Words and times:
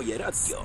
Radio. 0.00 0.64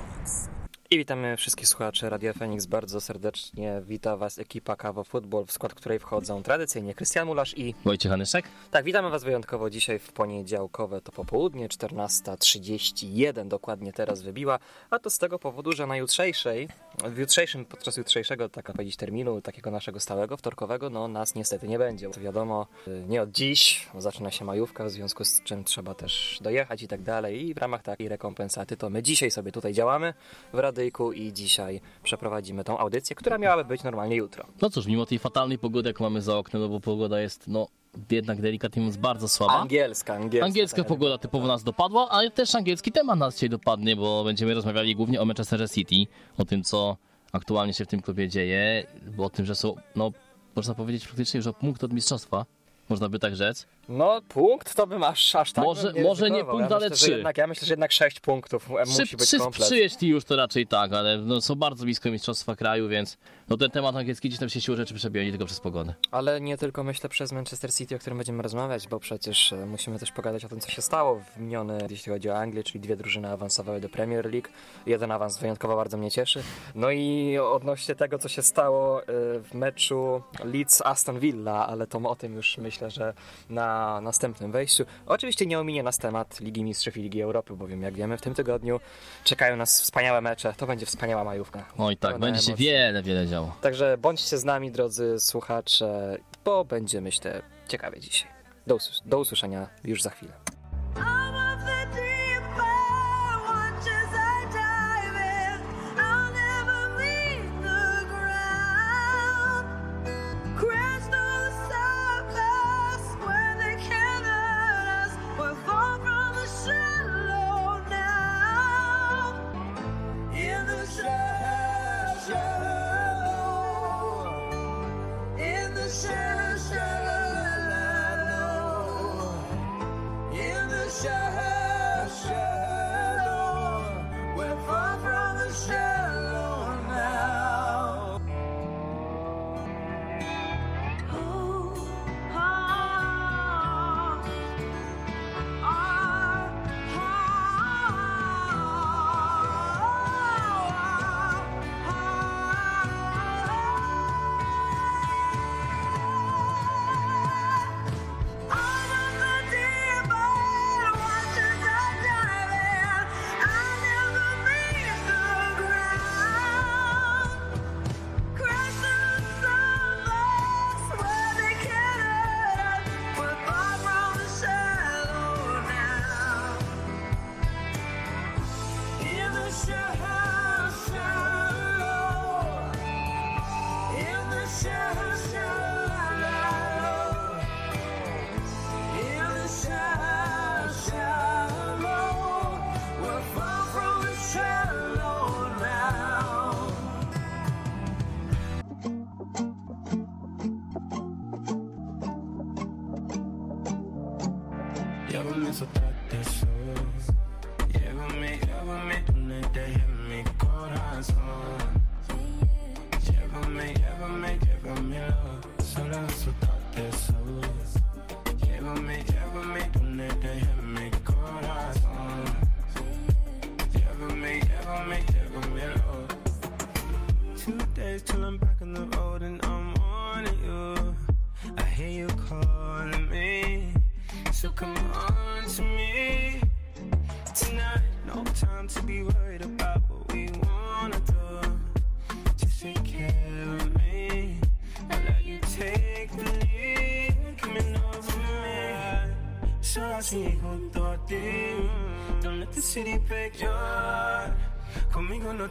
I 0.90 0.98
witamy 0.98 1.36
wszystkich 1.36 1.68
słuchaczy 1.68 2.10
Radia 2.10 2.32
Fenix 2.32 2.66
bardzo 2.66 3.00
serdecznie. 3.00 3.82
Wita 3.84 4.16
Was 4.16 4.38
ekipa 4.38 4.76
Kawo 4.76 5.04
Football, 5.04 5.46
w 5.46 5.52
skład 5.52 5.74
której 5.74 5.98
wchodzą 5.98 6.42
tradycyjnie 6.42 6.94
Krystian 6.94 7.26
Mulasz 7.26 7.58
i... 7.58 7.74
Wojciech 7.84 8.12
Anyszek? 8.12 8.44
Tak, 8.70 8.84
witamy 8.84 9.10
Was 9.10 9.24
wyjątkowo 9.24 9.70
dzisiaj 9.70 9.98
w 9.98 10.12
poniedziałkowe 10.12 11.00
to 11.00 11.12
popołudnie, 11.12 11.68
14.31 11.68 13.48
dokładnie 13.48 13.92
teraz 13.92 14.22
wybiła, 14.22 14.58
a 14.90 14.98
to 14.98 15.10
z 15.10 15.18
tego 15.18 15.38
powodu, 15.38 15.72
że 15.72 15.86
na 15.86 15.96
jutrzejszej, 15.96 16.68
w 17.04 17.18
jutrzejszym, 17.18 17.64
podczas 17.64 17.96
jutrzejszego, 17.96 18.48
tak 18.48 18.72
powiedzieć, 18.72 18.96
terminu 18.96 19.40
takiego 19.40 19.70
naszego 19.70 20.00
stałego, 20.00 20.36
wtorkowego, 20.36 20.90
no 20.90 21.08
nas 21.08 21.34
niestety 21.34 21.68
nie 21.68 21.78
będzie. 21.78 22.10
To 22.10 22.20
wiadomo, 22.20 22.66
y, 22.88 23.04
nie 23.08 23.22
od 23.22 23.30
dziś, 23.30 23.88
bo 23.94 24.00
zaczyna 24.00 24.30
się 24.30 24.44
majówka, 24.44 24.84
w 24.84 24.90
związku 24.90 25.24
z 25.24 25.42
czym 25.42 25.64
trzeba 25.64 25.94
też 25.94 26.38
dojechać 26.42 26.82
i 26.82 26.88
tak 26.88 27.02
dalej 27.02 27.48
i 27.48 27.54
w 27.54 27.58
ramach 27.58 27.82
takiej 27.82 28.08
rekompensaty 28.08 28.76
to 28.76 28.90
my 28.90 29.02
dzisiaj 29.02 29.30
sobie 29.30 29.52
tutaj 29.52 29.72
działamy 29.72 30.14
w 30.52 30.58
Radyjku 30.58 31.12
i 31.12 31.32
dzisiaj 31.32 31.80
przeprowadzimy 32.02 32.64
tą 32.64 32.78
audycję, 32.78 33.16
która 33.16 33.38
miałaby 33.38 33.64
być 33.64 33.82
normalnie 33.82 34.16
jutro. 34.16 34.46
No 34.62 34.70
cóż, 34.70 34.86
mimo 34.86 35.06
tej 35.06 35.18
fatalnej 35.18 35.58
pogody, 35.58 35.88
jaką 35.88 36.04
mamy 36.04 36.22
za 36.22 36.38
oknem, 36.38 36.62
no 36.62 36.68
bo 36.68 36.80
pogoda 36.80 37.20
jest, 37.20 37.48
no, 37.48 37.68
jednak 38.10 38.40
delikatnie 38.40 38.82
mówiąc, 38.82 38.96
bardzo 38.96 39.28
słaba. 39.28 39.52
Angielska, 39.52 40.14
angielska. 40.14 40.46
Angielska 40.46 40.76
taka 40.76 40.88
pogoda 40.88 41.18
typowo 41.18 41.46
nas 41.46 41.64
dopadła, 41.64 42.08
ale 42.08 42.30
też 42.30 42.54
angielski 42.54 42.92
temat 42.92 43.18
nas 43.18 43.34
dzisiaj 43.34 43.50
dopadnie, 43.50 43.96
bo 43.96 44.24
będziemy 44.24 44.54
rozmawiali 44.54 44.96
głównie 44.96 45.20
o 45.20 45.24
Manchesterze 45.24 45.68
City, 45.68 46.12
o 46.38 46.44
tym, 46.44 46.62
co 46.64 46.96
aktualnie 47.32 47.74
się 47.74 47.84
w 47.84 47.88
tym 47.88 48.02
klubie 48.02 48.28
dzieje, 48.28 48.86
bo 49.16 49.24
o 49.24 49.30
tym, 49.30 49.46
że 49.46 49.54
są, 49.54 49.74
no, 49.96 50.12
można 50.56 50.74
powiedzieć 50.74 51.04
praktycznie 51.06 51.38
już 51.38 51.46
o 51.46 51.52
punkt 51.52 51.84
od 51.84 51.92
mistrzostwa, 51.92 52.46
można 52.88 53.08
by 53.08 53.18
tak 53.18 53.36
rzec. 53.36 53.66
No, 53.88 54.20
punkt 54.28 54.74
to 54.74 54.86
bym 54.86 55.02
aż, 55.02 55.34
aż 55.34 55.52
tak 55.52 55.64
Może- 55.64 55.92
bym 55.92 56.02
może 56.02 56.30
nie 56.30 56.44
punkt, 56.44 56.70
ja 56.70 56.76
ale 56.76 56.90
myślę, 56.90 56.96
że 56.96 57.04
trzy. 57.04 57.10
Jednak, 57.10 57.38
ja 57.38 57.46
myślę, 57.46 57.66
że 57.66 57.72
jednak 57.72 57.92
6 57.92 58.20
punktów 58.20 58.70
e, 58.70 58.84
musi 58.84 59.04
Przy, 59.04 59.16
być 59.16 59.26
przy, 59.26 59.38
komplet. 59.38 59.66
przy 59.68 59.76
jeśli 59.78 60.08
już 60.08 60.24
to 60.24 60.36
raczej 60.36 60.66
tak, 60.66 60.92
ale 60.92 61.18
no, 61.18 61.40
są 61.40 61.54
bardzo 61.54 61.84
blisko 61.84 62.10
mistrzostwa 62.10 62.56
kraju, 62.56 62.88
więc 62.88 63.18
no, 63.48 63.56
ten 63.56 63.70
temat 63.70 63.96
angielski 63.96 64.28
gdzieś 64.28 64.40
tam 64.40 64.48
się 64.48 64.60
siłą 64.60 64.76
rzeczy 64.76 64.94
przebija, 64.94 65.24
nie 65.24 65.30
tylko 65.30 65.46
przez 65.46 65.60
pogodę. 65.60 65.94
Ale 66.10 66.40
nie 66.40 66.58
tylko 66.58 66.84
myślę 66.84 67.08
przez 67.08 67.32
Manchester 67.32 67.74
City, 67.74 67.96
o 67.96 67.98
którym 67.98 68.18
będziemy 68.18 68.42
rozmawiać, 68.42 68.88
bo 68.88 69.00
przecież 69.00 69.52
e, 69.52 69.66
musimy 69.66 69.98
też 69.98 70.12
pogadać 70.12 70.44
o 70.44 70.48
tym, 70.48 70.60
co 70.60 70.70
się 70.70 70.82
stało 70.82 71.20
w 71.20 71.40
miniony, 71.40 71.78
jeśli 71.90 72.12
chodzi 72.12 72.30
o 72.30 72.36
Anglię, 72.36 72.64
czyli 72.64 72.80
dwie 72.80 72.96
drużyny 72.96 73.30
awansowały 73.30 73.80
do 73.80 73.88
Premier 73.88 74.32
League. 74.32 74.48
Jeden 74.86 75.10
awans 75.10 75.38
wyjątkowo 75.38 75.76
bardzo 75.76 75.96
mnie 75.96 76.10
cieszy. 76.10 76.42
No 76.74 76.90
i 76.90 77.38
odnośnie 77.38 77.94
tego, 77.94 78.18
co 78.18 78.28
się 78.28 78.42
stało 78.42 79.02
e, 79.02 79.04
w 79.40 79.54
meczu 79.54 80.22
Leeds-Aston 80.38 81.18
Villa, 81.18 81.66
ale 81.66 81.86
to 81.86 81.98
o 81.98 82.16
tym 82.16 82.34
już 82.34 82.58
myślę, 82.58 82.90
że 82.90 83.14
na 83.50 83.75
następnym 84.02 84.52
wejściu. 84.52 84.84
Oczywiście 85.06 85.46
nie 85.46 85.60
ominie 85.60 85.82
nas 85.82 85.98
temat 85.98 86.40
Ligi 86.40 86.64
Mistrzów 86.64 86.96
i 86.96 87.02
Ligi 87.02 87.22
Europy, 87.22 87.56
bowiem 87.56 87.82
jak 87.82 87.94
wiemy, 87.94 88.16
w 88.18 88.22
tym 88.22 88.34
tygodniu 88.34 88.80
czekają 89.24 89.56
nas 89.56 89.82
wspaniałe 89.82 90.20
mecze. 90.20 90.54
To 90.56 90.66
będzie 90.66 90.86
wspaniała 90.86 91.24
majówka. 91.24 91.64
Oj 91.78 91.96
tak, 91.96 92.18
będzie 92.18 92.42
się 92.42 92.54
wiele, 92.54 93.02
wiele 93.02 93.26
działo. 93.26 93.56
Także 93.60 93.98
bądźcie 93.98 94.38
z 94.38 94.44
nami, 94.44 94.72
drodzy 94.72 95.20
słuchacze, 95.20 96.18
bo 96.44 96.64
będzie, 96.64 97.00
myślę, 97.00 97.42
ciekawie 97.68 98.00
dzisiaj. 98.00 98.28
Do, 98.66 98.76
usłys- 98.76 99.02
do 99.06 99.18
usłyszenia 99.18 99.68
już 99.84 100.02
za 100.02 100.10
chwilę. 100.10 100.32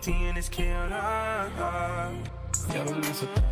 guilty 0.03 0.25
it's 0.37 0.49
killing 0.49 0.91
killer. 0.91 2.11
Y'all 2.73 2.95
miss 2.95 3.23
a 3.23 3.44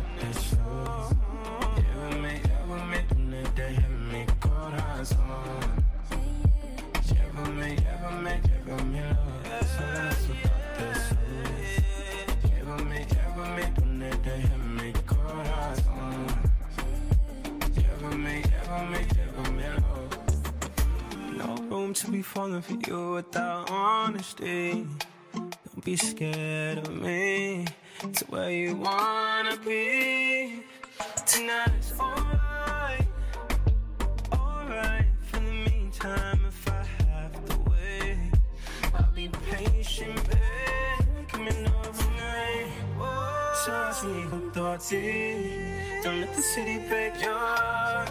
Don't 44.90 46.20
let 46.20 46.34
the 46.34 46.42
city 46.42 46.78
break 46.90 47.14
your. 47.22 48.04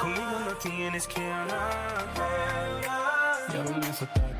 Conmigo 0.00 0.40
no 0.44 0.56
tienes 0.56 1.06
que 1.06 1.20
hablar. 1.20 2.08
Llévame 3.52 3.86
a 3.86 3.92
soltarte 3.92 4.39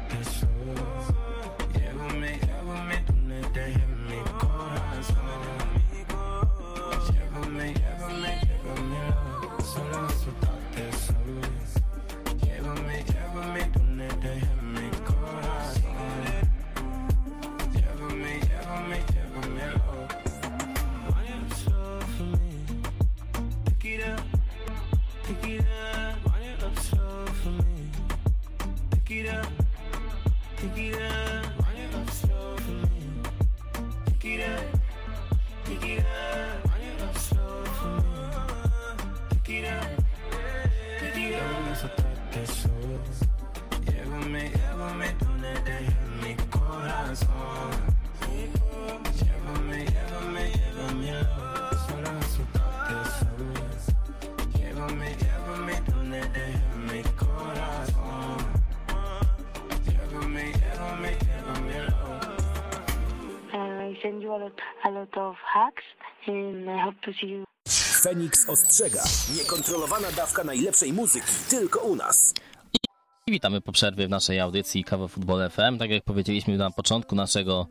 Ostrzega. 68.48 69.02
Niekontrolowana 69.38 70.12
dawka 70.16 70.44
najlepszej 70.44 70.92
muzyki 70.92 71.26
tylko 71.50 71.81
u 71.81 71.96
nas. 71.96 72.34
I 73.26 73.32
witamy 73.32 73.60
po 73.60 73.72
przerwie 73.72 74.06
w 74.06 74.10
naszej 74.10 74.40
audycji 74.40 74.84
Kawa 74.84 75.08
Futbol 75.08 75.50
FM. 75.50 75.78
Tak 75.78 75.90
jak 75.90 76.04
powiedzieliśmy 76.04 76.56
na 76.56 76.70
początku 76.70 77.14
naszego 77.16 77.66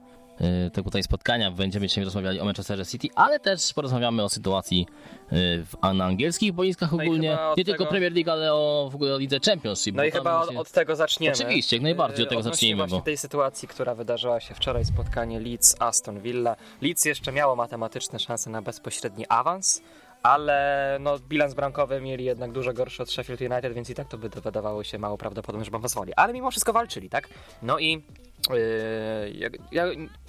y, 0.68 0.72
tego 0.72 0.90
tutaj 0.90 1.04
spotkania, 1.04 1.52
będziemy 1.52 1.88
dzisiaj 1.88 2.04
rozmawiali 2.04 2.40
o 2.40 2.46
Manchesterze 2.46 2.86
City, 2.86 3.08
ale 3.16 3.40
też 3.40 3.74
porozmawiamy 3.74 4.24
o 4.24 4.30
sytuacji 4.30 4.86
y, 5.34 5.66
w, 5.66 5.94
na 5.94 6.06
angielskich 6.06 6.54
boiskach 6.54 6.92
No 6.92 7.04
ogólnie. 7.04 7.40
od 7.40 7.58
Nie 7.58 7.66
tylko 7.66 7.84
tego- 7.84 7.90
Premier 7.92 8.14
League, 8.14 8.32
ale 8.32 8.54
o 8.54 8.90
w 8.92 8.96
ogóle 8.96 9.16
o 9.16 9.18
lidze 9.18 9.40
Championship. 9.46 9.96
No 9.96 10.04
i 10.04 10.12
chyba 10.12 10.38
od, 10.40 10.44
właśnie- 10.46 10.60
od 10.60 10.72
tego 10.72 10.96
zaczniemy. 10.96 11.36
Oczywiście, 11.36 11.76
jak 11.76 11.84
najbardziej 11.84 12.24
od 12.24 12.30
tego 12.30 12.40
Yy, 12.40 12.40
odnośnie 12.40 12.56
zacznijmy, 12.56 12.78
właśnie 12.82 12.98
bo- 12.98 13.04
tej 13.06 13.18
sytuacji, 13.18 13.68
która 13.68 13.96
wydarzyła 13.96 14.40
się 14.40 14.56
wczoraj, 14.56 14.86
spotkanie 14.86 15.42
Leeds-Aston 15.42 16.22
Villa. 16.22 16.56
Leeds 16.82 17.06
jeszcze 17.06 17.32
miało 17.32 17.56
matematyczne 17.56 18.20
szanse 18.20 18.50
na 18.50 18.62
bezpośredni 18.62 19.26
awans, 19.30 19.82
ale 20.24 20.98
no, 21.02 21.20
bilans 21.20 21.54
bramkowy 21.54 22.02
mieli 22.02 22.26
jednak 22.26 22.52
dużo 22.52 22.74
gorszy 22.74 23.04
od 23.04 23.12
Sheffield 23.12 23.42
United, 23.42 23.74
więc 23.74 23.90
i 23.90 23.96
tak 23.96 24.08
to 24.08 24.18
by 24.18 24.30
wydawało 24.30 24.84
się 24.84 25.00
mało 25.00 25.18
prawdopodobne, 25.18 25.66
że 25.66 25.72
awansowali. 25.76 26.14
Ale 26.14 26.34
mimo 26.34 26.52
wszystko 26.52 26.74
walczyli, 26.74 27.10
tak? 27.10 27.30
No 27.62 27.80
i 27.80 28.04
yy, 28.50 29.32
jak- 29.32 29.54
ja 29.72 29.86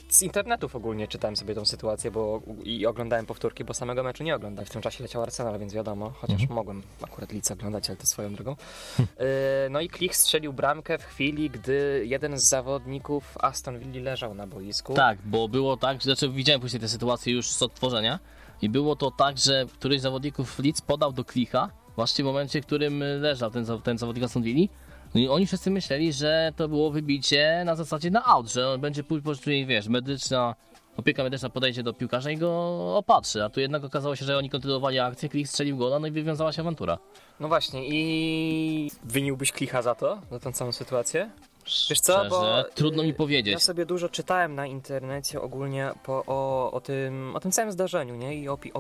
z 0.09 0.23
internetów 0.23 0.77
ogólnie 0.77 1.09
czytałem 1.09 1.37
sobie 1.37 1.55
tą 1.55 1.65
sytuację 1.65 2.11
bo, 2.11 2.41
i 2.65 2.87
oglądałem 2.87 3.27
powtórki, 3.27 3.65
bo 3.65 3.75
samego 3.75 4.03
meczu 4.03 4.25
nie 4.25 4.35
oglądałem. 4.35 4.67
W 4.67 4.71
tym 4.71 4.83
czasie 4.83 5.03
leciał 5.05 5.23
Arsenal, 5.23 5.59
więc 5.59 5.75
wiadomo, 5.75 6.11
chociaż 6.11 6.49
mogłem 6.49 6.83
akurat 7.03 7.33
Leeds 7.33 7.51
oglądać, 7.51 7.89
ale 7.91 7.97
to 7.97 8.07
swoją 8.07 8.35
drogą. 8.35 8.57
Yy, 8.99 9.07
No 9.71 9.81
i 9.81 9.89
Klich 9.89 10.17
strzelił 10.17 10.53
bramkę 10.53 10.99
w 10.99 11.05
chwili, 11.05 11.51
gdy 11.51 12.03
jeden 12.07 12.39
z 12.39 12.49
zawodników 12.49 13.39
Aston 13.41 13.79
Villa 13.79 14.11
leżał 14.11 14.35
na 14.35 14.47
boisku. 14.47 14.95
Tak, 14.95 15.19
bo 15.25 15.49
było 15.49 15.77
tak, 15.77 16.03
znaczy 16.03 16.29
widziałem 16.29 16.61
później 16.61 16.81
tę 16.81 16.89
sytuację 16.89 17.33
już 17.33 17.51
z 17.51 17.63
odtworzenia 17.63 18.19
i 18.63 18.69
było 18.69 18.97
to 18.97 19.11
tak, 19.11 19.39
że 19.39 19.67
któryś 19.73 20.01
z 20.01 20.03
zawodników 20.03 20.59
Leeds 20.59 20.81
podał 20.81 21.13
do 21.13 21.25
Klicha 21.25 21.71
właśnie 21.97 22.25
w 22.25 22.27
momencie, 22.27 22.63
w 22.63 22.67
którym 22.67 23.05
leżał 23.21 23.51
ten, 23.51 23.67
ten 23.83 23.99
zawodnik 23.99 24.25
Aston. 24.25 24.43
No 25.15 25.21
i 25.21 25.29
oni 25.29 25.47
wszyscy 25.47 25.71
myśleli, 25.71 26.13
że 26.13 26.53
to 26.57 26.69
było 26.69 26.91
wybicie 26.91 27.63
na 27.67 27.77
zasadzie 27.77 28.11
na 28.11 28.25
out, 28.25 28.53
że 28.53 28.69
on 28.69 28.81
będzie 28.81 29.05
później, 29.05 29.67
wiesz, 29.67 29.89
medyczna, 29.89 30.55
opieka 30.97 31.23
medyczna 31.23 31.49
podejdzie 31.49 31.83
do 31.83 31.93
piłkarza 31.93 32.31
i 32.31 32.37
go 32.37 32.51
opatrzy, 32.97 33.45
a 33.45 33.49
tu 33.49 33.61
jednak 33.61 33.85
okazało 33.85 34.17
się, 34.17 34.25
że 34.25 34.39
oni 34.39 34.51
kontynuowali 34.51 34.99
akcję, 34.99 35.29
Klich 35.29 35.49
strzelił 35.49 35.77
gola, 35.77 35.99
no 35.99 36.07
i 36.07 36.11
wywiązała 36.11 36.53
się 36.53 36.63
awantura. 36.63 36.99
No 37.41 37.49
właśnie, 37.49 37.89
i 37.89 38.91
winiłbyś 39.05 39.53
Klicha 39.53 39.83
za 39.83 39.95
to, 39.95 40.19
za 40.31 40.41
tą 40.41 40.53
całą 40.53 40.73
sytuację? 40.73 41.31
Wiesz 41.91 42.01
co, 42.01 42.25
bo 42.31 42.65
trudno 42.75 43.03
mi 43.03 43.11
y, 43.11 43.15
powiedzieć. 43.15 43.53
Ja 43.53 43.59
sobie 43.59 43.87
dużo 43.87 44.09
czytałem 44.09 44.55
na 44.55 44.67
internecie 44.67 45.41
ogólnie 45.41 45.91
po, 46.03 46.23
o, 46.27 46.71
o, 46.73 46.81
tym, 46.81 47.37
o 47.37 47.41
tym 47.41 47.53
całym 47.53 47.73
zdarzeniu, 47.73 48.15
nie? 48.15 48.35
I 48.35 48.49
opi. 48.49 48.73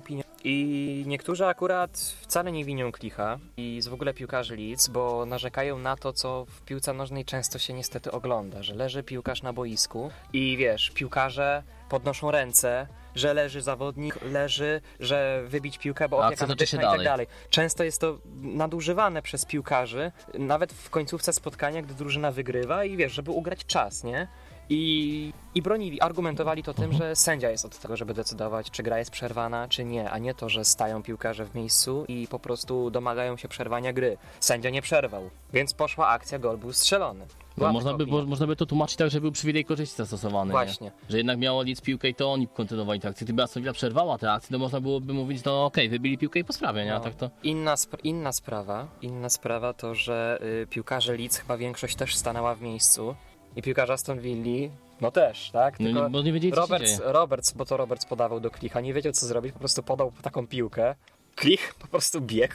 I 0.44 1.04
niektórzy 1.06 1.47
akurat 1.47 2.14
wcale 2.20 2.52
nie 2.52 2.64
winią 2.64 2.92
Klicha 2.92 3.38
i 3.56 3.82
z 3.82 3.88
w 3.88 3.94
ogóle 3.94 4.14
piłkarzy 4.14 4.56
Leeds, 4.56 4.88
bo 4.88 5.26
narzekają 5.26 5.78
na 5.78 5.97
to, 5.97 6.12
co 6.12 6.44
w 6.44 6.62
piłce 6.62 6.92
nożnej 6.92 7.25
często 7.25 7.59
się 7.59 7.73
niestety 7.73 8.11
ogląda, 8.11 8.62
że 8.62 8.75
leży 8.75 9.02
piłkarz 9.02 9.42
na 9.42 9.52
boisku 9.52 10.11
i 10.32 10.56
wiesz, 10.56 10.90
piłkarze 10.90 11.62
podnoszą 11.88 12.30
ręce, 12.30 12.87
że 13.14 13.35
leży 13.35 13.62
zawodnik, 13.62 14.19
leży, 14.23 14.81
że 15.00 15.43
wybić 15.47 15.79
piłkę, 15.79 16.09
bo 16.09 16.26
opieka 16.26 16.47
medyczna 16.47 16.79
i 16.79 16.83
tak 16.83 16.90
dalej. 16.90 17.05
dalej. 17.05 17.26
Często 17.50 17.85
jest 17.85 18.00
to 18.00 18.19
nadużywane 18.43 19.23
przez 19.23 19.45
piłkarzy, 19.45 20.12
nawet 20.38 20.73
w 20.73 20.90
końcówce 20.90 21.33
spotkania, 21.33 21.83
gdy 21.83 21.95
drużyna 21.95 22.33
wygrywa 22.33 22.85
i 22.85 22.97
wiesz, 22.97 23.12
żeby 23.12 23.31
ugrać 23.31 23.67
czas, 23.67 24.05
nie? 24.05 24.29
I, 24.73 25.33
I 25.55 25.62
bronili, 25.62 26.00
argumentowali 26.00 26.62
to 26.62 26.75
tym, 26.75 26.93
że 26.93 27.17
sędzia 27.17 27.50
jest 27.50 27.64
od 27.64 27.79
tego, 27.79 27.97
żeby 27.97 28.14
decydować, 28.14 28.71
czy 28.71 28.83
gra 28.83 28.99
jest 28.99 29.11
przerwana, 29.11 29.69
czy 29.69 29.85
nie, 29.85 30.11
a 30.11 30.19
nie 30.19 30.35
to, 30.35 30.49
że 30.49 30.64
stają 30.64 31.02
piłkarze 31.02 31.45
w 31.45 31.55
miejscu 31.55 32.05
i 32.09 32.29
po 32.31 32.38
prostu 32.38 32.90
domagają 32.90 33.37
się 33.37 33.49
przerwania 33.49 33.93
gry. 33.93 34.17
Sędzia 34.40 34.71
nie 34.71 34.83
przerwał, 34.83 35.31
więc 35.52 35.75
poszła 35.75 36.09
akcja, 36.09 36.38
gol 36.38 36.59
był 36.59 36.73
strzelony. 36.73 37.26
Można, 37.57 37.95
by, 37.95 38.07
bo, 38.07 38.26
można 38.26 38.47
by 38.47 38.57
to 38.57 38.66
tłumaczyć 38.66 38.97
tak, 38.97 39.11
że 39.11 39.21
był 39.21 39.33
przywilej 39.33 39.64
korzyści 39.64 39.97
zastosowany. 39.97 40.50
Właśnie. 40.50 40.87
Nie? 40.87 40.92
Że 41.11 41.16
jednak 41.16 41.38
miało 41.38 41.62
Leeds 41.62 41.80
piłkę 41.80 42.09
i 42.09 42.14
to 42.14 42.33
oni 42.33 42.49
kontynuowali 42.49 43.00
tę 43.00 43.09
akcję. 43.09 43.25
Gdyby 43.25 43.42
Aston 43.42 43.62
Villa 43.62 43.73
przerwała 43.73 44.19
tę 44.19 44.33
akcję, 44.33 44.52
to 44.52 44.59
można 44.59 44.80
byłoby 44.80 45.12
mówić, 45.12 45.45
no 45.45 45.64
okej, 45.64 45.88
wybili 45.88 46.19
piłkę 46.19 46.38
i 46.40 46.45
po 46.45 46.52
sprawie, 46.52 46.85
nie? 46.85 46.90
No. 46.90 47.00
tak 47.00 47.14
to... 47.14 47.30
Inna, 47.42 47.75
spra- 47.75 47.99
inna 48.04 48.33
sprawa, 48.33 48.88
inna 49.02 49.28
sprawa 49.28 49.73
to, 49.73 49.95
że 49.95 50.38
y, 50.62 50.66
piłkarze 50.66 51.16
Leeds 51.16 51.38
chyba 51.38 51.57
większość 51.57 51.97
też 51.97 52.16
stanęła 52.16 52.54
w 52.54 52.62
miejscu 52.62 53.14
i 53.57 53.62
piłkarze 53.62 53.92
Aston 53.92 54.21
Villa, 54.21 54.71
no 55.00 55.11
też, 55.11 55.50
tak? 55.50 55.80
No, 55.80 55.87
Tylko 55.87 56.04
nie- 56.04 56.11
bo 56.11 56.23
nie 56.23 56.33
wiedzieli, 56.33 56.54
Roberts. 56.54 57.00
Roberts, 57.04 57.52
bo 57.52 57.64
to 57.64 57.76
Roberts 57.76 58.04
podawał 58.07 58.40
do 58.40 58.50
klicha, 58.50 58.80
nie 58.80 58.95
wiedział 58.95 59.12
co 59.12 59.26
zrobić, 59.26 59.52
po 59.52 59.59
prostu 59.59 59.83
podał 59.83 60.12
taką 60.23 60.47
piłkę 60.47 60.95
Klich 61.37 61.75
po 61.75 61.87
prostu 61.87 62.20
biegł, 62.20 62.54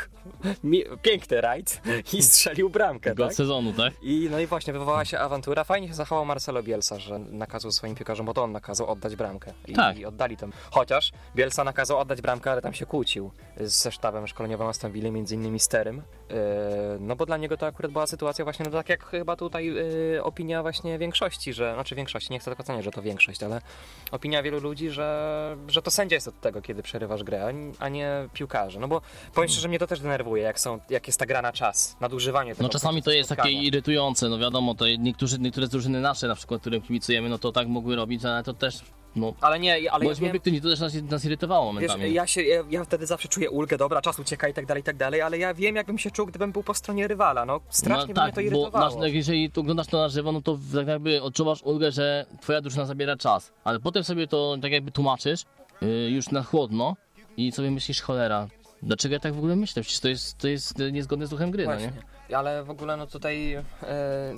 piękny 1.01 1.41
rajd 1.41 1.81
i 2.13 2.23
strzelił 2.23 2.69
bramkę, 2.69 3.15
Gol 3.15 3.27
tak? 3.27 3.35
sezonu, 3.35 3.73
tak? 3.73 3.93
I 4.01 4.27
no 4.31 4.39
i 4.39 4.47
właśnie 4.47 4.73
wywołała 4.73 5.05
się 5.05 5.19
awantura. 5.19 5.63
Fajnie 5.63 5.87
się 5.87 5.93
zachował 5.93 6.25
Marcelo 6.25 6.63
Bielsa, 6.63 6.99
że 6.99 7.19
nakazał 7.19 7.71
swoim 7.71 7.95
piłkarzom, 7.95 8.25
bo 8.25 8.33
to 8.33 8.43
on 8.43 8.51
nakazał 8.51 8.87
oddać 8.87 9.15
bramkę. 9.15 9.53
I, 9.67 9.73
Tak. 9.73 9.97
i 9.97 10.05
oddali 10.05 10.37
tam. 10.37 10.53
Chociaż 10.71 11.11
Bielsa 11.35 11.63
nakazał 11.63 11.99
oddać 11.99 12.21
bramkę, 12.21 12.51
ale 12.51 12.61
tam 12.61 12.73
się 12.73 12.85
kłócił 12.85 13.31
ze 13.57 13.91
sztabem 13.91 14.27
szkoleniowym 14.27 14.67
Aston 14.67 14.91
Villa, 14.91 15.11
między 15.11 15.35
innymi 15.35 15.59
Sterym. 15.59 15.95
Yy, 16.29 16.35
no 16.99 17.15
bo 17.15 17.25
dla 17.25 17.37
niego 17.37 17.57
to 17.57 17.65
akurat 17.67 17.91
była 17.91 18.07
sytuacja 18.07 18.43
właśnie, 18.45 18.65
no 18.65 18.71
tak 18.71 18.89
jak 18.89 19.05
chyba 19.05 19.35
tutaj 19.35 19.65
yy, 19.65 20.19
opinia 20.23 20.61
właśnie 20.61 20.97
większości, 20.99 21.53
że, 21.53 21.73
znaczy 21.73 21.95
większości, 21.95 22.33
nie 22.33 22.39
chcę 22.39 22.51
tak 22.51 22.59
oceniać, 22.59 22.83
że 22.85 22.91
to 22.91 23.01
większość, 23.01 23.43
ale 23.43 23.61
opinia 24.11 24.43
wielu 24.43 24.59
ludzi, 24.59 24.89
że, 24.89 25.57
że 25.67 25.81
to 25.81 25.91
sędzia 25.91 26.15
jest 26.15 26.27
od 26.27 26.41
tego, 26.41 26.61
kiedy 26.61 26.83
przerywasz 26.83 27.23
grę, 27.23 27.45
a 27.79 27.89
nie- 27.89 28.09
a 28.33 28.64
piłkarze. 28.65 28.79
No 28.79 28.87
bo 28.87 29.01
powiem 29.33 29.49
szczerze, 29.49 29.67
mnie 29.67 29.79
to 29.79 29.87
też 29.87 29.99
denerwuje, 29.99 30.43
jak, 30.43 30.59
są, 30.59 30.79
jak 30.89 31.07
jest 31.07 31.19
ta 31.19 31.25
gra 31.25 31.41
na 31.41 31.53
czas, 31.53 31.97
nadużywanie 32.01 32.55
tego 32.55 32.63
No 32.63 32.69
czasami 32.69 33.03
to 33.03 33.11
jest 33.11 33.29
takie 33.29 33.41
spotkania. 33.41 33.61
irytujące, 33.61 34.29
no 34.29 34.37
wiadomo, 34.37 34.75
to 34.75 34.85
niektórzy, 34.99 35.39
niektóre 35.39 35.67
drużyny 35.67 36.01
nasze, 36.01 36.27
na 36.27 36.35
przykład, 36.35 36.61
którym 36.61 36.81
kibicujemy, 36.81 37.29
no 37.29 37.37
to 37.37 37.51
tak 37.51 37.67
mogły 37.67 37.95
robić, 37.95 38.25
ale 38.25 38.43
to 38.43 38.53
też, 38.53 38.81
no, 39.15 39.33
Ale 39.41 39.59
nie, 39.59 39.91
ale 39.91 40.05
ja 40.05 40.13
wiem, 40.13 40.39
to 40.39 40.69
też 40.69 40.79
nas, 40.79 40.93
nas 40.93 41.25
irytowało 41.25 41.73
wiesz, 41.73 41.91
ja, 42.09 42.27
się, 42.27 42.43
ja, 42.43 42.63
ja 42.69 42.83
wtedy 42.83 43.05
zawsze 43.05 43.27
czuję 43.27 43.49
ulgę, 43.49 43.77
dobra, 43.77 44.01
czas 44.01 44.19
ucieka 44.19 44.47
i 44.47 44.53
tak 44.53 44.65
dalej, 44.65 44.81
i 44.81 44.83
tak 44.83 44.97
dalej, 44.97 45.21
ale 45.21 45.37
ja 45.37 45.53
wiem, 45.53 45.75
jakbym 45.75 45.97
się 45.97 46.11
czuł, 46.11 46.25
gdybym 46.25 46.51
był 46.51 46.63
po 46.63 46.73
stronie 46.73 47.07
rywala, 47.07 47.45
no 47.45 47.59
strasznie 47.69 48.13
by 48.13 48.19
no, 48.19 48.23
mnie 48.23 48.33
to 48.33 48.35
bo 48.35 48.41
irytowało. 48.41 48.95
masz, 48.95 49.05
jak 49.05 49.13
jeżeli 49.13 49.51
to 49.51 49.61
oglądasz 49.61 49.87
to 49.87 49.97
na 49.97 50.09
żywo, 50.09 50.31
no 50.31 50.41
to 50.41 50.57
tak 50.73 50.87
jakby 50.87 51.21
odczuwasz 51.21 51.63
ulgę, 51.63 51.91
że 51.91 52.25
twoja 52.41 52.61
drużyna 52.61 52.85
zabiera 52.85 53.17
czas, 53.17 53.51
ale 53.63 53.79
potem 53.79 54.03
sobie 54.03 54.27
to 54.27 54.57
tak 54.61 54.71
jakby 54.71 54.91
tłumaczysz 54.91 55.45
yy, 55.81 56.09
już 56.09 56.31
na 56.31 56.43
chłodno 56.43 56.95
i 57.37 57.51
sobie 57.51 57.71
myślisz, 57.71 58.01
cholera, 58.01 58.47
dlaczego 58.81 59.13
ja 59.13 59.19
tak 59.19 59.33
w 59.33 59.37
ogóle 59.37 59.55
myślę? 59.55 59.81
Przecież 59.81 59.99
to 59.99 60.07
jest, 60.07 60.37
to 60.37 60.47
jest 60.47 60.79
niezgodne 60.91 61.27
z 61.27 61.29
duchem 61.29 61.51
gry, 61.51 61.65
no 61.65 61.71
Właśnie. 61.71 61.91
nie? 62.29 62.37
Ale 62.37 62.63
w 62.63 62.69
ogóle 62.69 62.97
no 62.97 63.07
tutaj 63.07 63.53
e, 63.53 63.63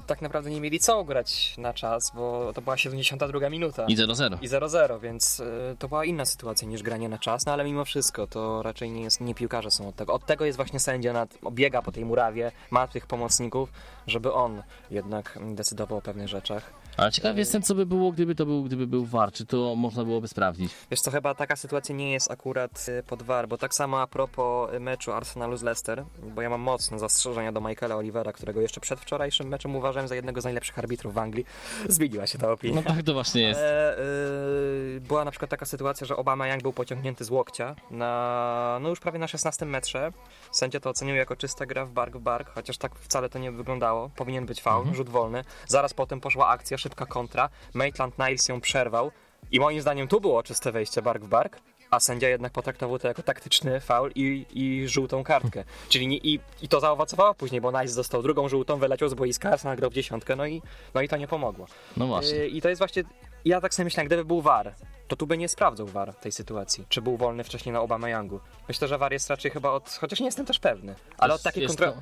tak 0.08 0.22
naprawdę 0.22 0.50
nie 0.50 0.62
mieli 0.62 0.80
co 0.80 1.04
grać 1.04 1.56
na 1.58 1.74
czas, 1.74 2.12
bo 2.16 2.52
to 2.54 2.62
była 2.62 2.78
72 2.78 3.50
minuta. 3.50 3.86
I 3.88 3.98
0-0. 3.98 4.38
I 4.42 4.50
0-0, 4.50 5.02
więc 5.02 5.40
e, 5.40 5.76
to 5.80 5.88
była 5.88 6.06
inna 6.06 6.26
sytuacja 6.26 6.68
niż 6.68 6.84
granie 6.84 7.10
na 7.10 7.18
czas, 7.18 7.46
no 7.46 7.54
ale 7.54 7.64
mimo 7.64 7.86
wszystko 7.86 8.28
to 8.28 8.64
raczej 8.64 8.92
nie 8.92 9.02
jest, 9.02 9.22
nie 9.22 9.36
piłkarze 9.36 9.72
są 9.72 9.88
od 9.88 9.96
tego. 9.96 10.14
Od 10.14 10.26
tego 10.26 10.46
jest 10.46 10.56
właśnie 10.56 10.80
sędzia, 10.80 11.14
nad, 11.14 11.38
biega 11.52 11.82
po 11.82 11.92
tej 11.92 12.06
murawie, 12.06 12.52
ma 12.72 12.88
tych 12.88 13.08
pomocników, 13.08 13.72
żeby 14.08 14.34
on 14.34 14.64
jednak 14.92 15.40
decydował 15.56 15.98
o 15.98 16.02
pewnych 16.02 16.28
rzeczach. 16.28 16.74
Ale 16.98 17.12
ciekaw 17.12 17.38
jestem, 17.38 17.62
co 17.62 17.76
by 17.76 17.86
było, 17.86 18.12
gdyby 18.12 18.36
to 18.36 18.46
był, 18.46 18.64
gdyby 18.64 18.88
był 18.88 19.06
VAR, 19.06 19.32
czy 19.32 19.46
to 19.46 19.76
można 19.76 20.04
byłoby 20.04 20.28
sprawdzić. 20.28 20.72
Wiesz 20.92 21.02
co, 21.02 21.12
chyba 21.12 21.36
taka 21.36 21.56
sytuacja 21.56 21.96
nie 21.96 22.12
jest 22.12 22.32
akurat 22.32 22.86
y, 22.90 23.04
pod 23.04 23.24
war, 23.24 23.48
bo 23.48 23.58
tak 23.58 23.74
samo 23.74 24.02
a 24.02 24.08
propos 24.08 24.74
y, 24.74 24.80
meczu 24.80 25.14
Arsenalu 25.14 25.58
z 25.58 25.64
Leicester, 25.64 26.04
bo 26.36 26.42
ja 26.42 26.50
mam 26.50 26.62
mocne 26.62 27.00
zastrzeżenia 27.00 27.52
do 27.52 27.62
Michaela 27.62 27.96
Olivera, 27.96 28.34
którego 28.34 28.62
jeszcze 28.62 28.82
przed 28.82 29.00
wczorajszym 29.00 29.48
meczem 29.48 29.76
uważałem 29.76 30.08
za 30.08 30.16
jednego 30.16 30.42
z 30.42 30.44
najlepszych 30.44 30.80
arbitrów 30.80 31.14
w 31.14 31.18
Anglii. 31.18 31.46
Zmieniła 31.90 32.28
się 32.28 32.38
ta 32.38 32.52
opinia. 32.52 32.76
No 32.76 32.94
tak 32.94 33.04
to 33.04 33.14
właśnie 33.14 33.42
jest. 33.42 33.60
Ale, 33.60 33.98
y, 34.00 35.02
była 35.02 35.26
na 35.26 35.32
przykład 35.32 35.52
taka 35.52 35.66
sytuacja, 35.66 36.08
że 36.08 36.16
Obama 36.16 36.48
Young 36.48 36.62
był 36.62 36.74
pociągnięty 36.74 37.24
z 37.24 37.30
łokcia 37.30 37.76
na, 37.92 38.78
no 38.82 38.90
już 38.90 39.00
prawie 39.00 39.20
na 39.20 39.28
16 39.28 39.66
metrze. 39.66 40.12
Sędzia 40.52 40.80
to 40.80 40.90
ocenił 40.90 41.16
jako 41.16 41.36
czysta 41.36 41.66
gra 41.66 41.86
w 41.86 41.92
bark 41.92 42.18
w 42.18 42.20
bark, 42.20 42.50
chociaż 42.56 42.78
tak 42.78 42.96
wcale 42.96 43.30
to 43.30 43.40
nie 43.40 43.52
wyglądało. 43.52 44.10
Powinien 44.16 44.46
być 44.46 44.62
faul, 44.62 44.94
rzut 44.94 45.10
wolny. 45.10 45.44
Zaraz 45.68 45.94
potem 45.94 46.22
poszła 46.22 46.48
akcja, 46.48 46.78
szybka 46.88 47.06
kontra. 47.06 47.50
Maitland 47.74 48.20
Niles 48.20 48.48
ją 48.50 48.62
przerwał 48.62 49.12
i 49.52 49.60
moim 49.60 49.82
zdaniem 49.82 50.08
tu 50.08 50.22
było 50.22 50.44
czyste 50.44 50.72
wejście 50.72 51.02
bark 51.02 51.24
w 51.24 51.28
bark. 51.28 51.60
A 51.92 52.00
sędzia 52.00 52.30
jednak 52.30 52.52
potraktował 52.52 53.00
to 53.00 53.08
jako 53.08 53.24
taktyczny 53.24 53.80
faul 53.80 54.12
i, 54.16 54.46
i 54.54 54.88
żółtą 54.88 55.24
kartkę. 55.24 55.64
Czyli 55.90 56.08
nie, 56.08 56.18
i, 56.18 56.40
i 56.62 56.68
to 56.68 56.80
zaowocowało 56.80 57.34
później, 57.34 57.62
bo 57.62 57.82
Nice 57.82 57.96
dostał 57.96 58.24
drugą 58.24 58.50
żółtą, 58.50 58.78
wyleciał 58.78 59.10
z 59.10 59.14
boiska, 59.14 59.50
Arsenal 59.50 59.78
grał 59.78 59.90
w 59.90 59.94
dziesiątkę, 59.94 60.36
no 60.36 60.46
i, 60.46 60.62
no 60.94 61.02
i 61.02 61.08
to 61.08 61.18
nie 61.18 61.28
pomogło. 61.28 61.68
No 61.98 62.08
właśnie. 62.08 62.38
Yy, 62.38 62.48
I 62.48 62.62
to 62.62 62.70
jest 62.70 62.80
właśnie. 62.80 63.04
Ja 63.46 63.62
tak 63.62 63.74
sobie 63.74 63.84
myślałem, 63.84 64.08
gdyby 64.08 64.26
był 64.26 64.42
VAR, 64.42 64.76
to 65.08 65.16
tu 65.16 65.28
by 65.28 65.38
nie 65.38 65.50
sprawdzał 65.50 65.88
VAR 65.88 66.14
tej 66.14 66.32
sytuacji. 66.32 66.86
Czy 66.90 67.02
był 67.02 67.18
wolny 67.18 67.44
wcześniej 67.44 67.74
na 67.74 67.82
Obama 67.82 68.10
Youngu. 68.10 68.40
Myślę, 68.68 68.88
że 68.88 68.98
VAR 68.98 69.14
jest 69.14 69.30
raczej 69.30 69.52
chyba 69.52 69.72
od. 69.72 69.90
Chociaż 69.90 70.20
nie 70.20 70.26
jestem 70.26 70.46
też 70.46 70.60
pewny. 70.60 70.96
Ale 71.18 71.34
od 71.34 71.42
takiej 71.42 71.68
kontroli. 71.68 71.94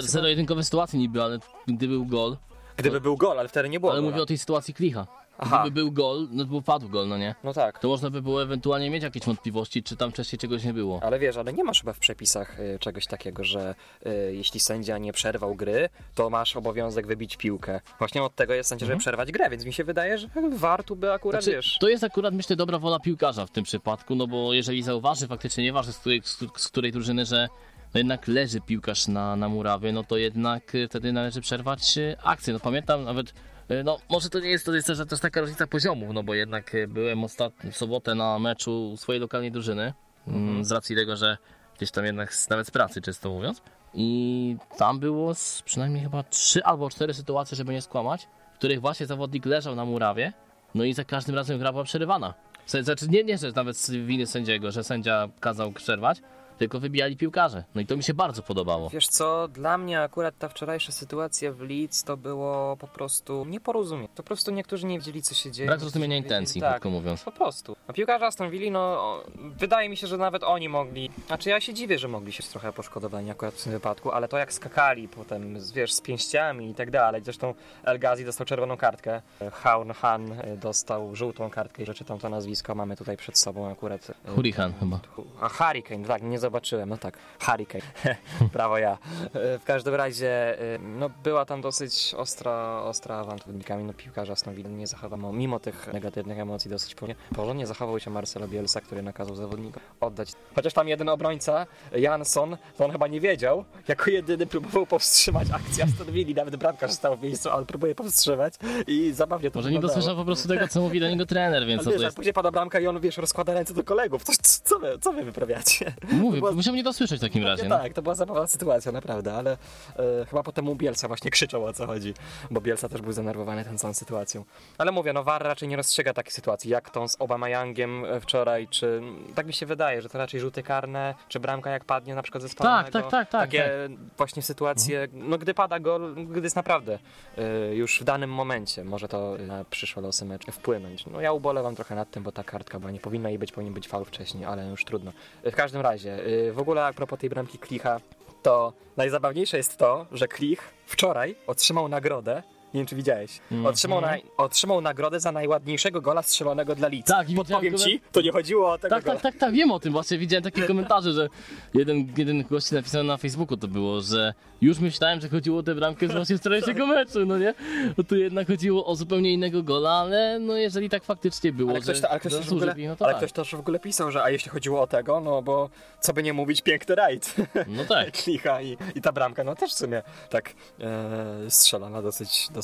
Zero-jedynkowe 0.00 0.64
sytuacje 0.64 0.98
niby, 0.98 1.22
ale 1.22 1.38
gdy 1.68 1.88
był 1.88 2.06
gol, 2.06 2.36
Gdyby 2.76 3.00
był 3.00 3.16
gol, 3.16 3.38
ale 3.38 3.48
wtedy 3.48 3.68
nie 3.68 3.80
było. 3.80 3.92
ale 3.92 4.00
gola. 4.00 4.10
mówię 4.10 4.22
o 4.22 4.26
tej 4.26 4.38
sytuacji 4.38 4.74
Klicha. 4.74 5.06
Aha. 5.42 5.60
Gdyby 5.62 5.74
był 5.80 5.92
gol, 5.92 6.28
no 6.30 6.44
to 6.44 6.50
był 6.50 6.62
padł 6.62 6.88
gol, 6.88 7.08
no 7.08 7.18
nie? 7.18 7.34
No 7.44 7.52
tak. 7.52 7.78
To 7.78 7.88
można 7.88 8.10
by 8.10 8.22
było 8.22 8.42
ewentualnie 8.42 8.90
mieć 8.90 9.02
jakieś 9.02 9.22
wątpliwości, 9.22 9.82
czy 9.82 9.96
tam 9.96 10.10
wcześniej 10.10 10.38
czegoś 10.38 10.64
nie 10.64 10.72
było. 10.72 11.00
Ale 11.02 11.18
wiesz, 11.18 11.36
ale 11.36 11.52
nie 11.52 11.64
masz 11.64 11.80
chyba 11.80 11.92
w 11.92 11.98
przepisach 11.98 12.60
y, 12.60 12.78
czegoś 12.80 13.06
takiego, 13.06 13.44
że 13.44 13.74
y, 14.06 14.34
jeśli 14.34 14.60
sędzia 14.60 14.98
nie 14.98 15.12
przerwał 15.12 15.54
gry, 15.54 15.88
to 16.14 16.30
masz 16.30 16.56
obowiązek 16.56 17.06
wybić 17.06 17.36
piłkę. 17.36 17.80
Właśnie 17.98 18.22
od 18.22 18.34
tego 18.34 18.54
jest 18.54 18.68
sędzia, 18.68 18.86
żeby 18.86 18.98
przerwać 18.98 19.32
grę, 19.32 19.50
więc 19.50 19.64
mi 19.64 19.72
się 19.72 19.84
wydaje, 19.84 20.18
że 20.18 20.28
VAR 20.52 20.84
tu 20.84 20.96
by 20.96 21.12
akurat 21.12 21.42
Znaczy, 21.42 21.56
wiesz. 21.56 21.76
to 21.80 21.88
jest 21.88 22.04
akurat, 22.04 22.34
myślę, 22.34 22.56
dobra 22.56 22.78
wola 22.78 22.98
piłkarza 22.98 23.46
w 23.46 23.50
tym 23.50 23.64
przypadku, 23.64 24.14
no 24.14 24.26
bo 24.26 24.52
jeżeli 24.52 24.82
zauważy 24.82 25.26
faktycznie, 25.26 25.64
nieważne 25.64 25.92
z 25.92 25.98
której, 25.98 26.22
z, 26.24 26.38
z 26.56 26.68
której 26.68 26.92
drużyny, 26.92 27.26
że 27.26 27.48
no 27.94 27.98
jednak 27.98 28.28
leży 28.28 28.60
piłkarz 28.60 29.08
na, 29.08 29.36
na 29.36 29.48
murawie, 29.48 29.92
no 29.92 30.04
to 30.04 30.16
jednak 30.16 30.74
y, 30.74 30.88
wtedy 30.88 31.12
należy 31.12 31.40
przerwać 31.40 31.98
y, 31.98 32.16
akcję. 32.22 32.52
No 32.52 32.60
pamiętam 32.60 33.04
nawet, 33.04 33.34
y, 33.70 33.84
no 33.84 33.98
może 34.08 34.30
to 34.30 34.40
nie 34.40 34.48
jest, 34.48 34.66
to 34.66 34.74
jest 34.74 34.86
też, 34.86 34.98
też 35.08 35.20
taka 35.20 35.40
różnica 35.40 35.66
poziomu, 35.66 36.12
no 36.12 36.22
bo 36.22 36.34
jednak 36.34 36.76
byłem 36.88 37.24
ostatnio 37.24 37.72
w 37.72 37.76
sobotę 37.76 38.14
na 38.14 38.38
meczu 38.38 38.96
swojej 38.96 39.20
lokalnej 39.20 39.52
drużyny, 39.52 39.92
mm, 40.28 40.64
z 40.64 40.72
racji 40.72 40.96
tego, 40.96 41.16
że 41.16 41.38
gdzieś 41.76 41.90
tam 41.90 42.04
jednak 42.04 42.34
nawet 42.50 42.66
z 42.66 42.70
pracy, 42.70 43.00
czysto 43.00 43.30
mówiąc. 43.30 43.62
I 43.94 44.56
tam 44.78 44.98
było 44.98 45.32
przynajmniej 45.64 46.02
chyba 46.02 46.22
trzy 46.22 46.64
albo 46.64 46.90
cztery 46.90 47.14
sytuacje, 47.14 47.56
żeby 47.56 47.72
nie 47.72 47.82
skłamać, 47.82 48.28
w 48.54 48.58
których 48.58 48.80
właśnie 48.80 49.06
zawodnik 49.06 49.46
leżał 49.46 49.74
na 49.74 49.84
murawie, 49.84 50.32
no 50.74 50.84
i 50.84 50.92
za 50.92 51.04
każdym 51.04 51.34
razem 51.34 51.58
gra 51.58 51.72
była 51.72 51.84
przerywana. 51.84 52.34
Znaczy 52.66 53.08
nie, 53.08 53.24
nie, 53.24 53.38
że 53.38 53.52
nawet 53.52 53.76
z 53.76 53.90
winy 53.90 54.26
sędziego, 54.26 54.70
że 54.70 54.84
sędzia 54.84 55.28
kazał 55.40 55.72
przerwać, 55.72 56.20
tylko 56.60 56.80
wybijali 56.80 57.16
piłkarze. 57.16 57.64
No 57.74 57.80
i 57.80 57.86
to 57.86 57.96
mi 57.96 58.02
się 58.02 58.14
bardzo 58.14 58.42
podobało. 58.42 58.90
Wiesz 58.90 59.06
co, 59.08 59.48
dla 59.48 59.78
mnie 59.78 60.00
akurat 60.02 60.38
ta 60.38 60.48
wczorajsza 60.48 60.92
sytuacja 60.92 61.52
w 61.52 61.60
Leeds 61.60 62.04
to 62.04 62.16
było 62.16 62.76
po 62.76 62.86
prostu 62.88 63.44
nieporozumienie. 63.44 64.08
Po 64.16 64.22
prostu 64.22 64.50
niektórzy 64.50 64.86
nie 64.86 64.98
wiedzieli, 64.98 65.22
co 65.22 65.34
się 65.34 65.50
dzieje. 65.50 65.66
Brak 65.66 65.80
zrozumienia 65.80 66.16
intencji, 66.16 66.60
tak, 66.60 66.70
krótko 66.70 66.90
mówiąc. 66.90 67.22
Po 67.22 67.32
prostu. 67.32 67.76
A 67.86 67.92
piłkarze 67.92 68.26
Aston 68.26 68.50
Villa, 68.50 68.70
no 68.70 69.20
wydaje 69.58 69.88
mi 69.88 69.96
się, 69.96 70.06
że 70.06 70.16
nawet 70.16 70.44
oni 70.44 70.68
mogli. 70.68 71.10
Znaczy 71.26 71.50
ja 71.50 71.60
się 71.60 71.74
dziwię, 71.74 71.98
że 71.98 72.08
mogli 72.08 72.32
się 72.32 72.42
trochę 72.42 72.72
poszkodowani 72.72 73.30
akurat 73.30 73.54
w 73.54 73.64
tym 73.64 73.72
wypadku, 73.72 74.10
ale 74.10 74.28
to 74.28 74.38
jak 74.38 74.52
skakali 74.52 75.08
potem, 75.08 75.56
wiesz, 75.74 75.92
z 75.92 76.00
pięściami 76.00 76.70
i 76.70 76.74
tak 76.74 76.90
dalej. 76.90 77.22
Zresztą 77.24 77.54
El 77.84 77.98
Ghazi 77.98 78.24
dostał 78.24 78.46
czerwoną 78.46 78.76
kartkę. 78.76 79.22
Haun 79.52 79.92
Han 79.92 80.32
y, 80.32 80.56
dostał 80.56 81.16
żółtą 81.16 81.50
kartkę, 81.50 81.84
że 81.86 81.94
czytam 81.94 82.18
to 82.18 82.28
nazwisko, 82.28 82.74
mamy 82.74 82.96
tutaj 82.96 83.16
przed 83.16 83.38
sobą 83.38 83.70
akurat. 83.72 84.10
y, 84.10 84.14
Hurricane 84.34 84.74
chyba. 84.80 85.00
a 85.40 85.48
Hurricane, 85.48 86.04
tak, 86.04 86.22
nie 86.22 86.38
zobaczyłem, 86.50 86.88
no 86.88 86.96
tak, 86.98 87.18
Hurricane, 87.40 87.84
brawo 88.52 88.78
ja. 88.78 88.98
E, 89.34 89.58
W 89.58 89.64
każdym 89.64 89.94
razie, 89.94 90.60
e, 90.60 90.78
no 90.78 91.10
była 91.24 91.44
tam 91.44 91.60
dosyć 91.60 92.14
ostra, 92.16 92.82
ostra 92.82 93.16
awanturnikami, 93.16 93.84
no 93.84 93.92
piłkarza 93.94 94.32
Aston 94.32 94.78
nie 94.78 94.86
zachował, 94.86 95.32
mimo 95.32 95.60
tych 95.60 95.92
negatywnych 95.92 96.38
emocji 96.38 96.70
dosyć 96.70 96.94
porządnie, 96.94 97.24
porządnie 97.36 97.66
zachował 97.66 98.00
się 98.00 98.10
Marcelo 98.10 98.48
Bielsa, 98.48 98.80
który 98.80 99.02
nakazał 99.02 99.36
zawodnikom 99.36 99.82
oddać. 100.00 100.32
Chociaż 100.54 100.72
tam 100.72 100.88
jeden 100.88 101.08
obrońca, 101.08 101.66
Jansson, 101.92 102.56
to 102.78 102.84
on 102.84 102.90
chyba 102.90 103.06
nie 103.06 103.20
wiedział, 103.20 103.64
jako 103.88 104.10
jedyny 104.10 104.46
próbował 104.46 104.86
powstrzymać 104.86 105.48
akcję 105.50 105.84
Aston 105.84 106.12
Villa, 106.12 106.34
nawet 106.34 106.56
bramkarz 106.56 106.92
stał 106.92 107.16
w 107.16 107.22
miejscu, 107.22 107.50
ale 107.50 107.66
próbuje 107.66 107.94
powstrzymać 107.94 108.54
i 108.86 109.12
zabawnie 109.12 109.50
to 109.50 109.58
Może 109.58 109.70
nie 109.70 109.80
dosłyszał 109.80 110.16
po 110.16 110.24
prostu 110.24 110.48
tego, 110.48 110.68
co 110.68 110.80
mówi 110.80 111.00
do 111.00 111.08
niego 111.08 111.26
trener, 111.26 111.66
więc 111.66 111.78
Ale 111.78 111.84
co 111.84 111.90
wiesz, 111.90 111.98
to 112.00 112.04
jest... 112.04 112.16
później 112.16 112.32
pada 112.32 112.50
bramka 112.50 112.80
i 112.80 112.86
on, 112.86 113.00
wiesz, 113.00 113.16
rozkłada 113.16 113.54
ręce 113.54 113.74
do 113.74 113.84
kolegów. 113.84 114.24
Co, 114.24 114.32
co, 114.64 114.78
wy, 114.78 114.98
co 115.00 115.12
wy 115.12 115.24
wyprawiacie? 115.24 115.92
Mówię, 116.12 116.39
była- 116.40 116.52
musiał 116.52 116.72
mnie 116.72 116.82
dosłyszeć 116.82 117.18
w 117.18 117.22
takim 117.22 117.44
razie. 117.44 117.68
No. 117.68 117.78
tak, 117.78 117.92
to 117.92 118.02
była 118.02 118.14
zabawna 118.14 118.46
sytuacja, 118.46 118.92
naprawdę, 118.92 119.34
ale 119.34 119.52
e, 119.52 120.26
chyba 120.26 120.42
potem 120.42 120.64
mu 120.64 120.74
Bielsa 120.74 121.08
właśnie 121.08 121.30
krzyczał 121.40 121.64
o 121.64 121.72
co 121.72 121.86
chodzi, 121.86 122.14
bo 122.50 122.60
Bielsa 122.60 122.88
też 122.88 123.00
był 123.02 123.12
zdenerwowany 123.12 123.64
tą 123.64 123.78
całą 123.78 123.94
sytuacją. 123.94 124.44
Ale 124.78 124.92
mówię, 124.92 125.12
no 125.12 125.24
VAR 125.24 125.42
raczej 125.42 125.68
nie 125.68 125.76
rozstrzyga 125.76 126.12
takiej 126.14 126.32
sytuacji, 126.32 126.70
jak 126.70 126.90
tą 126.90 127.08
z 127.08 127.16
Obama 127.18 127.48
Youngiem 127.48 128.04
e, 128.04 128.20
wczoraj, 128.20 128.68
czy 128.68 129.02
tak 129.34 129.46
mi 129.46 129.52
się 129.52 129.66
wydaje, 129.66 130.02
że 130.02 130.08
to 130.08 130.18
raczej 130.18 130.40
rzuty 130.40 130.62
karne, 130.62 131.14
czy 131.28 131.40
bramka 131.40 131.70
jak 131.70 131.84
padnie 131.84 132.14
na 132.14 132.22
przykład 132.22 132.42
ze 132.42 132.48
spalonego. 132.48 132.90
tak, 132.90 133.10
tak, 133.10 133.28
tak, 133.28 133.40
Takie 133.40 133.70
właśnie 134.16 134.42
sytuacje, 134.42 135.08
no 135.12 135.38
gdy 135.38 135.54
pada 135.54 135.80
gol, 135.80 136.14
gdy 136.14 136.40
jest 136.40 136.56
naprawdę 136.56 136.98
e, 137.38 137.74
już 137.74 138.00
w 138.00 138.04
danym 138.04 138.30
momencie 138.32 138.84
może 138.84 139.08
to 139.08 139.36
na 139.46 139.64
przyszłe 139.64 140.02
losy 140.02 140.24
meczu 140.24 140.52
wpłynąć. 140.52 141.06
No 141.06 141.20
ja 141.20 141.32
ubolewam 141.32 141.74
trochę 141.76 141.94
nad 141.94 142.10
tym, 142.10 142.22
bo 142.22 142.32
ta 142.32 142.44
kartka 142.44 142.78
była 142.80 142.90
nie 142.92 143.00
powinna 143.00 143.28
jej 143.28 143.38
być, 143.38 143.52
powinien 143.52 143.74
być 143.74 143.88
faul 143.88 144.04
wcześniej, 144.04 144.44
ale 144.44 144.66
już 144.68 144.84
trudno. 144.84 145.12
W 145.44 145.54
każdym 145.56 145.80
razie, 145.80 146.18
w 146.52 146.58
ogóle 146.58 146.84
a 146.84 146.92
propos 146.92 147.18
tej 147.18 147.30
bramki 147.30 147.58
Klicha, 147.58 148.00
to 148.42 148.72
najzabawniejsze 148.96 149.56
jest 149.56 149.76
to, 149.76 150.06
że 150.12 150.28
Klich 150.28 150.60
wczoraj 150.86 151.34
otrzymał 151.46 151.88
nagrodę 151.88 152.42
Nie 152.74 152.80
wiem, 152.80 152.86
czy 152.86 152.96
widziałeś. 152.96 153.40
Mhm. 153.52 153.66
Otrzymał, 153.66 154.00
na, 154.00 154.16
otrzymał 154.36 154.80
nagrodę 154.80 155.20
za 155.20 155.32
najładniejszego 155.32 156.00
gola 156.00 156.22
strzelonego 156.22 156.74
dla 156.74 156.88
Leeds. 156.88 157.08
Tak, 157.08 157.30
i 157.30 157.34
Podpowiem 157.34 157.72
widziałem 157.72 157.92
ci, 157.92 158.00
to 158.12 158.20
nie 158.20 158.32
chodziło 158.32 158.72
o 158.72 158.78
tego 158.78 158.94
Tak, 158.94 159.04
gola. 159.04 159.14
tak, 159.14 159.22
tak, 159.32 159.40
tak, 159.40 159.54
wiem 159.54 159.70
o 159.72 159.80
tym. 159.80 159.92
Właśnie 159.92 160.18
widziałem 160.18 160.44
takie 160.44 160.62
komentarze, 160.62 161.12
że 161.12 161.28
jeden, 161.74 162.12
jeden 162.16 162.44
gości 162.44 162.74
napisał 162.74 163.04
na 163.04 163.16
Facebooku 163.16 163.56
to 163.56 163.68
było, 163.68 164.00
że 164.00 164.34
już 164.60 164.78
myślałem, 164.78 165.20
że 165.20 165.28
chodziło 165.28 165.58
o 165.58 165.62
tę 165.62 165.74
bramkę 165.74 166.08
z 166.08 166.12
właśnie 166.12 166.38
wczorajszego 166.38 166.86
meczu, 166.86 167.26
no 167.26 167.38
nie? 167.38 167.54
No 167.98 168.04
tu 168.04 168.16
jednak 168.16 168.46
chodziło 168.46 168.86
o 168.86 168.96
zupełnie 168.96 169.32
innego 169.32 169.62
gola, 169.62 169.90
ale 169.90 170.38
no 170.38 170.56
jeżeli 170.56 170.90
tak 170.90 171.04
faktycznie 171.04 171.52
było, 171.52 171.70
Ale 171.70 171.80
ktoś, 171.80 172.00
że 172.00 172.08
ale, 172.08 172.20
ktoś 172.20 172.32
też 172.32 172.40
w 172.40 172.44
zasłużył 172.44 172.70
ogóle, 172.70 172.88
no 172.88 172.96
to 172.96 173.04
ale 173.04 173.14
tak. 173.14 173.22
ktoś 173.22 173.32
też 173.32 173.50
w 173.54 173.60
ogóle 173.60 173.78
pisał, 173.78 174.10
że 174.10 174.22
a 174.22 174.30
jeśli 174.30 174.50
chodziło 174.50 174.80
o 174.80 174.86
tego, 174.86 175.20
no 175.20 175.42
bo 175.42 175.70
co 176.00 176.12
by 176.12 176.22
nie 176.22 176.32
mówić, 176.32 176.62
piękny 176.62 176.94
rajd. 176.94 177.34
No 177.66 177.84
tak. 177.84 178.12
Klicha 178.22 178.62
i, 178.62 178.76
i 178.94 179.00
ta 179.02 179.12
bramka, 179.12 179.44
no 179.44 179.54
też 179.54 179.70
w 179.72 179.76
sumie 179.76 180.02
tak 180.30 180.54
e, 180.80 181.50
strzelana, 181.50 182.02
dosyć, 182.02 182.48
dosyć 182.50 182.59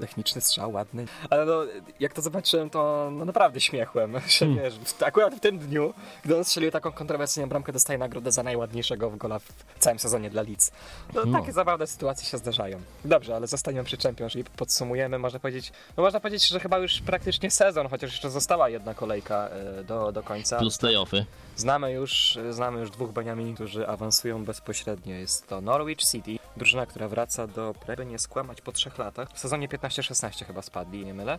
techniczny 0.00 0.40
strzał, 0.40 0.72
ładny. 0.72 1.06
Ale 1.30 1.44
no, 1.44 1.62
jak 2.00 2.12
to 2.12 2.22
zobaczyłem, 2.22 2.70
to 2.70 3.08
no, 3.12 3.24
naprawdę 3.24 3.60
śmiechłem, 3.60 4.12
że 4.38 4.46
Hmm. 4.46 4.64
wiesz, 4.64 4.74
akurat 5.06 5.34
w 5.34 5.40
tym 5.40 5.58
dniu, 5.58 5.94
gdy 6.24 6.36
on 6.36 6.44
strzelił 6.44 6.70
taką 6.70 6.92
kontrowersyjną 6.92 7.48
bramkę, 7.48 7.72
dostaje 7.72 7.98
nagrodę 7.98 8.32
za 8.32 8.42
najładniejszego 8.42 9.10
w 9.10 9.16
gola 9.16 9.38
w 9.38 9.52
całym 9.78 9.98
sezonie 9.98 10.30
dla 10.30 10.42
Leeds. 10.42 10.70
No, 11.14 11.24
No. 11.24 11.38
takie 11.40 11.52
zabawne 11.52 11.86
sytuacje 11.86 12.26
się 12.28 12.38
zdarzają. 12.38 12.80
Dobrze, 13.04 13.36
ale 13.36 13.46
zostaniemy 13.46 13.84
przy 13.84 13.96
Championship, 13.96 14.50
podsumujemy, 14.50 15.18
można 15.18 15.38
powiedzieć, 15.38 15.72
no 15.96 16.02
można 16.02 16.20
powiedzieć, 16.20 16.48
że 16.48 16.60
chyba 16.60 16.78
już 16.78 17.00
praktycznie 17.00 17.50
sezon, 17.50 17.88
chociaż 17.88 18.10
jeszcze 18.10 18.30
została 18.30 18.68
jedna 18.68 18.94
kolejka 18.94 19.48
e, 19.48 19.84
do, 19.84 20.12
do 20.12 20.22
końca. 20.22 20.58
Plus 20.58 20.78
playoffy. 20.78 21.26
Znamy 21.56 21.92
już, 21.92 22.38
znamy 22.50 22.80
już 22.80 22.90
dwóch 22.90 23.10
Beniamin, 23.12 23.54
którzy 23.54 23.88
awansują 23.88 24.44
bezpośrednio. 24.44 25.14
Jest 25.14 25.46
to 25.48 25.60
Norwich 25.60 25.98
City, 26.02 26.38
drużyna, 26.62 26.86
która 26.86 27.08
wraca 27.08 27.46
do 27.46 27.74
Preby, 27.86 28.06
nie 28.06 28.18
skłamać 28.18 28.60
po 28.60 28.72
trzech 28.72 28.98
latach. 28.98 29.28
W 29.34 29.38
sezonie 29.38 29.68
15-16 29.68 30.44
chyba 30.44 30.62
spadli, 30.62 31.04
nie 31.04 31.14
mylę. 31.14 31.38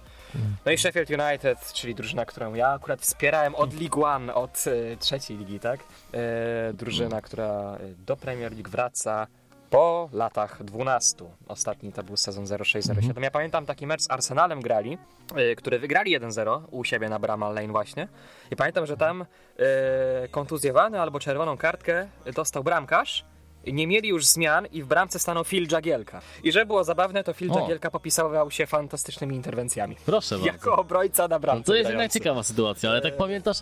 No 0.65 0.71
i 0.71 0.77
Sheffield 0.77 1.09
United, 1.09 1.73
czyli 1.73 1.95
drużyna, 1.95 2.25
którą 2.25 2.53
ja 2.53 2.69
akurat 2.69 3.01
wspierałem 3.01 3.55
od 3.55 3.79
League 3.79 4.03
One, 4.03 4.33
od 4.33 4.65
e, 4.67 4.97
trzeciej 4.97 5.37
ligi, 5.37 5.59
tak? 5.59 5.79
E, 6.13 6.73
drużyna, 6.73 7.21
która 7.21 7.45
e, 7.45 7.79
do 8.05 8.17
Premier 8.17 8.51
League 8.51 8.69
wraca 8.69 9.27
po 9.69 10.09
latach 10.13 10.63
12. 10.63 11.25
Ostatni 11.47 11.93
to 11.93 12.03
był 12.03 12.17
sezon 12.17 12.45
06-07. 12.45 13.23
Ja 13.23 13.31
pamiętam 13.31 13.65
taki 13.65 13.87
mecz 13.87 14.01
z 14.01 14.11
Arsenalem 14.11 14.61
grali, 14.61 14.97
y, 15.51 15.55
który 15.55 15.79
wygrali 15.79 16.19
1-0 16.19 16.61
u 16.71 16.83
siebie 16.83 17.09
na 17.09 17.19
Bramall 17.19 17.53
Lane 17.55 17.67
właśnie. 17.67 18.07
I 18.51 18.55
pamiętam, 18.55 18.85
że 18.85 18.97
tam 18.97 19.21
y, 19.21 19.25
kontuzjowany 20.31 21.01
albo 21.01 21.19
czerwoną 21.19 21.57
kartkę 21.57 22.07
dostał 22.35 22.63
bramkarz. 22.63 23.25
Nie 23.67 23.87
mieli 23.87 24.09
już 24.09 24.25
zmian 24.25 24.65
i 24.71 24.83
w 24.83 24.85
bramce 24.85 25.19
stanął 25.19 25.43
Phil 25.43 25.67
Jagielka. 25.71 26.21
I 26.43 26.51
że 26.51 26.65
było 26.65 26.83
zabawne, 26.83 27.23
to 27.23 27.33
Phil 27.33 27.51
O. 27.51 27.59
Jagielka 27.59 27.91
popisywał 27.91 28.51
się 28.51 28.65
fantastycznymi 28.65 29.35
interwencjami. 29.35 29.95
Proszę 30.05 30.35
bardzo. 30.35 30.47
Jako 30.47 30.75
obrońca 30.75 31.27
na 31.27 31.39
bramce. 31.39 31.59
No 31.59 31.63
to 31.63 31.75
jest 31.75 31.89
jednak 31.89 32.11
ciekawa 32.11 32.43
sytuacja, 32.43 32.89
ale 32.89 33.01
tak 33.01 33.17
pamiętasz, 33.17 33.57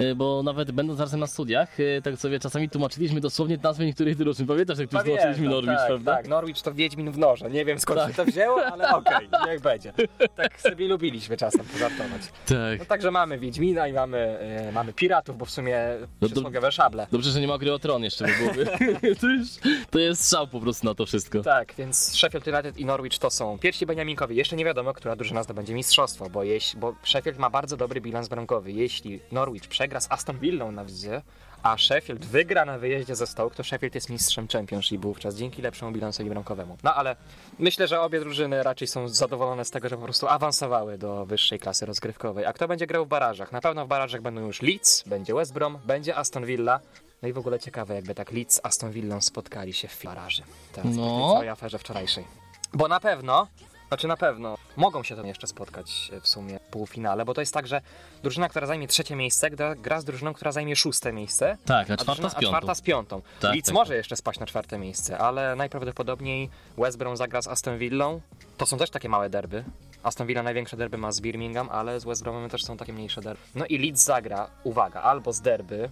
y, 0.00 0.14
bo 0.14 0.42
nawet 0.42 0.70
będąc 0.70 1.00
razem 1.00 1.20
na 1.20 1.26
studiach, 1.26 1.80
y, 1.80 2.00
tak 2.04 2.16
sobie 2.16 2.40
czasami 2.40 2.70
tłumaczyliśmy 2.70 3.20
dosłownie 3.20 3.58
nazwy 3.62 3.86
niektórych 3.86 4.16
drużyn. 4.16 4.46
Pamiętasz, 4.46 4.78
jak 4.78 4.88
Pamiętam, 4.88 5.16
tłumaczyliśmy 5.16 5.48
Norwich, 5.48 5.76
tak, 5.78 5.86
prawda? 5.86 6.16
Tak, 6.16 6.28
Norwich 6.28 6.62
to 6.62 6.74
Wiedźmin 6.74 7.10
w 7.12 7.18
noże. 7.18 7.50
Nie 7.50 7.64
wiem 7.64 7.78
skąd 7.78 8.00
Tak. 8.00 8.08
się 8.10 8.14
to 8.16 8.24
wzięło, 8.24 8.64
ale 8.66 8.90
okej, 8.96 9.28
niech 9.46 9.60
będzie. 9.60 9.92
Tak 10.36 10.60
sobie 10.60 10.88
lubiliśmy 10.88 11.36
czasem 11.36 11.64
pożartować. 11.64 12.22
Tak. 12.46 12.78
No 12.78 12.84
także 12.84 13.10
mamy 13.10 13.38
Wiedźmina 13.38 13.88
i 13.88 13.92
mamy, 13.92 14.18
e, 14.18 14.72
mamy 14.72 14.92
piratów, 14.92 15.38
bo 15.38 15.44
w 15.44 15.50
sumie 15.50 15.78
No 16.20 16.28
przysłowiowe 16.28 16.72
szable. 16.72 17.06
Dobrze, 17.12 17.30
że 17.30 17.40
nie 17.40 17.48
ma 17.48 17.58
gry 17.58 17.72
o 17.72 17.78
tron 17.78 18.04
jeszcze, 18.04 18.24
bo 18.24 18.52
byłoby. 18.52 18.66
to, 19.90 19.98
jest 19.98 20.24
strzał 20.24 20.48
po 20.48 20.60
prostu 20.60 20.86
na 20.86 20.94
to 20.94 21.06
wszystko. 21.06 21.42
Tak, 21.42 21.74
więc 21.78 22.12
Sheffield 22.14 22.46
United 22.48 22.78
i 22.78 22.84
Norwich 22.84 23.18
to 23.18 23.30
są 23.30 23.58
pierwsi 23.58 23.86
Beniaminkowie. 23.86 24.36
Jeszcze 24.36 24.56
nie 24.56 24.64
wiadomo, 24.64 24.92
która 24.92 25.16
drużyna 25.16 25.42
zdobędzie 25.42 25.74
mistrzostwo, 25.74 26.30
bo, 26.30 26.42
bo 26.76 26.94
Sheffield 27.04 27.38
ma 27.38 27.50
bardzo 27.50 27.76
dobry 27.76 28.00
bilans 28.00 28.28
bramkowy. 28.28 28.72
Jeśli 28.72 29.20
Norwich 29.32 29.68
przegra 29.68 30.00
z 30.00 30.12
Aston 30.12 30.38
Villą 30.38 30.72
na 30.72 30.84
wizję, 30.84 31.22
a 31.62 31.76
Sheffield 31.78 32.26
wygra 32.26 32.64
na 32.64 32.78
wyjeździe 32.78 33.16
ze 33.16 33.26
Stoke, 33.26 33.56
to 33.56 33.64
Sheffield 33.64 33.94
jest 33.94 34.10
mistrzem 34.10 34.48
Championshipu 34.48 35.08
wówczas 35.08 35.36
dzięki 35.36 35.62
lepszemu 35.62 35.92
bilansowi 35.92 36.30
bramkowemu. 36.30 36.76
No 36.82 36.94
ale 36.94 37.16
myślę, 37.58 37.88
że 37.88 38.00
obie 38.00 38.20
drużyny 38.20 38.62
raczej 38.62 38.88
są 38.88 39.08
zadowolone 39.08 39.64
z 39.64 39.70
tego, 39.70 39.88
że 39.88 39.96
po 39.96 40.02
prostu 40.02 40.28
awansowały 40.28 40.98
do 40.98 41.26
wyższej 41.26 41.58
klasy 41.58 41.86
rozgrywkowej. 41.86 42.46
A 42.46 42.52
kto 42.52 42.68
będzie 42.68 42.86
grał 42.86 43.04
w 43.04 43.08
barażach? 43.08 43.52
Na 43.52 43.60
pewno 43.60 43.84
w 43.84 43.88
barażach 43.88 44.22
będą 44.22 44.40
już 44.40 44.62
Leeds, 44.62 45.02
będzie 45.06 45.34
West 45.34 45.52
Brom, 45.52 45.78
będzie 45.84 46.16
Aston 46.16 46.44
Villa. 46.46 46.80
No 47.22 47.28
i 47.28 47.32
w 47.32 47.38
ogóle 47.38 47.58
ciekawe, 47.58 47.94
jakby 47.94 48.14
tak 48.14 48.32
Leeds 48.32 48.54
z 48.54 48.60
Aston 48.62 48.90
Villą 48.90 49.20
spotkali 49.20 49.72
się 49.72 49.88
w 49.88 50.02
baraży. 50.04 50.42
Teraz 50.72 50.94
No. 50.96 51.02
po 51.02 51.18
tej 51.26 51.32
całej 51.34 51.48
aferze 51.48 51.78
wczorajszej. 51.78 52.24
Bo 52.72 52.88
na 52.88 53.00
pewno, 53.00 53.46
znaczy 53.88 54.08
na 54.08 54.16
pewno, 54.16 54.58
mogą 54.76 55.02
się 55.02 55.16
tam 55.16 55.26
jeszcze 55.26 55.46
spotkać 55.46 56.10
e, 56.16 56.20
w 56.20 56.28
sumie 56.28 56.58
w 56.58 56.62
półfinale, 56.62 57.24
bo 57.24 57.34
to 57.34 57.40
jest 57.40 57.54
tak, 57.54 57.66
że 57.66 57.80
drużyna, 58.22 58.48
która 58.48 58.66
zajmie 58.66 58.88
trzecie 58.88 59.16
miejsce, 59.16 59.50
gra, 59.50 59.74
gra 59.74 60.00
z 60.00 60.04
drużyną, 60.04 60.34
która 60.34 60.52
zajmie 60.52 60.76
szóste 60.76 61.12
miejsce. 61.12 61.56
Tak, 61.64 61.90
a 61.90 61.92
A, 61.92 61.96
czwarta 61.96 62.04
drużyna, 62.04 62.28
z 62.30 62.34
a 62.34 62.38
piątą. 62.40 62.50
czwarta 62.56 62.74
z 62.74 62.80
piątą. 62.80 63.22
Tak, 63.40 63.52
Leeds 63.54 63.66
tak, 63.66 63.74
może 63.74 63.88
tak. 63.88 63.96
jeszcze 63.96 64.16
spaść 64.16 64.40
na 64.40 64.46
czwarte 64.46 64.78
miejsce, 64.78 65.18
ale 65.18 65.56
najprawdopodobniej 65.56 66.50
West 66.78 66.98
Brom 66.98 67.16
zagra 67.16 67.42
z 67.42 67.48
Aston 67.48 67.78
Villą. 67.78 68.20
To 68.56 68.66
są 68.66 68.78
też 68.78 68.90
takie 68.90 69.08
małe 69.08 69.30
derby. 69.30 69.64
Aston 70.02 70.26
Villa 70.26 70.42
największe 70.42 70.76
derby 70.76 70.98
ma 70.98 71.12
z 71.12 71.20
Birmingham, 71.20 71.68
ale 71.70 72.00
z 72.00 72.04
West 72.04 72.22
Bromem 72.22 72.50
też 72.50 72.64
są 72.64 72.76
takie 72.76 72.92
mniejsze 72.92 73.20
derby. 73.20 73.42
No 73.54 73.66
i 73.66 73.78
Leeds 73.78 74.04
zagra, 74.04 74.50
uwaga, 74.64 75.00
albo 75.02 75.32
z 75.32 75.40
derby, 75.40 75.90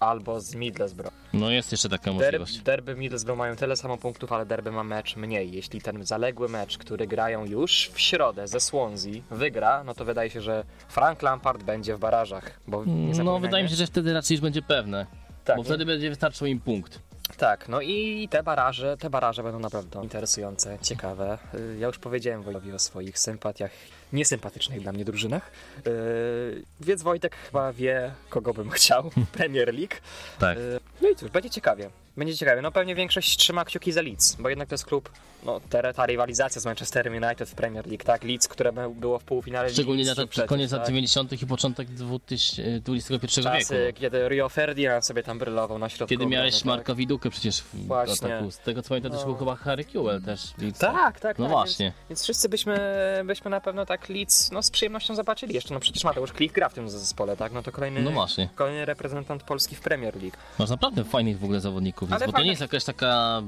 albo 0.00 0.40
z 0.40 0.54
Middlesbrough. 0.54 1.12
No 1.32 1.50
jest 1.50 1.72
jeszcze 1.72 1.88
taka 1.88 2.04
Derby, 2.04 2.18
możliwość. 2.22 2.58
derby 2.58 2.94
Middlesbrough 2.96 3.38
mają 3.38 3.56
tyle 3.56 3.76
samo 3.76 3.96
punktów, 3.96 4.32
ale 4.32 4.46
derby 4.46 4.72
ma 4.72 4.84
mecz 4.84 5.16
mniej. 5.16 5.52
Jeśli 5.52 5.80
ten 5.80 6.04
zaległy 6.06 6.48
mecz, 6.48 6.78
który 6.78 7.06
grają 7.06 7.44
już 7.44 7.90
w 7.94 8.00
środę 8.00 8.48
ze 8.48 8.60
Swansea, 8.60 9.12
wygra, 9.30 9.84
no 9.84 9.94
to 9.94 10.04
wydaje 10.04 10.30
się, 10.30 10.40
że 10.40 10.64
Frank 10.88 11.22
Lampard 11.22 11.62
będzie 11.62 11.96
w 11.96 11.98
barażach. 11.98 12.60
Bo 12.66 12.84
No 13.24 13.38
wydaje 13.40 13.64
mi 13.64 13.70
się, 13.70 13.76
że 13.76 13.86
wtedy 13.86 14.12
raczej 14.12 14.34
już 14.34 14.42
będzie 14.42 14.62
pewne. 14.62 15.06
Tak, 15.44 15.56
bo 15.56 15.62
nie? 15.62 15.66
wtedy 15.68 15.86
będzie 15.86 16.08
wystarczył 16.10 16.46
im 16.46 16.60
punkt. 16.60 16.98
Tak, 17.36 17.68
no 17.68 17.80
i 17.80 18.28
te 18.30 18.42
baraże, 18.42 18.96
te 18.96 19.10
baraże 19.10 19.42
będą 19.42 19.58
naprawdę 19.58 20.02
interesujące, 20.02 20.78
ciekawe. 20.82 21.38
Y, 21.54 21.76
Ja 21.78 21.86
już 21.86 21.98
powiedziałem 21.98 22.42
Wojtowi 22.42 22.72
o 22.72 22.78
swoich 22.78 23.18
sympatiach, 23.18 23.70
niesympatycznych 24.12 24.80
dla 24.80 24.92
mnie 24.92 25.04
drużynach, 25.04 25.50
Y, 25.86 26.62
więc 26.80 27.02
Wojtek 27.02 27.36
chyba 27.36 27.72
wie, 27.72 28.12
kogo 28.28 28.54
bym 28.54 28.70
chciał, 28.78 29.10
Premier 29.32 29.74
League. 29.74 29.94
Tak. 30.38 30.58
Y, 30.58 30.80
No 31.02 31.08
i 31.08 31.16
cóż, 31.16 31.30
będzie 31.30 31.50
ciekawie. 31.50 31.90
Będzie 32.16 32.36
ciekawie. 32.36 32.62
No 32.62 32.72
pewnie 32.72 32.94
większość 32.94 33.36
trzyma 33.36 33.64
kciuki 33.64 33.92
za 33.92 34.02
Leeds, 34.02 34.34
bo 34.38 34.48
jednak 34.48 34.68
to 34.68 34.74
jest 34.74 34.84
klub, 34.86 35.10
no 35.44 35.60
ta, 35.70 35.92
ta 35.92 36.06
rywalizacja 36.06 36.60
z 36.60 36.64
Manchesterem 36.66 37.24
United 37.24 37.48
w 37.50 37.54
Premier 37.54 37.86
League, 37.86 38.04
tak? 38.04 38.24
Leeds, 38.24 38.48
które 38.48 38.72
by- 38.72 38.90
było 38.94 39.18
w 39.18 39.24
półfinale 39.24 39.70
Szczególnie 39.70 40.04
na 40.04 40.14
ten 40.14 40.28
przecież, 40.28 40.48
koniec 40.48 40.72
lat 40.72 40.80
tak? 40.80 40.88
90. 40.88 41.42
i 41.42 41.46
początek 41.46 41.88
2000, 41.88 42.62
XXI 42.88 43.12
wieku. 43.12 43.26
Czasy, 43.42 43.92
no. 43.94 44.00
kiedy 44.00 44.28
Rio 44.28 44.48
Ferdinand 44.48 45.06
sobie 45.06 45.22
tam 45.22 45.38
brylował 45.38 45.78
na 45.78 45.88
środku 45.88 46.08
Kiedy 46.10 46.26
miałeś 46.26 46.54
tak? 46.56 46.64
Marka 46.64 46.94
Widukę 46.94 47.30
przecież 47.30 47.60
w 47.60 47.86
Właśnie. 47.86 48.34
ataku. 48.34 48.50
Z 48.50 48.58
tego 48.58 48.82
co 48.82 48.88
pamiętam 48.88 49.12
też 49.12 49.20
No. 49.20 49.26
był 49.26 49.36
chyba 49.36 49.56
Harry 49.56 49.84
Kewell 49.84 50.22
też. 50.22 50.40
Leeds. 50.58 50.78
Tak, 50.78 51.20
tak, 51.20 51.38
No 51.38 51.44
tak. 51.44 51.52
właśnie. 51.52 51.86
Więc, 51.86 52.08
więc 52.08 52.22
wszyscy 52.22 52.48
byśmy, 52.48 52.78
byśmy 53.24 53.50
na 53.50 53.60
pewno 53.60 53.86
tak 53.86 54.08
Leeds 54.08 54.50
no, 54.52 54.62
z 54.62 54.70
przyjemnością 54.70 55.14
zobaczyli 55.14 55.54
jeszcze. 55.54 55.74
No 55.74 55.80
przecież 55.80 56.04
Mateusz 56.04 56.32
Klich 56.32 56.52
gra 56.52 56.68
w 56.68 56.74
tym 56.74 56.88
zespole, 56.90 57.36
tak? 57.36 57.52
No 57.52 57.62
to 57.62 57.72
kolejny, 57.72 58.02
No 58.02 58.10
właśnie. 58.10 58.48
kolejny 58.54 58.84
reprezentant 58.84 59.42
Polski 59.42 59.76
w 59.76 59.80
Premier 59.80 60.16
League. 60.22 60.36
Masz 60.58 60.70
naprawdę 60.70 61.04
fajnych 61.04 61.38
w 61.38 61.44
ogóle 61.44 61.60
zawodników, 61.60 62.03
Ale 62.10 62.20
więc, 62.20 62.32
bo 62.32 62.38
to 62.38 62.44
nie 62.44 62.50
jest 62.50 62.60
jakaś 62.60 62.84
taka 62.84 63.42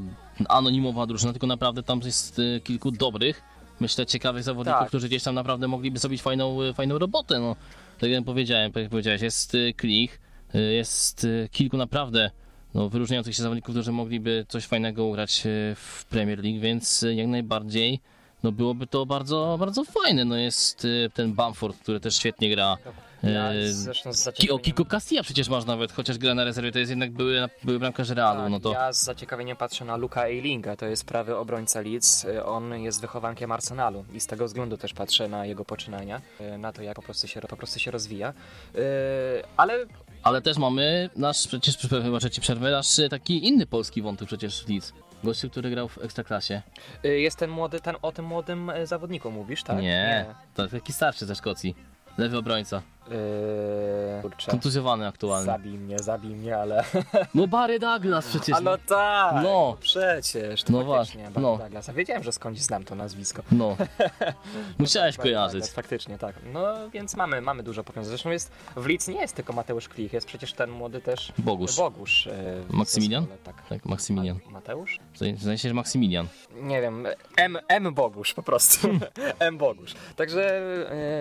anonimowa 0.49 1.07
drużyna, 1.07 1.33
tylko 1.33 1.47
naprawdę 1.47 1.83
tam 1.83 2.01
jest 2.05 2.39
y, 2.39 2.61
kilku 2.65 2.91
dobrych, 2.91 3.43
myślę, 3.81 4.07
ciekawych 4.07 4.43
zawodników, 4.43 4.81
Tak. 4.81 4.89
którzy 4.89 5.09
gdzieś 5.09 5.23
tam 5.23 5.35
naprawdę 5.35 5.69
mogliby 5.69 5.99
zrobić 5.99 6.23
fajną, 6.23 6.63
y, 6.63 6.75
fajną 6.75 6.99
robotę. 6.99 7.39
No, 7.39 7.57
tak 7.99 8.11
jak 8.11 8.25
powiedziałem, 8.25 8.73
tak 8.73 8.83
jak 8.83 8.91
powiedziałeś, 8.91 9.23
jest 9.23 9.55
y, 9.55 9.75
Klich, 9.77 10.21
jest 10.55 11.27
kilku 11.51 11.77
naprawdę 11.77 12.31
no, 12.75 12.89
wyróżniających 12.89 13.35
się 13.35 13.43
zawodników, 13.43 13.75
którzy 13.75 13.93
mogliby 13.93 14.47
coś 14.49 14.65
fajnego 14.65 15.05
ugrać 15.05 15.43
w 15.75 16.05
Premier 16.11 16.45
League, 16.45 16.61
więc 16.61 17.05
jak 17.15 17.27
najbardziej 17.27 18.01
no 18.43 18.53
byłoby 18.53 18.87
to 18.87 19.07
bardzo, 19.07 19.57
bardzo 19.61 19.85
fajne. 19.85 20.25
No 20.25 20.37
jest 20.37 20.87
ten 21.15 21.33
Bamford, 21.35 21.79
który 21.79 22.01
też 22.01 22.17
świetnie 22.17 22.51
gra. 22.51 22.77
Ja 23.23 23.53
Y, 23.53 23.73
zresztą 23.75 24.13
z 24.13 24.17
Ki- 24.17 24.21
o 24.21 24.25
zaciekawieniem... 24.25 24.63
Kiko 24.65 24.85
Castilla 24.85 25.23
przecież 25.23 25.49
masz 25.49 25.65
nawet, 25.65 25.93
chociaż 25.93 26.19
gra 26.19 26.35
na 26.35 26.45
rezerwie, 26.45 26.73
to 26.73 26.79
jest 26.79 26.91
jednak 26.91 27.13
były, 27.13 27.49
były 27.65 27.79
bramkarz 27.79 28.09
Realu, 28.11 28.41
Tak, 28.41 28.51
no 28.51 28.61
to... 28.61 28.73
Ja 28.73 28.93
z 28.93 29.05
zaciekawieniem 29.05 29.57
patrzę 29.57 29.85
na 29.85 29.97
Luka 29.97 30.25
Eilinga, 30.25 30.77
to 30.77 30.87
jest 30.87 31.05
prawy 31.05 31.37
obrońca 31.37 31.81
Leeds. 31.81 32.25
Y, 32.25 32.45
On 32.45 32.75
jest 32.83 33.01
wychowankiem 33.01 33.53
Arsenalu 33.53 34.05
i 34.15 34.21
z 34.21 34.27
tego 34.27 34.45
względu 34.47 34.77
też 34.77 34.93
patrzę 34.95 35.29
na 35.29 35.47
jego 35.47 35.65
poczynania, 35.65 36.21
y, 36.55 36.59
na 36.59 36.73
to 36.73 36.83
jak 36.83 36.97
po 36.97 37.03
prostu 37.03 37.29
się, 37.29 37.41
po 37.41 37.57
prostu 37.57 37.79
się 37.79 37.91
rozwija. 37.91 38.33
Ale 39.57 39.87
Ale 40.23 40.43
też 40.43 40.57
mamy 40.57 41.11
nasz, 41.17 41.47
przecież, 41.49 41.87
wybaczę 41.87 42.31
ci 42.31 42.41
przerwę, 42.41 42.71
nasz 42.71 42.99
e, 42.99 43.09
taki 43.09 43.47
inny 43.49 43.67
polski 43.67 44.03
wątek 44.03 44.29
przecież 44.29 44.65
w 44.65 44.69
Leeds. 44.69 44.93
Gościu, 45.25 45.51
który 45.51 45.71
grał 45.71 45.89
w 45.89 45.99
Ekstraklasie. 45.99 46.63
jest 47.03 47.37
ten 47.39 47.51
młody, 47.51 47.81
ten 47.81 47.97
o 48.03 48.13
tym 48.13 48.25
młodym 48.25 48.71
y, 48.71 48.87
zawodniku 48.87 49.31
mówisz, 49.31 49.63
tak? 49.63 49.79
Nie, 49.83 50.27
to 50.55 50.69
taki 50.69 50.93
starszy 50.93 51.27
ze 51.27 51.35
Szkocji. 51.35 51.75
Lewy 52.19 52.39
obrońca. 52.39 52.83
Yy, 53.11 54.23
kurczę. 54.23 54.51
Kontuzjowany 54.51 55.07
aktualnie. 55.07 55.47
Zabij 55.47 55.79
mnie, 55.79 55.99
zabij 55.99 56.31
mnie, 56.31 56.57
ale... 56.57 56.85
No 57.35 57.47
Barry 57.47 57.79
Douglas 57.79 58.27
przecież. 58.27 58.57
A 58.57 58.61
no 58.61 58.79
tak! 58.79 59.35
No. 59.43 59.77
Przecież, 59.81 60.63
to 60.63 60.73
No 60.73 60.79
no 60.79 60.85
właśnie, 60.85 61.25
faktycznie, 61.25 61.43
no. 61.43 61.53
no. 61.53 61.59
Douglas. 61.59 61.89
A 61.89 61.93
wiedziałem, 61.93 62.23
że 62.23 62.33
skądś 62.33 62.61
znam 62.61 62.85
to 62.85 62.95
nazwisko. 62.95 63.43
No. 63.53 63.77
Musiałeś 64.79 65.17
Barry 65.17 65.31
kojarzyć. 65.31 65.53
Douglas, 65.61 65.75
Faktycznie, 65.75 66.19
tak. 66.19 66.37
No 66.53 66.91
więc 66.91 67.17
mamy, 67.17 67.41
mamy 67.41 67.63
dużo 67.63 67.85
powiązań. 67.85 68.09
Zresztą 68.09 68.31
jest, 68.31 68.51
w 68.77 68.87
Leeds 68.87 69.09
nie 69.09 69.21
jest 69.21 69.35
tylko 69.37 69.53
Mateusz 69.53 69.89
Klich, 69.89 70.13
jest 70.13 70.27
przecież 70.27 70.53
ten 70.53 70.71
młody 70.71 71.01
też... 71.01 71.33
Bogusz. 71.39 71.77
Bogusz. 71.77 72.29
w 72.69 72.73
Maksymilian? 72.73 73.23
zespole, 73.23 73.39
Tak. 73.45 73.69
Tak, 73.69 73.85
Maksymilian. 73.85 74.39
Ma- 74.47 74.51
Mateusz? 74.53 74.99
W 75.15 75.43
sensie, 75.43 75.69
że 75.69 75.75
Maksymilian. 75.75 76.27
Nie 76.55 76.81
wiem, 76.81 77.07
M, 77.37 77.59
M 77.69 77.95
Bogusz 77.95 78.35
po 78.35 78.43
prostu. 78.43 78.89
M 79.39 79.59
Bogusz. 79.59 79.95
Także 80.17 80.61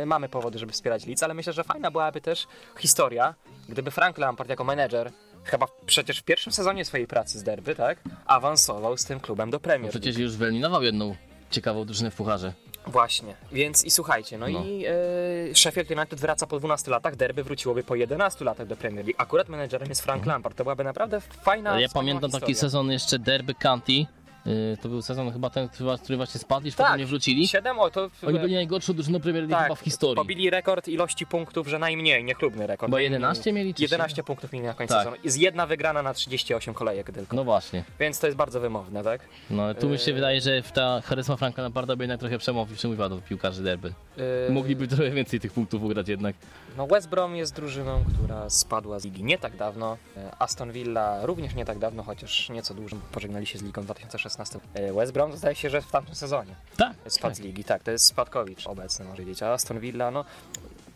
e, 0.02 0.06
mamy 0.06 0.30
powody, 0.30 0.60
żeby 0.60 0.72
wspierać 0.72 1.06
Leeds, 1.06 1.24
ale 1.24 1.34
myślę, 1.34 1.54
że 1.54 1.64
fajna 1.76 1.92
byłaby 1.92 2.22
też 2.22 2.48
historia, 2.80 3.36
gdyby 3.70 3.92
Frank 3.92 4.18
Lampard 4.18 4.50
jako 4.50 4.64
menedżer 4.64 5.12
chyba 5.44 5.66
przecież 5.86 6.20
w 6.20 6.24
pierwszym 6.24 6.54
sezonie 6.54 6.86
swojej 6.86 7.08
pracy 7.08 7.40
z 7.40 7.44
derby, 7.44 7.76
tak, 7.76 8.00
awansował 8.26 8.98
z 8.98 9.06
tym 9.06 9.20
klubem 9.20 9.50
do 9.52 9.60
Premier. 9.60 9.92
Przecież 9.92 10.18
już 10.18 10.36
wyeliminował 10.38 10.84
jedną 10.84 11.16
ciekawą 11.52 11.86
drużynę 11.86 12.12
w 12.12 12.16
pucharze. 12.16 12.54
Właśnie, 12.88 13.36
więc 13.52 13.84
i 13.84 13.92
słuchajcie, 13.92 14.38
no, 14.38 14.48
No. 14.50 14.64
i 14.66 14.86
e, 14.86 15.56
Sheffield 15.56 15.92
United 15.92 16.20
wraca 16.20 16.48
po 16.48 16.60
12 16.60 16.92
latach, 16.92 17.16
derby 17.16 17.44
wróciłoby 17.44 17.84
po 17.84 17.96
11 17.96 18.46
latach 18.46 18.68
do 18.68 18.76
Premier 18.76 19.06
League. 19.06 19.22
Akurat 19.22 19.50
menedżerem 19.50 19.90
jest 19.90 20.02
Frank 20.02 20.26
Lampard, 20.26 20.58
to 20.58 20.64
byłaby 20.64 20.84
naprawdę 20.84 21.22
fajna 21.22 21.70
Ale 21.72 21.82
ja 21.82 21.90
pamiętam 21.94 22.32
taki 22.32 22.46
historia. 22.46 22.62
sezon 22.62 22.92
jeszcze 22.92 23.20
Derby 23.20 23.54
County. 23.56 24.06
Yy, 24.46 24.78
to 24.82 24.90
był 24.90 25.02
sezon 25.02 25.32
chyba 25.32 25.50
ten, 25.50 25.70
który 25.70 26.18
właśnie 26.18 26.40
spadli, 26.40 26.68
już 26.68 26.76
Tak, 26.76 26.88
potem 26.88 27.00
nie 27.00 27.06
wrócili. 27.06 27.48
7, 27.48 27.80
o 27.80 27.90
to... 27.90 28.10
Oni 28.28 28.40
byli 28.40 28.54
najgorszą 28.56 28.94
drużyną 28.94 29.20
Premier 29.20 29.44
League 29.50 29.64
chyba 29.64 29.76
w 29.76 29.80
historii. 29.80 30.16
pobili 30.16 30.50
rekord 30.50 30.88
ilości 30.88 31.26
punktów, 31.26 31.68
że 31.68 31.80
najmniej, 31.80 32.24
niechlubny 32.24 32.68
rekord. 32.68 32.92
Bo 32.92 32.98
Najmniej- 32.98 33.12
11 33.14 33.54
mieli, 33.54 33.74
czy 33.74 33.82
11 33.84 34.24
punktów 34.24 34.52
mieli 34.54 34.66
na 34.66 34.74
końcu 34.74 34.94
Tak. 34.94 35.04
sezonu. 35.04 35.18
Jest 35.24 35.38
jedna 35.38 35.68
wygrana 35.68 36.02
na 36.02 36.14
38 36.14 36.74
kolejek 36.74 37.12
tylko. 37.12 37.36
No 37.36 37.44
właśnie. 37.44 37.84
Więc 38.00 38.20
to 38.20 38.28
jest 38.28 38.38
bardzo 38.38 38.60
wymowne, 38.60 39.04
tak? 39.04 39.22
No 39.50 39.74
tu 39.74 39.90
mi 39.90 39.98
się 40.00 40.12
Yy. 40.12 40.16
wydaje, 40.16 40.42
że 40.42 40.62
ta 40.74 41.02
charyzma 41.02 41.36
Franka 41.36 41.62
Lamparda 41.62 41.96
by 41.96 42.04
jednak 42.04 42.20
trochę 42.20 42.38
przemówił, 42.38 42.76
przemówiła 42.76 43.10
do 43.10 43.18
piłkarzy 43.18 43.64
derby. 43.64 43.94
Yy, 44.18 44.54
Mogliby 44.54 44.88
trochę 44.88 45.12
więcej 45.12 45.40
tych 45.40 45.52
punktów 45.54 45.84
ugrać 45.84 46.08
jednak. 46.10 46.36
No 46.78 46.88
West 46.88 47.10
Brom 47.10 47.36
jest 47.36 47.56
drużyną, 47.56 48.04
która 48.14 48.50
spadła 48.50 49.00
z 49.00 49.06
ligi 49.06 49.24
nie 49.24 49.38
tak 49.38 49.56
dawno. 49.58 49.98
E, 50.18 50.32
Aston 50.40 50.72
Villa 50.72 51.26
również 51.26 51.56
nie 51.56 51.66
tak 51.66 51.80
dawno, 51.80 52.04
chociaż 52.04 52.50
nieco 52.50 52.74
dłużej. 52.74 53.00
Pożegnali 53.12 53.46
się 53.46 53.58
z 53.60 53.64
ligą 53.64 53.82
w 53.82 53.86
2016. 53.86 54.35
E, 54.74 54.94
West 54.94 55.12
Brom 55.14 55.38
zdaje 55.38 55.56
się, 55.56 55.70
że 55.70 55.82
w 55.82 55.92
tamtym 55.92 56.16
sezonie 56.16 56.56
Tak. 56.78 56.94
spadł 57.08 57.36
z 57.36 57.40
ligi. 57.40 57.64
Tak, 57.64 57.84
to 57.84 57.92
jest 57.92 58.06
spadkowicz 58.06 58.68
obecny, 58.68 59.06
może 59.06 59.16
powiedzieć. 59.18 59.44
A 59.44 59.52
Aston 59.54 59.80
Villa, 59.80 60.12
no... 60.12 60.26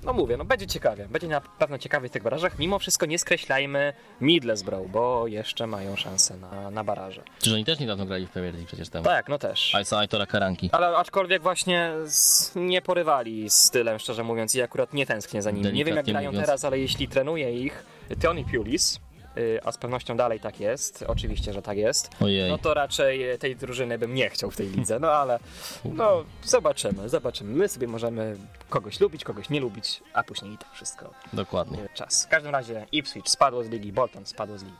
No 0.04 0.14
mówię, 0.14 0.38
no 0.38 0.46
będzie 0.46 0.68
ciekawie. 0.68 1.08
Będzie 1.08 1.28
na 1.28 1.42
pewno 1.42 1.78
ciekawie 1.78 2.10
w 2.10 2.12
tych 2.12 2.24
barażach. 2.24 2.60
Mimo 2.60 2.80
wszystko 2.80 3.06
nie 3.06 3.20
skreślajmy 3.20 3.94
Middlesbrough, 4.22 4.90
bo 4.92 5.28
jeszcze 5.28 5.68
mają 5.68 5.96
szansę 5.96 6.38
na, 6.38 6.72
na 6.72 6.84
baraże. 6.84 7.22
Czyż 7.40 7.54
oni 7.54 7.66
też 7.66 7.80
niedawno 7.80 8.06
grali 8.06 8.28
w 8.28 8.30
Premier 8.30 8.54
League 8.54 8.68
przecież 8.68 8.90
tam. 8.90 9.04
Tak, 9.04 9.30
no 9.30 9.40
też. 9.40 9.76
Ajsa 9.76 9.98
Aitora 9.98 10.26
Karanki. 10.26 10.70
Ale 10.72 10.88
aczkolwiek 10.98 11.42
właśnie 11.42 11.92
z, 12.06 12.52
nie 12.56 12.82
porywali 12.82 13.50
stylem, 13.50 14.00
szczerze 14.00 14.24
mówiąc, 14.24 14.56
i 14.56 14.62
akurat 14.62 14.94
nie 14.94 15.06
tęsknię 15.06 15.42
za 15.42 15.52
nimi. 15.52 15.66
Nie 15.66 15.72
wiem 15.72 15.78
jak 15.78 15.86
Delikatnie 15.86 16.14
grają 16.14 16.30
mówiąc. 16.32 16.46
teraz, 16.46 16.66
ale 16.66 16.80
jeśli 16.80 17.08
trenuje 17.08 17.54
ich 17.64 17.86
Tony 18.22 18.46
Pulis, 18.46 19.00
a 19.64 19.72
z 19.72 19.78
pewnością 19.78 20.18
dalej 20.18 20.40
tak 20.40 20.60
jest, 20.60 21.04
oczywiście, 21.08 21.54
że 21.54 21.62
tak 21.62 21.78
jest, 21.78 22.10
Ojej. 22.22 22.50
no 22.52 22.58
to 22.58 22.74
raczej 22.74 23.40
tej 23.40 23.56
drużyny 23.56 23.98
bym 23.98 24.14
nie 24.14 24.30
chciał 24.30 24.52
w 24.52 24.56
tej 24.56 24.68
lidze, 24.68 25.00
no 25.00 25.12
ale 25.12 25.40
no 25.86 26.24
zobaczymy, 26.44 27.10
zobaczymy. 27.10 27.54
My 27.56 27.68
sobie 27.68 27.88
możemy 27.88 28.38
kogoś 28.70 29.00
lubić, 29.00 29.24
kogoś 29.24 29.50
nie 29.50 29.60
lubić, 29.60 30.04
a 30.14 30.24
później 30.24 30.54
i 30.54 30.58
tak 30.58 30.72
wszystko 30.74 31.14
Dokładnie. 31.34 31.84
y, 31.84 31.90
czas. 31.94 32.26
W 32.26 32.28
każdym 32.30 32.52
razie 32.52 32.86
Ipswich 32.92 33.30
spadło 33.30 33.64
z 33.64 33.70
ligi, 33.70 33.94
Bolton 33.94 34.26
spadło 34.26 34.58
z 34.58 34.64
ligi. 34.64 34.76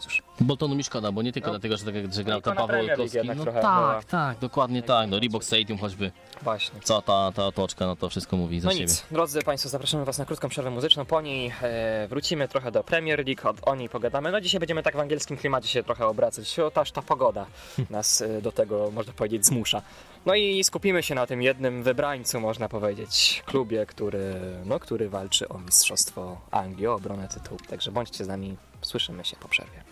No 0.00 0.04
cóż, 0.04 0.22
Boltonu 0.40 0.74
mi 0.74 0.84
szkoda, 0.84 1.12
bo 1.12 1.22
nie 1.22 1.32
tylko 1.32 1.46
No, 1.48 1.52
dlatego, 1.52 1.76
że, 1.76 1.84
tak, 1.84 1.94
jak- 1.94 2.12
że 2.14 2.24
grał 2.24 2.40
tylko 2.40 2.50
tam 2.56 2.68
na 2.68 2.72
Paweł 2.74 2.90
Olkowski. 2.90 3.18
No 3.36 3.44
tak, 3.44 3.54
była- 3.54 4.00
tak, 4.08 4.38
dokładnie 4.38 4.82
tak. 4.82 5.08
No 5.10 5.18
Reebok 5.20 5.44
Stadium 5.44 5.78
choćby. 5.78 6.12
właśnie. 6.42 6.80
Cała 6.80 7.02
ta, 7.02 7.32
ta 7.32 7.46
otoczka, 7.46 7.86
no 7.86 7.96
to 7.96 8.08
wszystko 8.08 8.36
mówi 8.36 8.60
za 8.60 8.66
No 8.68 8.72
siebie. 8.72 8.84
nic, 8.84 9.04
drodzy 9.10 9.42
Państwo, 9.42 9.68
zapraszamy 9.68 10.04
Was 10.04 10.18
na 10.18 10.24
krótką 10.24 10.48
przerwę 10.48 10.70
muzyczną. 10.70 11.04
Po 11.04 11.20
niej 11.20 11.52
e, 11.62 12.06
wrócimy 12.08 12.48
trochę 12.48 12.70
do 12.72 12.84
Premier 12.84 13.26
League, 13.26 13.48
od, 13.48 13.56
o 13.68 13.74
niej 13.74 13.88
pogadamy. 13.88 14.32
No 14.32 14.40
dzisiaj 14.40 14.60
będziemy 14.60 14.82
tak 14.82 14.96
w 14.96 15.00
angielskim 15.00 15.36
klimacie 15.36 15.68
się 15.68 15.82
trochę 15.82 16.06
obracać. 16.06 16.58
O, 16.58 16.72
aż 16.80 16.92
ta 16.92 17.02
pogoda 17.02 17.46
nas 17.90 18.20
e, 18.22 18.42
do 18.42 18.52
tego, 18.52 18.90
można 18.90 19.12
powiedzieć, 19.12 19.46
zmusza. 19.46 19.82
No 20.26 20.34
i 20.34 20.64
skupimy 20.64 21.02
się 21.02 21.14
na 21.14 21.26
tym 21.26 21.42
jednym 21.42 21.82
wybrańcu, 21.82 22.40
można 22.40 22.68
powiedzieć, 22.68 23.42
klubie, 23.46 23.86
który, 23.86 24.34
no, 24.64 24.78
który 24.80 25.08
walczy 25.08 25.48
o 25.48 25.58
Mistrzostwo 25.58 26.40
Anglii, 26.50 26.86
o 26.86 26.94
obronę 26.94 27.28
tytułu. 27.28 27.60
Także 27.68 27.92
bądźcie 27.92 28.24
z 28.24 28.28
nami, 28.28 28.56
słyszymy 28.82 29.24
się 29.24 29.36
po 29.36 29.48
przerwie. 29.48 29.82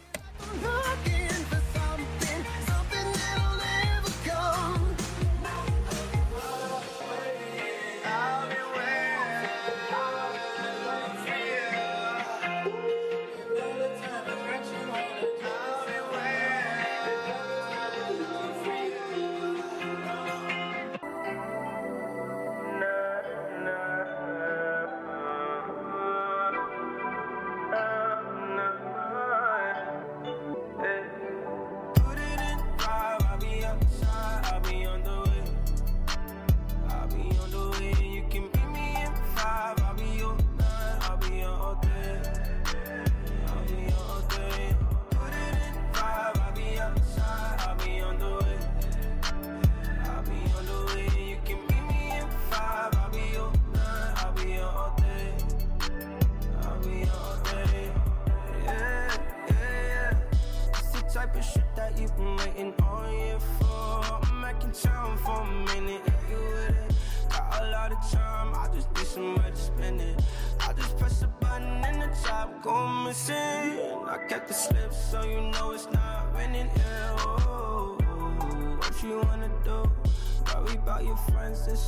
Looking 0.40 1.47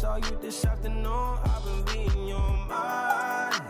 all 0.05 0.19
you 0.19 0.39
this 0.41 0.65
afternoon. 0.65 1.39
I've 1.45 1.65
been 1.65 1.85
reading 1.87 2.29
your 2.29 2.51
mind. 2.69 3.63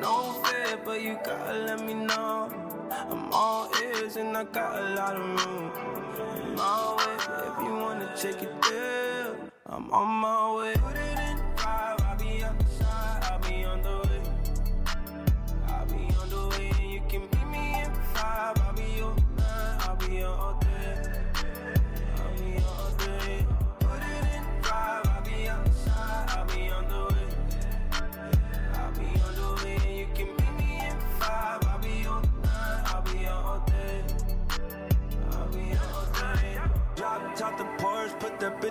No 0.00 0.32
fear, 0.44 0.78
but 0.84 1.02
you 1.02 1.18
gotta 1.24 1.58
let 1.58 1.84
me 1.84 1.94
know. 1.94 2.48
I'm 2.90 3.32
all 3.32 3.68
ears 3.82 4.16
and 4.16 4.36
I 4.36 4.44
got 4.44 4.78
a 4.78 4.94
lot 4.94 5.16
of 5.16 5.46
room. 5.46 5.72
I'm 6.58 6.96
way, 6.96 7.16
if 7.48 7.58
you 7.64 7.74
wanna 7.76 8.10
take 8.16 8.42
it 8.42 8.62
there, 8.62 9.36
I'm 9.66 9.92
on 9.92 10.08
my 10.08 10.54
way. 10.56 11.25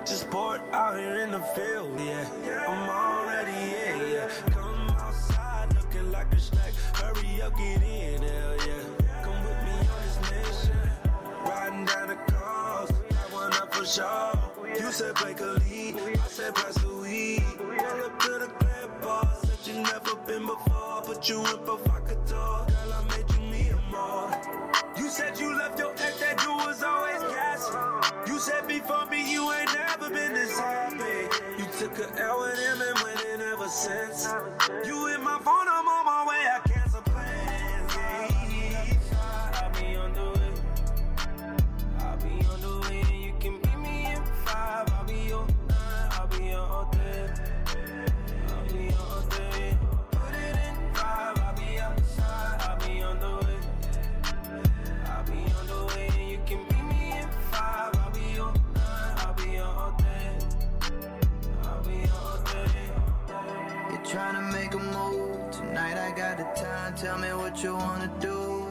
That 0.06 0.30
bitch's 0.30 0.74
out 0.74 0.98
here 0.98 1.20
in 1.22 1.32
the 1.32 1.40
field. 1.40 2.00
Yeah, 2.00 2.66
I'm 2.68 2.90
already 2.90 3.52
in. 3.52 4.12
Yeah, 4.12 4.30
come 4.52 4.90
outside 5.00 5.74
looking 5.76 6.12
like 6.12 6.32
a 6.34 6.40
snack. 6.40 6.74
Hurry 6.94 7.42
up, 7.42 7.56
get 7.58 7.82
in. 7.82 8.22
Hell 8.22 8.56
yeah, 8.68 9.24
come 9.24 9.44
with 9.44 9.64
me 9.64 9.72
on 9.72 10.02
this 10.04 10.20
mission. 10.32 10.90
Riding 11.46 11.86
down 11.86 12.08
the 12.10 12.16
coast, 12.16 12.94
that 13.10 13.32
one 13.32 13.54
up 13.54 13.74
for 13.74 13.86
sure. 13.86 14.78
You 14.80 14.92
said 14.92 15.16
break 15.16 15.40
a 15.40 15.46
lead, 15.46 15.96
I 15.98 16.28
said 16.28 16.56
pass 16.56 16.76
the 16.76 16.90
weed. 16.90 17.44
Pull 17.58 18.06
up 18.06 18.20
to 18.20 18.30
the 18.30 18.52
bar, 19.02 19.38
said 19.44 19.74
you 19.74 19.82
never 19.82 20.16
been 20.28 20.46
before. 20.46 21.02
Put 21.04 21.30
you 21.30 21.46
in. 21.46 21.56
Girl, 21.56 22.66
I 22.66 22.68
made 22.68 22.75
You 25.06 25.12
said 25.12 25.38
you 25.38 25.56
left 25.56 25.78
your 25.78 25.92
ex, 26.00 26.20
that 26.20 26.40
dude 26.40 26.48
was 26.48 26.82
always 26.82 27.22
gassing. 27.32 28.26
You 28.26 28.40
said 28.40 28.68
before 28.68 29.06
me, 29.06 29.32
you 29.32 29.52
ain't 29.54 29.72
never 29.72 30.10
been 30.10 30.34
this 30.34 30.58
happy. 30.58 31.30
You 31.60 31.66
took 31.78 32.00
a 32.00 32.24
L 32.24 32.40
with 32.40 32.58
him 32.58 32.82
and 32.82 33.00
went 33.04 33.22
in 33.32 33.40
ever 33.40 33.68
since. 33.68 34.28
You 34.84 35.06
hit 35.06 35.22
my 35.22 35.38
phone, 35.38 35.68
I'm 35.70 35.88
on 35.88 36.06
my 36.08 36.26
way, 36.28 36.48
I 36.52 36.60
cancel 36.68 36.85
you 67.66 67.74
wanna 67.74 68.12
do. 68.20 68.68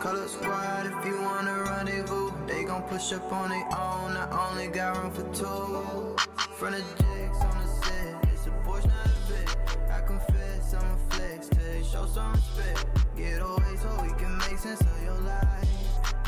Call 0.00 0.16
up 0.16 0.28
squad 0.28 0.86
if 0.86 1.04
you 1.04 1.20
wanna 1.22 1.54
rendezvous. 1.64 2.30
They 2.46 2.62
gon' 2.62 2.82
push 2.82 3.12
up 3.12 3.32
on 3.32 3.50
their 3.50 3.66
own. 3.86 4.10
I 4.22 4.24
only 4.46 4.68
got 4.68 4.96
room 4.96 5.10
for 5.10 5.26
two. 5.34 6.16
Front 6.58 6.76
of 6.76 6.84
jigs 6.98 7.40
on 7.48 7.56
the 7.62 7.68
set. 7.82 8.14
It's 8.32 8.46
a 8.46 8.50
Porsche, 8.64 8.86
not 8.86 9.06
a 9.06 9.22
bit. 9.28 9.48
I 9.90 10.00
confess, 10.12 10.72
I'm 10.72 10.88
a 10.96 10.98
flex. 11.10 11.48
They 11.48 11.82
show 11.82 12.06
some 12.06 12.32
respect. 12.34 12.86
Get 13.16 13.42
away 13.42 13.74
so 13.82 13.90
we 14.04 14.10
can 14.20 14.38
make 14.38 14.58
sense 14.66 14.80
of 14.80 14.98
your 15.02 15.20
life. 15.32 15.68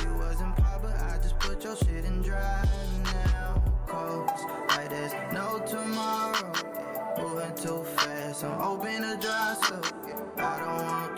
You 0.02 0.12
wasn't 0.14 0.57
but 0.83 0.96
I 1.11 1.18
just 1.22 1.38
put 1.38 1.62
your 1.62 1.76
shit 1.76 2.04
in 2.04 2.22
drive 2.22 2.68
now. 3.04 3.62
Coast 3.87 4.44
like 4.70 4.90
there's 4.90 5.14
no 5.33 5.48
tomorrow. 5.64 6.52
Moving 7.20 7.54
too 7.54 7.85
fast, 7.96 8.42
I'm 8.42 8.59
hoping 8.59 9.02
to 9.02 9.16
dry 9.20 9.43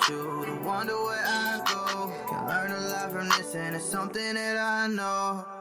you 0.08 0.44
to 0.46 0.54
wonder 0.64 0.94
where 0.94 1.24
I 1.26 1.60
go. 1.66 2.12
Can 2.28 2.46
learn 2.46 2.70
a 2.70 2.80
lot 2.88 3.10
from 3.10 3.28
this, 3.30 3.54
and 3.54 3.74
it's 3.74 3.84
something 3.84 4.34
that 4.34 4.56
I 4.56 4.86
know. 4.86 5.55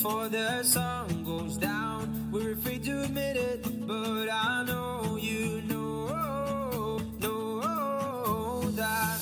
Before 0.00 0.28
the 0.28 0.62
sun 0.62 1.24
goes 1.24 1.56
down. 1.56 2.30
We're 2.30 2.52
afraid 2.52 2.84
to 2.84 3.02
admit 3.02 3.36
it, 3.36 3.64
but 3.84 4.28
I 4.30 4.62
know 4.64 5.18
you 5.20 5.60
know, 5.62 6.98
know 7.18 8.60
that 8.76 9.18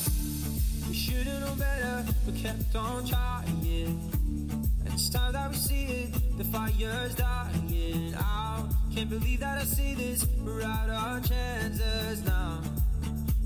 we 0.86 0.92
should've 0.92 1.40
known 1.40 1.58
better, 1.58 2.04
but 2.26 2.36
kept 2.36 2.76
on 2.76 3.06
trying. 3.06 3.46
And 3.64 4.92
it's 4.92 5.08
time 5.08 5.32
that 5.32 5.48
we 5.50 5.56
see 5.56 5.84
it, 5.84 6.36
the 6.36 6.44
fire's 6.44 7.14
dying 7.14 8.14
out. 8.18 8.68
Can't 8.94 9.08
believe 9.08 9.40
that 9.40 9.62
I 9.62 9.64
see 9.64 9.94
this, 9.94 10.26
we're 10.44 10.60
out 10.60 10.90
our 10.90 11.20
chances 11.20 12.22
now. 12.26 12.60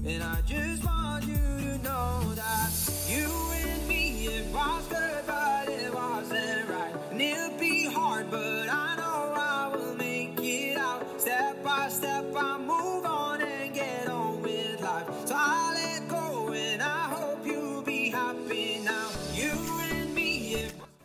And 0.05 0.21
I 0.21 0.41
just 0.41 0.85
want 0.85 1.27
you 1.27 1.37
to 1.37 1.79
know 1.79 2.33
that 2.35 2.71
you 3.09 3.29
and 3.53 3.70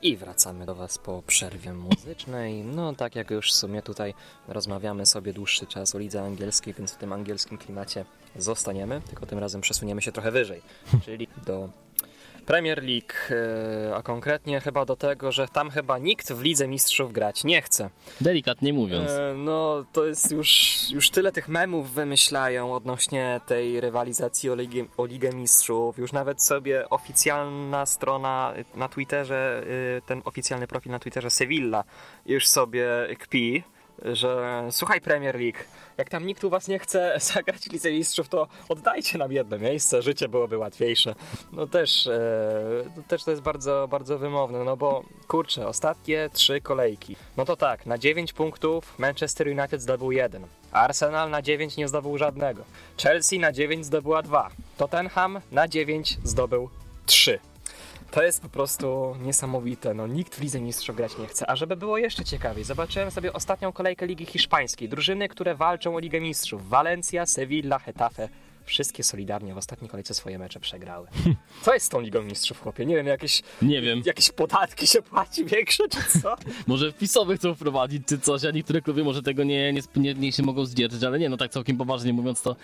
I 0.05 0.17
wracamy 0.17 0.65
do 0.65 0.75
Was 0.75 0.97
po 0.97 1.23
przerwie 1.27 1.73
muzycznej. 1.73 2.63
No, 2.63 2.95
tak 2.95 3.15
jak 3.15 3.31
już 3.31 3.51
w 3.51 3.55
sumie 3.55 3.81
tutaj 3.81 4.13
rozmawiamy 4.47 5.05
sobie 5.05 5.33
dłuższy 5.33 5.67
czas 5.67 5.95
o 5.95 5.99
lidze 5.99 6.21
angielskiej, 6.21 6.73
więc 6.73 6.91
w 6.91 6.97
tym 6.97 7.13
angielskim 7.13 7.57
klimacie 7.57 8.05
zostaniemy, 8.35 9.01
tylko 9.07 9.25
tym 9.25 9.39
razem 9.39 9.61
przesuniemy 9.61 10.01
się 10.01 10.11
trochę 10.11 10.31
wyżej, 10.31 10.61
czyli 11.05 11.27
do 11.45 11.69
Premier 12.45 12.83
League, 12.83 13.13
e, 13.91 13.95
a 13.95 14.01
konkretnie 14.01 14.61
chyba 14.61 14.85
do 14.85 14.95
tego, 14.95 15.31
że 15.31 15.47
tam 15.47 15.69
chyba 15.69 15.97
nikt 15.97 16.33
w 16.33 16.41
Lidze 16.41 16.67
Mistrzów 16.67 17.13
grać 17.13 17.43
nie 17.43 17.61
chce. 17.61 17.89
Delikatnie 18.21 18.73
mówiąc. 18.73 19.11
E, 19.11 19.33
No, 19.37 19.85
to 19.93 20.05
jest 20.05 20.31
już, 20.31 20.77
już 20.91 21.09
tyle 21.09 21.31
tych 21.31 21.47
memów 21.47 21.91
wymyślają 21.93 22.73
odnośnie 22.73 23.41
tej 23.47 23.81
rywalizacji 23.81 24.49
o 24.49 24.55
Ligę, 24.55 24.85
o 24.97 25.05
Ligę 25.05 25.29
Mistrzów. 25.33 25.97
Już 25.97 26.13
nawet 26.13 26.43
sobie 26.43 26.89
oficjalna 26.89 27.85
strona 27.85 28.53
na 28.75 28.89
Twitterze, 28.89 29.63
y, 29.97 30.01
ten 30.05 30.21
oficjalny 30.25 30.67
profil 30.67 30.91
na 30.91 30.99
Twitterze 30.99 31.29
Sevilla 31.29 31.83
już 32.25 32.47
sobie 32.47 32.87
kpi, 33.19 33.63
że 34.01 34.63
słuchaj 34.71 35.01
Premier 35.01 35.35
League, 35.35 35.59
jak 35.97 36.09
tam 36.09 36.25
nikt 36.25 36.43
u 36.43 36.49
was 36.49 36.67
nie 36.67 36.79
chce 36.79 37.17
zagrać 37.33 37.65
Lidze 37.65 37.91
Mistrzów, 37.91 38.29
to 38.29 38.47
oddajcie 38.69 39.17
nam 39.17 39.31
jedno 39.31 39.59
miejsce, 39.59 40.01
życie 40.01 40.27
byłoby 40.27 40.57
łatwiejsze. 40.57 41.15
No 41.51 41.67
też, 41.67 42.07
e, 42.07 42.19
no 42.97 43.03
też 43.07 43.23
to 43.23 43.31
jest 43.31 43.43
bardzo, 43.43 43.87
bardzo 43.91 44.17
wymowne, 44.17 44.63
no 44.63 44.77
bo 44.77 45.03
kurczę, 45.27 45.67
ostatnie 45.67 46.29
trzy 46.33 46.61
kolejki. 46.61 47.15
No 47.37 47.45
to 47.45 47.55
tak, 47.55 47.85
na 47.85 47.97
9 47.97 48.33
punktów 48.33 48.99
Manchester 48.99 49.47
United 49.47 49.81
zdobył 49.81 50.11
jeden. 50.11 50.47
Arsenal 50.71 51.29
na 51.29 51.41
9 51.41 51.77
nie 51.77 51.87
zdobył 51.87 52.17
żadnego. 52.17 52.63
Chelsea 53.01 53.39
na 53.39 53.51
9 53.51 53.85
zdobyła 53.85 54.21
2. 54.21 54.49
Tottenham 54.77 55.41
na 55.51 55.67
9 55.67 56.17
zdobył 56.23 56.69
3. 57.05 57.39
To 58.15 58.23
jest 58.23 58.41
po 58.41 58.49
prostu 58.49 59.15
niesamowite. 59.21 59.93
No, 59.93 60.07
nikt 60.07 60.35
w 60.35 60.41
Lidze 60.41 60.61
Mistrzów 60.61 60.95
grać 60.95 61.17
nie 61.17 61.27
chce. 61.27 61.49
A 61.49 61.55
żeby 61.55 61.75
było 61.75 61.97
jeszcze 61.97 62.23
ciekawiej, 62.23 62.63
zobaczyłem 62.63 63.11
sobie 63.11 63.33
ostatnią 63.33 63.71
kolejkę 63.71 64.07
Ligi 64.07 64.25
Hiszpańskiej. 64.25 64.89
Drużyny, 64.89 65.29
które 65.29 65.55
walczą 65.55 65.95
o 65.95 65.99
Ligę 65.99 66.21
Mistrzów. 66.21 66.69
Valencia, 66.69 67.25
Sevilla, 67.25 67.79
Getafe. 67.85 68.29
Wszystkie 68.65 69.03
solidarnie 69.03 69.53
w 69.53 69.57
ostatniej 69.57 69.89
kolejce 69.89 70.13
swoje 70.13 70.39
mecze 70.39 70.59
przegrały. 70.59 71.07
Co 71.63 71.73
jest 71.73 71.85
z 71.85 71.89
tą 71.89 72.01
Ligą 72.01 72.21
Mistrzów, 72.21 72.61
chłopie? 72.61 72.85
Nie 72.85 72.95
wiem, 72.95 73.07
jakieś, 73.07 73.41
Nie 73.61 73.81
wiem. 73.81 74.01
jakieś 74.05 74.31
podatki 74.31 74.87
się 74.87 75.01
płaci 75.01 75.45
większe, 75.45 75.83
czy 75.89 76.19
co? 76.21 76.35
Może 76.67 76.91
wpisowych 76.91 77.39
chcą 77.39 77.55
wprowadzić 77.55 78.03
czy 78.07 78.19
coś, 78.19 78.45
a 78.45 78.51
niektóre 78.51 78.81
kluby 78.81 79.03
może 79.03 79.21
tego 79.21 79.43
nie, 79.43 79.73
nie, 79.73 79.81
nie, 79.95 80.13
nie 80.13 80.31
się 80.31 80.43
mogą 80.43 80.65
zdzierżyć, 80.65 81.03
ale 81.03 81.19
nie, 81.19 81.29
no 81.29 81.37
tak 81.37 81.51
całkiem 81.51 81.77
poważnie 81.77 82.13
mówiąc 82.13 82.41
to, 82.41 82.55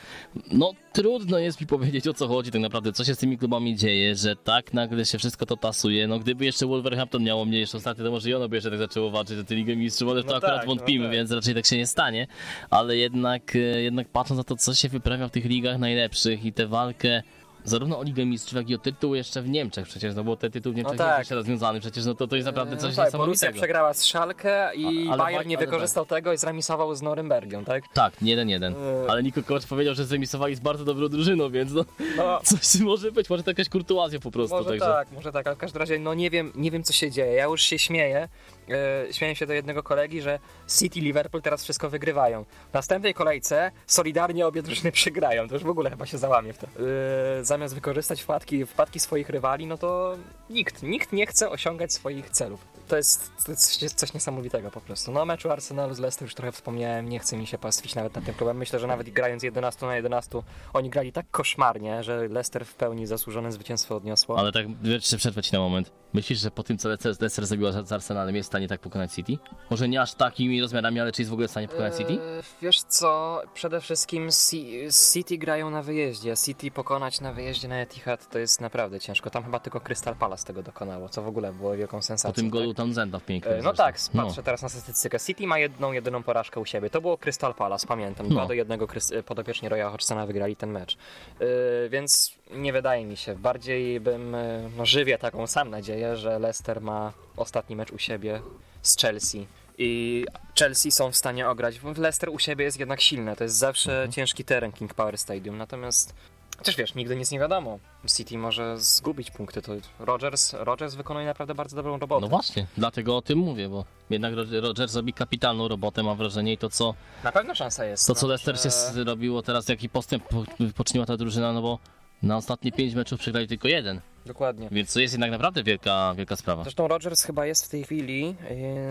no 0.51 0.73
trudno 0.93 1.39
jest 1.39 1.61
mi 1.61 1.67
powiedzieć 1.67 2.07
o 2.07 2.13
co 2.13 2.27
chodzi 2.27 2.51
tak 2.51 2.61
naprawdę, 2.61 2.93
co 2.93 3.03
się 3.03 3.15
z 3.15 3.17
tymi 3.17 3.37
klubami 3.37 3.75
dzieje, 3.75 4.15
że 4.15 4.35
tak 4.35 4.73
nagle 4.73 5.05
się 5.05 5.17
wszystko 5.17 5.45
to 5.45 5.57
tasuje, 5.57 6.07
no 6.07 6.19
gdyby 6.19 6.45
jeszcze 6.45 6.65
Wolverhampton 6.65 7.23
miało 7.23 7.45
mniejsze 7.45 7.77
ostatnio, 7.77 8.03
to 8.05 8.11
może 8.11 8.29
i 8.29 8.33
ono 8.33 8.49
by 8.49 8.55
jeszcze 8.55 8.69
tak 8.69 8.79
zaczęło 8.79 9.11
walczyć 9.11 9.39
o 9.39 9.43
tę 9.43 9.55
Ligę 9.55 9.75
Mistrzów, 9.75 10.09
ale 10.09 10.21
w 10.21 10.25
to 10.25 10.31
No 10.31 10.37
akurat 10.37 10.55
tak, 10.55 10.67
no 10.67 10.75
wątpimy, 10.75 11.05
tak. 11.05 11.13
więc 11.13 11.31
raczej 11.31 11.55
tak 11.55 11.65
się 11.65 11.77
nie 11.77 11.87
stanie, 11.87 12.27
ale 12.69 12.97
jednak, 12.97 13.55
e, 13.55 13.59
jednak 13.59 14.09
patrząc 14.09 14.37
na 14.37 14.43
to, 14.43 14.55
co 14.55 14.73
się 14.73 14.89
wyprawia 14.89 15.27
w 15.27 15.31
tych 15.31 15.45
ligach 15.45 15.79
najlepszych 15.91 16.45
i 16.45 16.53
tę 16.53 16.67
walkę 16.67 17.23
zarówno 17.63 17.99
o 17.99 18.03
Ligę 18.03 18.25
Mistrzów, 18.25 18.55
jak 18.55 18.69
i 18.69 18.75
o 18.75 18.77
tytuł 18.77 19.15
jeszcze 19.15 19.41
w 19.41 19.49
Niemczech 19.49 19.87
przecież, 19.87 20.15
no 20.15 20.23
bo 20.23 20.37
ten 20.37 20.51
tytuł 20.51 20.73
w 20.73 20.75
Niemczech 20.75 20.97
tak. 20.97 21.19
jest 21.19 21.31
rozwiązany, 21.31 21.79
przecież 21.79 22.05
no 22.05 22.15
to, 22.15 22.27
to 22.27 22.35
jest 22.35 22.45
naprawdę 22.45 22.77
coś 22.77 22.89
no 22.91 22.95
tak, 22.95 23.05
niesamowitego. 23.05 23.53
przegrała 23.53 23.93
z 23.93 24.01
Schalke 24.01 24.71
i 24.75 25.09
A- 25.11 25.17
Bayern 25.17 25.47
nie 25.47 25.57
wykorzystał 25.57 26.05
tego 26.05 26.33
i 26.33 26.37
zremisował 26.37 26.95
z 26.95 27.01
Norymbergiem, 27.01 27.65
tak? 27.65 27.83
Tak, 27.93 28.21
nie 28.21 28.31
jeden 28.31 28.49
jeden. 28.49 28.73
Yy. 28.73 29.09
Ale 29.09 29.23
Niko 29.23 29.43
Kovac 29.43 29.65
powiedział, 29.65 29.95
że 29.95 30.05
zremisowali 30.05 30.55
z 30.55 30.59
bardzo 30.59 30.85
dobrą 30.85 31.09
drużyną, 31.09 31.49
więc 31.49 31.71
no, 31.73 31.85
No, 32.17 32.39
coś 32.43 32.81
może 32.81 33.11
być, 33.11 33.29
może 33.29 33.43
to 33.43 33.49
jakaś 33.51 33.69
kurtuazja 33.69 34.19
po 34.19 34.31
prostu. 34.31 34.55
Może 34.55 34.69
także. 34.69 34.85
tak, 34.85 35.11
może 35.11 35.31
tak, 35.31 35.47
ale 35.47 35.55
w 35.55 35.59
każdym 35.59 35.79
razie 35.79 35.99
no 35.99 36.13
nie 36.13 36.29
wiem, 36.29 36.51
nie 36.55 36.71
wiem 36.71 36.83
co 36.83 36.93
się 36.93 37.11
dzieje. 37.11 37.33
Ja 37.33 37.45
już 37.45 37.61
się 37.61 37.79
śmieję. 37.79 38.29
E, 38.69 39.13
śmieję 39.13 39.35
się 39.35 39.45
do 39.45 39.53
jednego 39.53 39.83
kolegi, 39.83 40.21
że 40.21 40.39
City 40.79 40.99
i 40.99 41.01
Liverpool 41.01 41.41
teraz 41.41 41.63
wszystko 41.63 41.89
wygrywają. 41.89 42.45
W 42.71 42.73
następnej 42.73 43.13
kolejce 43.13 43.71
solidarnie 43.87 44.47
obie 44.47 44.61
drużyny 44.61 44.91
przegrają. 45.01 45.47
To 45.47 45.53
już 45.53 45.63
w 45.63 45.69
ogóle 45.69 45.89
chyba 45.89 46.05
się 46.05 46.17
załamie 46.17 46.53
w 46.53 46.57
to. 46.57 46.67
E, 46.67 47.43
zamiast 47.51 47.75
wykorzystać 47.75 48.21
wpadki, 48.21 48.65
wpadki 48.65 48.99
swoich 48.99 49.29
rywali, 49.29 49.67
no 49.67 49.77
to 49.77 50.17
nikt, 50.49 50.83
nikt 50.83 51.13
nie 51.13 51.27
chce 51.27 51.49
osiągać 51.49 51.93
swoich 51.93 52.29
celów. 52.29 52.70
To 52.91 52.97
jest, 52.97 53.31
to 53.45 53.51
jest 53.51 53.95
coś, 53.95 54.13
niesamowitego 54.13 54.71
po 54.71 54.81
prostu. 54.81 55.11
No 55.11 55.25
meczu 55.25 55.51
Arsenalu 55.51 55.93
z 55.93 55.99
Leicester 55.99 56.25
już 56.25 56.35
trochę 56.35 56.51
wspomniałem, 56.51 57.09
nie 57.09 57.19
chcę 57.19 57.37
mi 57.37 57.47
się 57.47 57.57
pastwić 57.57 57.95
nawet 57.95 58.15
nad 58.15 58.25
tym 58.25 58.33
klubem. 58.33 58.57
Myślę, 58.57 58.79
że 58.79 58.87
nawet 58.87 59.09
grając 59.09 59.43
11 59.43 59.85
na 59.85 59.95
11 59.95 60.41
oni 60.73 60.89
grali 60.89 61.11
tak 61.11 61.25
koszmarnie, 61.31 62.03
że 62.03 62.27
Leicester 62.27 62.65
w 62.65 62.75
pełni 62.75 63.07
zasłużone 63.07 63.51
zwycięstwo 63.51 63.95
odniosło. 63.95 64.39
Ale 64.39 64.51
tak, 64.51 64.65
jeszcze 64.83 65.17
przerwę 65.17 65.43
ci 65.43 65.53
na 65.53 65.59
moment. 65.59 65.91
Myślisz, 66.13 66.39
że 66.39 66.51
po 66.51 66.63
tym, 66.63 66.77
co 66.77 66.89
Leicester, 66.89 67.45
zrobiła 67.45 67.71
z 67.71 67.91
Arsenalem, 67.91 68.35
jest 68.35 68.47
w 68.47 68.51
stanie 68.51 68.67
tak 68.67 68.81
pokonać 68.81 69.11
City? 69.13 69.37
Może 69.69 69.89
nie 69.89 70.01
aż 70.01 70.13
takimi 70.13 70.61
rozmiarami, 70.61 70.99
ale 70.99 71.11
czy 71.11 71.21
jest 71.21 71.29
w 71.29 71.33
ogóle 71.33 71.47
w 71.47 71.51
stanie 71.51 71.67
pokonać 71.67 71.97
City? 71.97 72.13
Eee, 72.13 72.43
Wiesz 72.61 72.81
co, 72.81 73.41
przede 73.53 73.81
wszystkim 73.81 74.29
Ci- 74.31 74.87
City 75.13 75.37
grają 75.37 75.69
na 75.69 75.83
wyjeździe. 75.83 76.33
City 76.45 76.71
pokonać 76.71 77.21
na 77.21 77.33
wyjeździe 77.33 77.67
na 77.67 77.75
Etihad 77.75 78.29
to 78.29 78.39
jest 78.39 78.61
naprawdę 78.61 78.99
ciężko. 78.99 79.29
Tam 79.29 79.43
chyba 79.43 79.59
tylko 79.59 79.81
Crystal 79.81 80.15
Palace 80.15 80.45
tego 80.45 80.63
dokonało, 80.63 81.09
co 81.09 81.21
w 81.21 81.27
ogóle 81.27 81.53
było 81.53 81.77
wielką 81.77 82.01
sensacją. 82.01 82.31
Po 82.33 82.35
tym 82.35 82.49
golu 82.49 82.73
tak? 82.73 82.77
Townsenda 82.81 83.19
w 83.19 83.23
pięknym. 83.23 83.53
E, 83.53 83.57
No 83.57 83.63
zresztą. 83.63 83.83
tak, 83.83 83.95
patrzę 84.25 84.43
teraz 84.43 84.61
na 84.61 84.69
statystykę. 84.69 85.19
City 85.19 85.47
ma 85.47 85.59
jedną, 85.59 85.91
jedyną 85.91 86.23
porażkę 86.23 86.59
u 86.59 86.65
siebie. 86.65 86.89
To 86.89 87.01
było 87.01 87.17
Crystal 87.17 87.53
Palace, 87.53 87.87
pamiętam. 87.87 88.27
No. 88.27 88.35
2 88.35 88.45
do 88.47 88.53
1 88.53 88.79
Krys- 88.87 89.15
e, 89.17 89.23
podopieczni 89.23 89.69
Roya 89.69 89.89
Hodgsona 89.91 90.25
wygrali 90.25 90.55
ten 90.55 90.71
mecz. 90.71 90.97
E, 91.39 91.45
więc 91.89 92.31
nie 92.51 92.73
wydaje 92.73 93.05
mi 93.05 93.17
się. 93.17 93.35
Bardziej 93.35 93.99
bym, 93.99 94.35
no 94.77 94.85
żywię 94.85 95.17
taką 95.17 95.47
sam 95.47 95.69
nadzieję, 95.69 96.15
że 96.17 96.39
Leicester 96.39 96.81
ma 96.81 97.13
ostatni 97.37 97.75
mecz 97.75 97.91
u 97.91 97.97
siebie 97.97 98.41
z 98.81 98.97
Chelsea. 98.97 99.47
I 99.77 100.25
Chelsea 100.59 100.91
są 100.91 101.11
w 101.11 101.15
stanie 101.15 101.49
ograć. 101.49 101.79
Leicester 101.97 102.29
u 102.29 102.39
siebie 102.39 102.65
jest 102.65 102.79
jednak 102.79 103.01
silne. 103.01 103.35
To 103.35 103.43
jest 103.43 103.55
zawsze 103.55 103.91
Mhm. 103.91 104.11
ciężki 104.11 104.43
teren 104.45 104.71
King 104.71 104.93
Power 104.93 105.17
Stadium. 105.17 105.57
Natomiast 105.57 106.13
Chociaż 106.61 106.75
wiesz, 106.75 106.95
nigdy 106.95 107.15
nic 107.15 107.31
nie 107.31 107.39
wiadomo. 107.39 107.79
City 108.17 108.37
może 108.37 108.77
zgubić 108.77 109.31
punkty. 109.31 109.61
To 109.61 109.71
Rodgers, 109.99 110.53
Rodgers 110.53 110.95
wykonuje 110.95 111.25
naprawdę 111.25 111.55
bardzo 111.55 111.75
dobrą 111.75 111.97
robotę. 111.99 112.21
No 112.21 112.27
właśnie, 112.27 112.65
dlatego 112.77 113.17
o 113.17 113.21
tym 113.21 113.39
mówię, 113.39 113.69
bo 113.69 113.85
jednak 114.09 114.33
Rodgers 114.61 114.95
robi 114.95 115.13
kapitalną 115.13 115.67
robotę, 115.67 116.03
mam 116.03 116.17
wrażenie, 116.17 116.53
i 116.53 116.57
to 116.57 116.69
co, 116.69 116.93
Na 117.23 117.31
pewno 117.31 117.55
szansa 117.55 117.85
jest. 117.85 118.07
to, 118.07 118.15
co 118.15 118.27
Leicester 118.27 118.59
się 118.59 118.69
zrobiło 118.69 119.41
teraz, 119.41 119.69
jaki 119.69 119.89
postęp 119.89 120.23
po- 120.27 120.43
poczyniła 120.75 121.05
ta 121.05 121.17
drużyna, 121.17 121.53
no 121.53 121.61
bo 121.61 121.79
na 122.23 122.37
ostatnie 122.37 122.71
pięć 122.71 122.95
meczów 122.95 123.19
przegrali 123.19 123.47
tylko 123.47 123.67
jeden, 123.67 124.01
Dokładnie. 124.25 124.67
więc 124.71 124.93
to 124.93 124.99
jest 124.99 125.13
jednak 125.13 125.31
naprawdę 125.31 125.63
wielka, 125.63 126.13
wielka 126.17 126.35
sprawa. 126.35 126.63
Zresztą 126.63 126.87
Rodgers 126.87 127.23
chyba 127.23 127.45
jest 127.45 127.65
w 127.65 127.69
tej 127.69 127.83
chwili. 127.83 128.35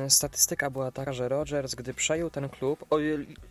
e, 0.04 0.10
Statystyka 0.10 0.70
była 0.70 0.90
taka, 0.92 1.12
że 1.12 1.28
Rodgers, 1.28 1.74
gdy 1.74 1.94
przejął 1.94 2.30
ten 2.30 2.48
klub, 2.48 2.84
o, 2.90 2.98
e, 3.00 3.02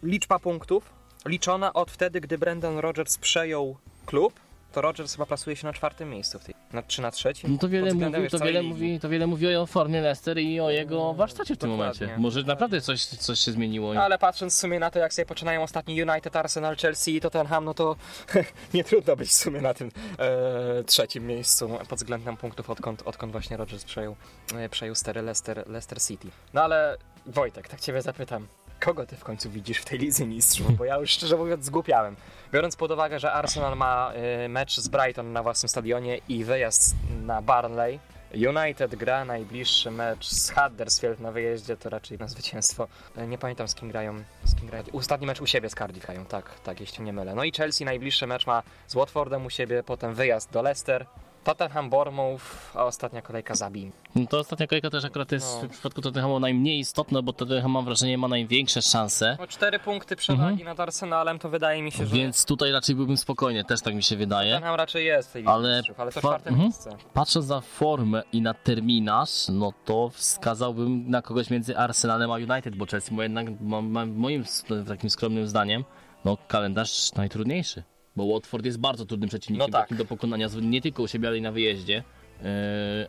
liczba 0.03 0.39
punktów 0.39 0.93
liczona 1.25 1.73
od 1.73 1.91
wtedy, 1.91 2.21
gdy 2.21 2.38
Brendan 2.38 2.77
Rodgers 2.77 3.17
przejął 3.17 3.77
klub, 4.10 4.39
to 4.72 4.82
Rodgers 4.82 5.13
chyba 5.13 5.26
plasuje 5.26 5.56
się 5.56 5.67
na 5.67 5.74
czwartym 5.74 6.10
miejscu 6.10 6.39
w 6.39 6.43
tej, 6.43 6.56
na, 6.74 6.84
czy 6.84 7.02
na 7.02 7.12
trzecim. 7.12 7.52
No 7.52 7.58
to 7.58 7.69
wiele, 7.69 7.93
mówi, 7.93 8.22
wiesz, 8.22 8.32
to, 8.32 8.39
wiele 8.39 8.62
ligi. 8.62 8.74
mówi, 8.74 9.00
to 9.00 9.10
wiele 9.10 9.28
mówi 9.28 9.56
o 9.56 9.65
formie 9.65 10.02
Leicester 10.02 10.38
i 10.38 10.60
o 10.60 10.69
jego 10.69 11.13
warsztacie 11.13 11.56
w 11.56 11.58
tym 11.58 11.69
Dokładnie. 11.69 12.02
momencie. 12.02 12.22
Może 12.22 12.43
naprawdę 12.43 12.82
coś, 12.82 13.06
coś 13.06 13.39
się 13.39 13.52
zmieniło. 13.52 14.02
Ale 14.02 14.17
patrząc 14.17 14.56
w 14.56 14.58
sumie 14.60 14.80
na 14.80 14.91
to, 14.91 15.00
jak 15.00 15.13
sobie 15.13 15.26
poczynają 15.26 15.63
ostatni 15.63 16.04
United, 16.04 16.36
Arsenal, 16.36 16.76
Chelsea 16.76 17.15
i 17.15 17.22
Tottenham, 17.22 17.65
no 17.65 17.74
to 17.74 17.95
nie 18.74 18.84
trudno 18.84 19.15
być 19.15 19.30
w 19.30 19.34
sumie 19.34 19.62
na 19.62 19.74
tym 19.74 19.91
e, 20.19 20.84
trzecim 20.84 21.28
miejscu 21.28 21.69
pod 21.89 22.00
względem 22.00 22.38
punktów, 22.38 22.69
odkąd, 22.69 23.02
odkąd 23.06 23.32
właśnie 23.32 23.58
Rodgers 23.58 23.84
przejął, 23.84 24.15
e, 24.56 24.69
przejął 24.69 24.95
stery 24.95 25.22
Leicester, 25.22 25.67
Leicester 25.67 26.02
City. 26.02 26.28
No 26.54 26.63
ale 26.63 26.98
Wojtek, 27.26 27.67
tak 27.67 27.80
ciebie 27.82 28.02
zapytam, 28.02 28.48
kogo 28.79 29.05
ty 29.05 29.15
w 29.15 29.23
końcu 29.23 29.49
widzisz 29.49 29.77
w 29.77 29.85
tej 29.85 29.99
Lidze 29.99 30.25
Mistrzów? 30.25 30.71
Bo 30.77 30.85
ja 30.85 30.97
już 30.97 31.09
szczerze 31.11 31.37
mówiąc 31.37 31.65
zgłupiałem. 31.65 32.15
Biorąc 32.53 32.75
pod 32.75 32.91
uwagę, 32.91 33.19
że 33.19 33.31
Arsenal 33.33 33.77
ma 33.77 34.11
e, 34.13 34.49
mecz 34.49 34.77
z 34.79 34.87
Brighton 34.87 35.33
na 35.33 35.43
własnym 35.43 35.69
stadionie 35.69 36.17
i 36.29 36.43
wyjazd 36.43 36.95
na 37.21 37.41
Barnley, 37.41 37.99
United 38.33 38.95
gra 38.95 39.25
najbliższy 39.25 39.91
mecz 39.91 40.27
z 40.27 40.49
Huddersfield 40.51 41.19
na 41.19 41.31
wyjeździe, 41.31 41.77
to 41.77 41.89
raczej 41.89 42.17
na 42.17 42.27
zwycięstwo. 42.27 42.87
E, 43.17 43.27
Nie 43.27 43.37
pamiętam 43.37 43.67
z 43.67 43.75
kim 43.75 43.89
grają. 43.89 44.23
Z 44.43 44.55
kim 44.55 44.67
grają. 44.67 44.83
Ostatni 44.93 45.27
mecz 45.27 45.41
u 45.41 45.47
siebie 45.47 45.69
z 45.69 45.73
Cardiff 45.75 46.05
grają, 46.05 46.25
tak, 46.25 46.59
tak, 46.63 46.79
jeśli 46.79 47.03
nie 47.03 47.13
mylę. 47.13 47.35
No 47.35 47.43
i 47.43 47.51
Chelsea 47.51 47.85
najbliższy 47.85 48.27
mecz 48.27 48.47
ma 48.47 48.63
z 48.87 48.93
Watfordem 48.95 49.45
u 49.45 49.49
siebie, 49.49 49.83
potem 49.83 50.13
wyjazd 50.13 50.51
do 50.51 50.61
Leicester, 50.61 51.05
Tottenham, 51.49 51.89
Bournemouth, 51.89 52.43
a 52.75 52.85
ostatnia 52.85 53.21
kolejka 53.21 53.55
zabij. 53.55 53.91
No 54.15 54.25
to 54.27 54.39
ostatnia 54.39 54.67
kolejka 54.67 54.89
też 54.89 55.05
akurat 55.05 55.31
jest 55.31 55.59
No. 55.62 55.69
w 55.69 55.71
przypadku 55.71 56.01
Tottenhamu 56.01 56.39
najmniej 56.39 56.79
istotna, 56.79 57.21
bo 57.21 57.33
Tottenham 57.33 57.71
mam 57.71 57.85
wrażenie 57.85 58.17
ma 58.17 58.27
największe 58.27 58.81
szanse. 58.81 59.38
O 59.39 59.47
cztery 59.47 59.79
punkty 59.79 60.15
przewagi 60.15 60.63
nad 60.63 60.79
Arsenalem, 60.79 61.39
to 61.39 61.49
wydaje 61.49 61.81
mi 61.81 61.91
się, 61.91 61.97
że 61.97 62.03
Mhm. 62.03 62.21
Więc 62.21 62.45
tutaj 62.45 62.71
raczej 62.71 62.95
byłbym 62.95 63.17
spokojny, 63.17 63.63
też 63.63 63.81
tak 63.81 63.95
mi 63.95 64.03
się 64.03 64.15
wydaje. 64.15 64.53
Tottenham 64.53 64.75
raczej 64.75 65.05
jest 65.05 65.33
tej 65.33 65.47
Ale 65.47 65.77
Mistrzów, 65.77 65.99
ale 65.99 66.12
to 66.12 66.19
czwarte 66.19 66.49
mhm. 66.49 66.63
miejsce. 66.67 66.97
Patrząc 67.13 67.47
na 67.47 67.62
formę 67.62 68.23
i 68.33 68.41
na 68.41 68.53
terminarz, 68.53 69.47
no 69.49 69.73
to 69.85 70.09
wskazałbym 70.09 71.09
na 71.09 71.21
kogoś 71.21 71.49
między 71.49 71.77
Arsenalem 71.77 72.31
a 72.31 72.35
United, 72.35 72.75
bo 72.75 72.85
Chelsea 72.85 73.13
ma 73.13 73.23
jednak, 73.23 73.62
ma, 73.62 73.81
ma, 73.81 74.05
moim 74.05 74.43
takim 74.88 75.09
skromnym 75.09 75.47
zdaniem, 75.47 75.83
no 76.25 76.38
kalendarz 76.47 77.13
najtrudniejszy. 77.13 77.83
Bo 78.15 78.34
Watford 78.34 78.65
jest 78.65 78.78
bardzo 78.80 79.06
trudnym 79.06 79.30
przeciwnikiem 79.30 79.72
No 79.72 79.78
tak. 79.80 79.93
do 79.93 80.06
pokonania, 80.06 80.48
nie 80.62 80.82
tylko 80.82 81.04
u 81.04 81.08
siebie, 81.08 81.28
ale 81.28 81.38
i 81.38 81.41
na 81.41 81.52
wyjeździe. 81.52 82.04
Yy, 82.41 82.48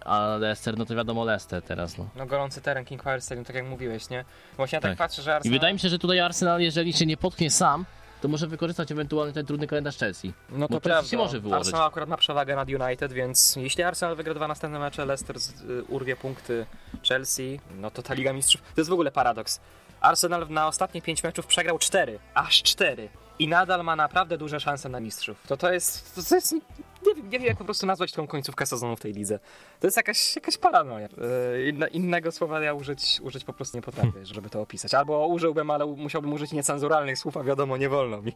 a 0.05 0.37
Leicester, 0.37 0.79
no 0.79 0.85
to 0.85 0.95
wiadomo 0.95 1.25
Leicester 1.25 1.63
teraz, 1.63 1.99
no. 1.99 2.09
No 2.17 2.27
gorący 2.27 2.61
teren 2.61 2.85
King 2.85 3.03
Power 3.03 3.23
Stadium, 3.23 3.45
tak 3.45 3.57
jak 3.57 3.67
mówiłeś, 3.67 4.11
nie? 4.11 4.25
Właśnie 4.57 4.77
ja 4.77 4.81
tak, 4.81 4.91
Tak. 4.91 4.99
patrzę, 4.99 5.23
że 5.23 5.31
I 5.31 5.35
Arsenal... 5.35 5.59
wydaje 5.59 5.75
mi 5.75 5.81
się, 5.81 5.89
że 5.89 5.99
tutaj 5.99 6.21
Arsenal, 6.21 6.61
jeżeli 6.61 6.93
się 6.93 7.07
nie 7.07 7.17
potknie 7.17 7.51
sam, 7.51 7.85
to 8.23 8.29
może 8.29 8.47
wykorzystać 8.47 8.93
ewentualnie 8.93 9.33
ten 9.33 9.47
trudny 9.47 9.67
kalendarz 9.67 9.97
Chelsea. 9.99 10.33
No 10.51 10.69
to 10.69 10.75
Bo 10.75 10.81
Chelsea 10.81 10.81
prawda. 10.91 11.11
się 11.11 11.17
może 11.17 11.41
wyłożyć. 11.41 11.67
Arsenal 11.67 11.87
akurat 11.89 12.09
ma 12.09 12.17
przewagę 12.17 12.57
nad 12.57 12.69
United, 12.69 13.13
więc 13.13 13.57
jeśli 13.57 13.83
Arsenal 13.83 14.17
wygra 14.17 14.35
dwa 14.35 14.49
następne 14.49 14.79
mecze, 14.79 15.05
Leicester 15.07 15.41
z, 15.41 15.61
y, 15.63 15.85
urwie 15.85 16.17
punkty 16.17 16.67
Chelsea, 17.09 17.61
no 17.81 17.91
to 17.91 18.03
ta 18.03 18.15
Liga 18.15 18.33
Mistrzów... 18.33 18.63
To 18.75 18.81
jest 18.81 18.91
w 18.91 18.93
ogóle 18.93 19.11
paradoks. 19.11 19.61
Arsenal 20.01 20.47
na 20.49 20.67
ostatnie 20.67 21.03
pięć 21.03 21.23
meczów 21.25 21.47
przegrał 21.47 21.79
cztery, 21.79 22.19
aż 22.35 22.63
cztery. 22.63 23.09
I 23.41 23.49
nadal 23.49 23.85
ma 23.85 23.97
naprawdę 23.97 24.39
duże 24.39 24.61
szanse 24.61 24.89
na 24.89 25.01
mistrzów. 25.01 25.37
To 25.47 25.57
to 25.57 25.73
jest... 25.73 26.15
To, 26.29 26.35
jest 26.35 26.55
nie, 27.07 27.15
wiem, 27.15 27.31
nie 27.31 27.39
wiem, 27.39 27.49
jak 27.49 27.59
po 27.59 27.65
prostu 27.65 27.87
nazwać 27.87 28.13
tą 28.13 28.27
końcówkę 28.27 28.67
sezonu 28.67 28.97
w 28.97 29.01
tej 29.01 29.13
lidze. 29.13 29.39
To 29.81 29.87
jest 29.87 29.97
jakaś, 29.97 30.37
jakaś 30.37 30.59
paranoja. 30.59 31.09
Yy, 31.55 31.69
inne, 31.69 31.89
innego 31.89 32.33
słowa 32.33 32.61
ja 32.61 32.75
użyć, 32.75 33.21
użyć 33.23 33.45
po 33.45 33.53
prostu 33.53 33.79
nie 33.79 33.83
potrafię, 33.83 34.27
żeby 34.27 34.51
to 34.51 34.61
opisać. 34.61 34.95
Albo 34.95 35.27
użyłbym, 35.27 35.71
ale 35.71 35.87
musiałbym 35.87 36.33
użyć 36.33 36.53
niecenzuralnych 36.53 37.19
słów, 37.19 37.37
a 37.37 37.43
wiadomo, 37.43 37.77
nie 37.77 37.89
wolno 37.89 38.23
mi. 38.23 38.33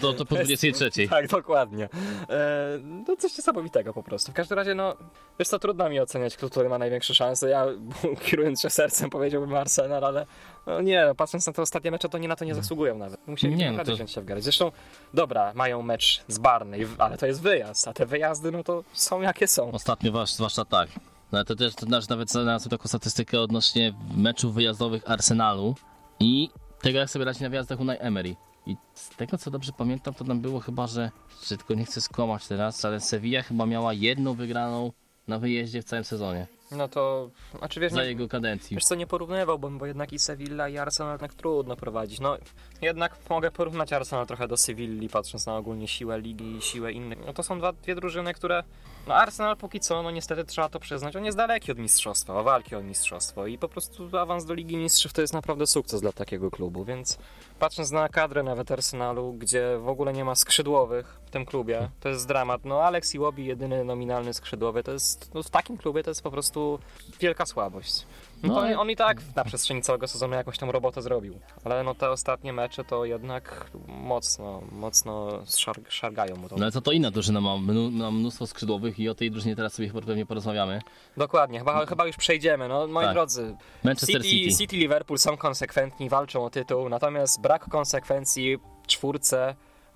To, 0.00 0.12
to 0.18 0.24
po 0.24 0.34
23. 0.34 0.90
Tak, 1.10 1.28
dokładnie. 1.28 1.88
E, 2.28 2.78
no 2.82 3.16
coś 3.16 3.38
niesamowitego 3.38 3.92
po 3.92 4.02
prostu. 4.02 4.32
W 4.32 4.34
każdym 4.34 4.58
razie, 4.58 4.74
no, 4.74 4.96
wiesz 5.38 5.48
co, 5.48 5.58
trudno 5.58 5.88
mi 5.88 6.00
oceniać, 6.00 6.36
kto 6.36 6.48
tutaj 6.48 6.68
ma 6.68 6.78
największe 6.78 7.14
szanse. 7.14 7.48
Ja, 7.48 7.66
kierując 8.24 8.60
się 8.60 8.70
sercem, 8.70 9.10
powiedziałbym 9.10 9.54
Arsenal, 9.54 10.04
ale 10.04 10.26
no 10.66 10.80
nie, 10.80 11.06
no, 11.06 11.14
patrząc 11.14 11.46
na 11.46 11.52
te 11.52 11.62
ostatnie 11.62 11.90
mecze, 11.90 12.08
to 12.08 12.18
nie 12.18 12.28
na 12.28 12.36
to 12.36 12.44
nie 12.44 12.54
zasługują 12.54 12.98
nawet. 12.98 13.26
Musieli 13.26 13.56
Nie, 13.56 13.70
nie, 13.70 13.76
no 13.76 13.84
to- 13.84 13.94
wziąć 13.94 14.10
się 14.10 14.20
w. 14.20 14.26
Zresztą, 14.38 14.72
dobra, 15.14 15.52
mają 15.54 15.82
mecz 15.82 16.24
z 16.28 16.38
Barney, 16.38 16.86
ale 16.98 17.18
to 17.18 17.26
jest 17.26 17.42
wyjazd, 17.42 17.88
a 17.88 17.92
te 17.96 18.06
wyjazdy, 18.06 18.52
no 18.52 18.64
to 18.64 18.84
są 18.92 19.20
jakie 19.20 19.48
są. 19.48 19.72
Ostatnio 19.72 20.26
zwłaszcza 20.26 20.64
tak. 20.64 20.88
No, 21.32 21.44
to 21.44 21.56
też 21.56 21.74
to 21.74 21.86
znaczy 21.86 22.06
nawet 22.10 22.30
znalazłem 22.30 22.70
taką 22.70 22.88
statystykę 22.88 23.40
odnośnie 23.40 23.94
meczów 24.16 24.54
wyjazdowych 24.54 25.10
Arsenalu 25.10 25.74
i 26.20 26.50
tego 26.82 26.98
jak 26.98 27.10
sobie 27.10 27.24
radzi 27.24 27.42
na 27.42 27.48
wyjazdach 27.48 27.80
Unai 27.80 27.96
Emery. 28.00 28.36
I 28.66 28.76
z 28.94 29.08
tego 29.08 29.38
co 29.38 29.50
dobrze 29.50 29.72
pamiętam, 29.78 30.14
to 30.14 30.24
tam 30.24 30.40
było 30.40 30.60
chyba, 30.60 30.86
że, 30.86 31.10
że 31.46 31.56
tylko 31.56 31.74
nie 31.74 31.84
chcę 31.84 32.00
skłamać 32.00 32.46
teraz, 32.46 32.84
ale 32.84 33.00
Sevilla 33.00 33.42
chyba 33.42 33.66
miała 33.66 33.92
jedną 33.92 34.34
wygraną 34.34 34.92
na 35.28 35.38
wyjeździe 35.38 35.82
w 35.82 35.84
całym 35.84 36.04
sezonie. 36.04 36.46
No 36.70 36.88
to, 36.88 37.30
znaczy 37.58 37.80
wiesz, 37.80 37.92
za 37.92 38.02
nie, 38.02 38.08
jego 38.08 38.28
kadencji. 38.28 38.76
wiesz 38.76 38.84
co, 38.84 38.94
nie 38.94 39.06
porównywałbym, 39.06 39.78
bo 39.78 39.86
jednak 39.86 40.12
i 40.12 40.18
Sevilla 40.18 40.68
i 40.68 40.78
Arsenal 40.78 41.12
jednak 41.12 41.34
trudno 41.34 41.76
prowadzić. 41.76 42.20
No 42.20 42.36
jednak 42.82 43.16
mogę 43.30 43.50
porównać 43.50 43.92
Arsenal 43.92 44.26
trochę 44.26 44.48
do 44.48 44.56
Sewilli, 44.56 45.08
patrząc 45.08 45.46
na 45.46 45.56
ogólnie 45.56 45.88
siłę 45.88 46.20
ligi 46.20 46.56
i 46.56 46.62
siłę 46.62 46.92
innych. 46.92 47.18
No 47.26 47.32
to 47.32 47.42
są 47.42 47.58
dwa, 47.58 47.72
dwie 47.72 47.94
drużyny, 47.94 48.34
które, 48.34 48.62
no 49.06 49.14
Arsenal 49.14 49.56
póki 49.56 49.80
co, 49.80 50.02
no 50.02 50.10
niestety 50.10 50.44
trzeba 50.44 50.68
to 50.68 50.80
przyznać, 50.80 51.16
on 51.16 51.24
jest 51.24 51.36
daleki 51.36 51.72
od 51.72 51.78
mistrzostwa, 51.78 52.34
o 52.34 52.42
walki 52.42 52.76
o 52.76 52.82
mistrzostwo 52.82 53.46
i 53.46 53.58
po 53.58 53.68
prostu 53.68 54.18
awans 54.18 54.44
do 54.44 54.54
Ligi 54.54 54.76
Mistrzów 54.76 55.12
to 55.12 55.20
jest 55.20 55.34
naprawdę 55.34 55.66
sukces 55.66 56.00
dla 56.00 56.12
takiego 56.12 56.50
klubu, 56.50 56.84
więc 56.84 57.18
patrząc 57.58 57.90
na 57.90 58.08
kadrę 58.08 58.42
nawet 58.42 58.70
Arsenalu, 58.70 59.32
gdzie 59.32 59.78
w 59.78 59.88
ogóle 59.88 60.12
nie 60.12 60.24
ma 60.24 60.34
skrzydłowych 60.34 61.20
tym 61.36 61.46
klubie, 61.46 61.88
to 62.00 62.08
jest 62.08 62.28
dramat. 62.28 62.64
No 62.64 62.82
Alex 62.82 63.14
Iwobi, 63.14 63.46
jedyny 63.46 63.84
nominalny 63.84 64.34
skrzydłowy, 64.34 64.82
to 64.82 64.92
jest, 64.92 65.34
no 65.34 65.42
w 65.42 65.50
takim 65.50 65.76
klubie 65.76 66.02
to 66.02 66.10
jest 66.10 66.22
po 66.22 66.30
prostu 66.30 66.78
wielka 67.20 67.46
słabość. 67.46 68.06
No, 68.42 68.48
No, 68.48 68.54
to 68.54 68.60
ale- 68.66 68.78
on 68.78 68.90
i 68.90 68.96
tak 68.96 69.18
na 69.36 69.44
przestrzeni 69.44 69.82
całego 69.82 70.08
sezonu 70.08 70.34
jakąś 70.34 70.58
tam 70.58 70.70
robotę 70.70 71.02
zrobił, 71.02 71.38
ale 71.64 71.82
no 71.82 71.94
te 71.94 72.10
ostatnie 72.10 72.52
mecze 72.52 72.84
to 72.84 73.04
jednak 73.04 73.70
mocno, 73.88 74.62
mocno 74.72 75.28
szarg, 75.56 75.90
szargają 75.90 76.36
mu 76.36 76.48
to. 76.48 76.56
No 76.56 76.62
ale 76.62 76.72
co 76.72 76.80
to 76.80 76.92
inna 76.92 77.10
drużyna 77.10 77.40
ma, 77.40 77.56
ma 77.90 78.10
mnóstwo 78.10 78.46
skrzydłowych 78.46 78.98
i 78.98 79.08
o 79.08 79.14
tej 79.14 79.30
drużynie 79.30 79.56
teraz 79.56 79.72
sobie 79.74 79.88
chyba 79.88 80.00
pewnie 80.00 80.26
porozmawiamy. 80.26 80.80
Dokładnie, 81.16 81.58
chyba, 81.58 81.86
chyba 81.86 82.06
już 82.06 82.16
przejdziemy. 82.16 82.68
No, 82.68 82.86
moi 82.86 83.04
Tak. 83.04 83.14
drodzy, 83.14 83.56
Manchester 83.84 84.22
City, 84.22 84.28
City. 84.44 84.56
City, 84.58 84.76
Liverpool 84.76 85.18
są 85.18 85.36
konsekwentni, 85.36 86.08
walczą 86.08 86.44
o 86.44 86.50
tytuł, 86.50 86.88
natomiast 86.88 87.40
brak 87.40 87.68
konsekwencji 87.68 88.56
w 88.56 88.86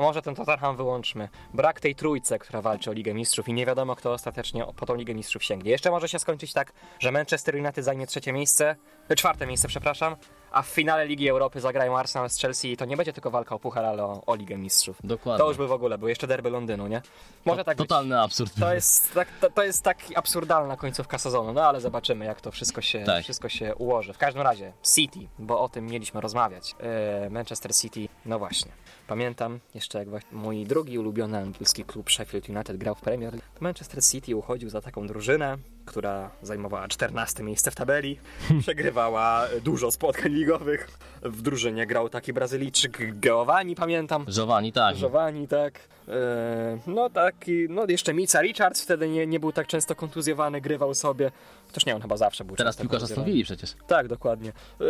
może 0.01 0.23
ten 0.23 0.35
Tottenham 0.35 0.77
wyłączmy, 0.77 1.29
brak 1.55 1.81
tej 1.81 1.95
trójce, 1.95 2.39
która 2.39 2.63
walczy 2.63 2.91
o 2.91 2.93
Ligę 2.93 3.15
Mistrzów 3.15 3.49
i 3.49 3.53
nie 3.53 3.67
wiadomo, 3.67 3.97
kto 3.97 4.13
ostatecznie 4.13 4.65
po 4.77 4.87
tą 4.87 4.95
Ligę 4.95 5.15
Mistrzów 5.15 5.45
sięgnie. 5.45 5.71
Jeszcze 5.71 5.91
może 5.91 6.09
się 6.09 6.19
skończyć 6.19 6.53
tak, 6.53 6.73
że 6.99 7.13
Manchester 7.13 7.55
United 7.57 7.85
zajmie 7.85 8.07
trzecie 8.07 8.33
miejsce, 8.33 8.77
e, 9.09 9.17
czwarte 9.17 9.47
miejsce, 9.47 9.69
przepraszam, 9.69 10.17
a 10.53 10.63
w 10.63 10.67
finale 10.67 11.07
Ligi 11.07 11.29
Europy 11.29 11.61
zagrają 11.61 11.99
Arsenal 11.99 12.31
z 12.31 12.39
Chelsea 12.39 12.73
i 12.73 12.77
to 12.77 12.85
nie 12.85 12.97
będzie 12.97 13.13
tylko 13.13 13.31
walka 13.31 13.55
o 13.55 13.59
puchar, 13.59 13.85
ale 13.85 14.05
o, 14.05 14.23
o 14.27 14.35
Ligę 14.35 14.57
Mistrzów. 14.57 14.97
Dokładnie. 15.05 15.45
To 15.45 15.49
już 15.49 15.57
by 15.57 15.67
w 15.67 15.73
ogóle 15.73 15.99
był, 15.99 16.09
jeszcze 16.09 16.27
derby 16.27 16.51
Londynu, 16.51 16.87
nie? 16.87 17.03
Może 17.45 17.65
tak 17.65 17.77
być. 17.77 17.89
Totalny 17.89 18.21
absurd. 18.21 18.53
To 18.61 18.75
jest, 18.75 19.15
tak, 19.15 19.29
to, 19.41 19.51
to 19.51 19.63
jest 19.63 19.83
tak 19.83 19.99
absurdalna 20.15 20.77
końcówka 20.77 21.19
sezonu, 21.19 21.53
no 21.53 21.63
ale 21.65 21.81
zobaczymy, 21.81 22.25
jak 22.25 22.41
to 22.41 22.51
wszystko 22.51 22.81
się, 22.81 23.05
Tak. 23.05 23.23
wszystko 23.23 23.49
się 23.49 23.75
ułoży. 23.75 24.13
W 24.13 24.19
każdym 24.19 24.43
razie, 24.43 24.73
City, 24.95 25.21
bo 25.39 25.61
o 25.61 25.69
tym 25.69 25.87
mieliśmy 25.87 26.21
rozmawiać. 26.21 26.75
E, 26.81 27.31
Manchester 27.31 27.75
City, 27.75 28.09
no 28.27 28.39
właśnie. 28.39 28.73
Pamiętam 29.11 29.61
jeszcze, 29.75 29.99
jak 29.99 30.09
właśnie 30.09 30.39
mój 30.39 30.67
drugi 30.67 30.99
ulubiony 30.99 31.39
angielski 31.39 31.85
klub 31.85 32.11
Sheffield 32.11 32.49
United 32.49 32.77
grał 32.77 32.95
w 32.95 33.01
Premier 33.01 33.33
League. 33.33 33.47
Manchester 33.61 34.05
City 34.05 34.37
uchodził 34.37 34.71
za 34.71 34.81
taką 34.81 35.07
drużynę, 35.07 35.59
która 35.85 36.31
zajmowała 36.43 36.89
14 36.89 37.43
miejsce 37.43 37.71
w 37.71 37.75
tabeli, 37.75 38.19
przegrywała 38.63 39.47
dużo 39.65 39.91
spotkań 39.91 40.33
ligowych. 40.33 40.99
W 41.23 41.43
drużynie 41.43 41.87
grał 41.87 42.09
taki 42.09 42.33
Brazylijczyk 42.33 43.19
Geowani, 43.21 43.75
pamiętam. 43.75 44.27
Giovanni, 44.27 44.73
tak. 44.73 44.97
Żowani, 44.97 45.49
tak. 45.49 45.81
E, 46.09 46.79
no 46.87 47.11
taki, 47.11 47.67
no 47.69 47.87
jeszcze 47.89 48.15
Mica 48.15 48.43
Richards 48.43 48.83
wtedy 48.83 49.09
nie, 49.09 49.27
nie 49.27 49.41
był 49.41 49.53
tak 49.53 49.67
często 49.67 49.95
kontuzjowany, 49.95 50.61
grywał 50.61 50.95
sobie. 50.95 51.31
Chociaż 51.71 51.87
nie, 51.87 51.95
on 51.95 52.03
chyba 52.03 52.17
zawsze 52.17 52.45
był 52.45 52.57
Teraz 52.57 52.77
piłkarza 52.77 53.07
Villa 53.07 53.45
przecież. 53.45 53.75
Tak, 53.87 54.09
dokładnie. 54.09 54.53
E, 54.81 54.85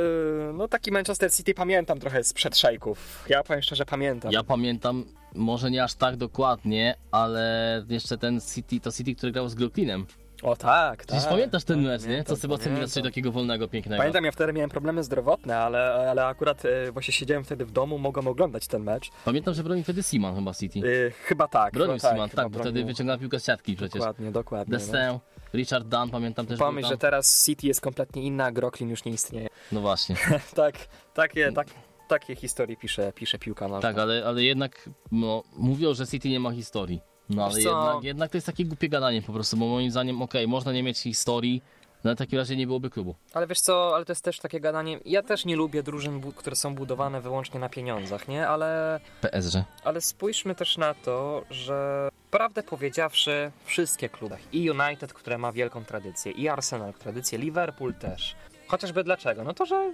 no 0.53 0.69
taki 0.69 0.93
Manchester 0.93 1.33
City 1.33 1.55
pamiętam 1.55 2.01
trochę 2.01 2.25
sprzed 2.25 2.59
szejków. 2.59 3.25
Ja 3.29 3.43
powiem 3.43 3.63
szczerze, 3.63 3.85
pamiętam. 3.87 4.33
Ja 4.33 4.43
pamiętam, 4.43 5.05
może 5.35 5.71
nie 5.71 5.85
aż 5.85 5.95
tak 5.95 6.17
dokładnie, 6.17 6.95
ale 7.11 7.85
jeszcze 7.89 8.19
ten 8.19 8.41
City, 8.55 8.81
to 8.81 8.93
City, 8.93 9.15
który 9.15 9.33
grał 9.33 9.49
z 9.49 9.55
Groklinem. 9.55 10.07
O 10.43 10.57
tak, 10.57 10.99
Przecież 11.07 11.23
tak. 11.23 11.33
pamiętasz 11.33 11.65
ten 11.65 11.77
tak, 11.77 11.87
mecz, 11.87 12.05
nie? 12.05 12.25
Co 12.25 12.37
Sebastian 12.37 12.73
Miller 12.73 12.89
pamiętam. 12.89 13.13
takiego 13.13 13.33
wolnego, 13.33 13.69
pięknego. 13.69 14.01
Pamiętam, 14.01 14.25
ja 14.25 14.33
wtedy 14.33 14.53
miałem 14.53 14.71
problemy 14.71 15.05
zdrowotne, 15.05 15.59
ale, 15.59 15.95
ale 16.11 16.27
akurat 16.27 16.65
e, 16.65 16.93
właśnie 16.93 17.13
siedziałem 17.15 17.45
wtedy 17.45 17.65
w 17.65 17.71
domu, 17.73 17.99
mogłem 17.99 18.29
oglądać 18.29 18.67
ten 18.67 18.83
mecz. 18.83 19.11
Pamiętam, 19.25 19.55
że 19.55 19.65
bronił 19.65 19.85
wtedy 19.85 20.03
Seaman 20.03 20.35
chyba 20.35 20.55
City. 20.55 20.81
E, 21.07 21.11
chyba 21.11 21.49
tak. 21.49 21.73
Bronił 21.75 21.97
chyba 21.97 22.09
Seaman, 22.09 22.29
chyba 22.29 22.43
tak, 22.43 22.53
bo 22.53 22.59
wtedy 22.59 22.73
bronił. 22.73 22.87
wyciągał 22.87 23.19
piłkę 23.19 23.41
z 23.41 23.45
siatki 23.45 23.77
przecież. 23.77 23.99
Dokładnie, 24.01 24.31
dokładnie. 24.31 24.73
no. 24.73 24.79
Destin, 24.79 25.19
Richard 25.55 25.89
Dunn, 25.89 26.11
pamiętam 26.11 26.47
też 26.47 26.59
Pomyśl, 26.59 26.89
że 26.89 26.99
teraz 26.99 27.45
City 27.47 27.67
jest 27.67 27.81
kompletnie 27.81 28.23
inna, 28.23 28.45
a 28.45 28.53
Groklin 28.53 28.91
już 28.91 29.05
nie 29.05 29.13
istnieje. 29.13 29.49
No 29.73 29.81
właśnie. 29.81 30.17
tak, 30.55 30.75
takie, 31.15 31.53
tak, 31.53 31.69
takie 32.09 32.37
historie 32.37 32.77
pisze, 32.77 33.13
pisze 33.13 33.39
piłka 33.39 33.69
nożna. 33.69 33.89
Tak, 33.89 33.99
ale, 33.99 34.25
ale 34.27 34.43
jednak 34.43 34.91
no, 35.13 35.43
mówią, 35.57 35.95
że 35.95 36.07
City 36.07 36.29
nie 36.29 36.41
ma 36.41 36.53
historii. 36.53 37.01
No 37.31 37.45
ale 37.45 37.61
jednak, 37.61 38.05
jednak 38.05 38.31
to 38.31 38.37
jest 38.37 38.47
takie 38.47 38.65
głupie 38.65 38.89
gadanie 38.89 39.23
po 39.23 39.33
prostu, 39.33 39.57
bo 39.57 39.67
moim 39.67 39.91
zdaniem, 39.91 40.23
okej, 40.23 40.49
można 40.49 40.73
nie 40.73 40.83
mieć 40.83 40.99
historii, 40.99 41.63
no 42.05 42.15
w 42.15 42.19
takim 42.19 42.39
razie 42.39 42.57
nie 42.57 42.67
byłoby 42.67 42.91
klubu. 42.91 43.15
Ale 43.35 43.47
wiesz 43.47 43.61
co, 43.61 43.93
ale 43.95 44.05
to 44.05 44.13
jest 44.13 44.25
też 44.25 44.39
takie 44.39 44.61
gadanie. 44.61 45.01
Ja 45.05 45.23
też 45.23 45.45
nie 45.45 45.57
lubię 45.57 45.83
drużyn, 45.83 46.33
które 46.33 46.57
są 46.57 46.75
budowane 46.75 47.21
wyłącznie 47.21 47.61
na 47.61 47.69
pieniądzach, 47.69 48.29
nie? 48.29 48.49
Ale, 48.49 49.01
PSG. 49.21 49.55
ale 49.85 50.01
spójrzmy 50.01 50.55
też 50.55 50.79
na 50.79 50.95
to, 50.95 51.45
że 51.51 52.09
prawdę 52.31 52.63
powiedziawszy, 52.63 53.51
wszystkie 53.65 54.09
kluby, 54.09 54.37
i 54.53 54.71
United, 54.71 55.13
które 55.13 55.39
ma 55.39 55.53
wielką 55.53 55.85
tradycję, 55.85 56.33
i 56.33 56.49
Arsenal, 56.49 56.95
tradycję, 56.95 57.39
Liverpool 57.39 57.95
też. 57.95 58.35
Chociażby 58.71 59.05
dlaczego? 59.05 59.45
No 59.45 59.55
to, 59.55 59.67
że 59.67 59.93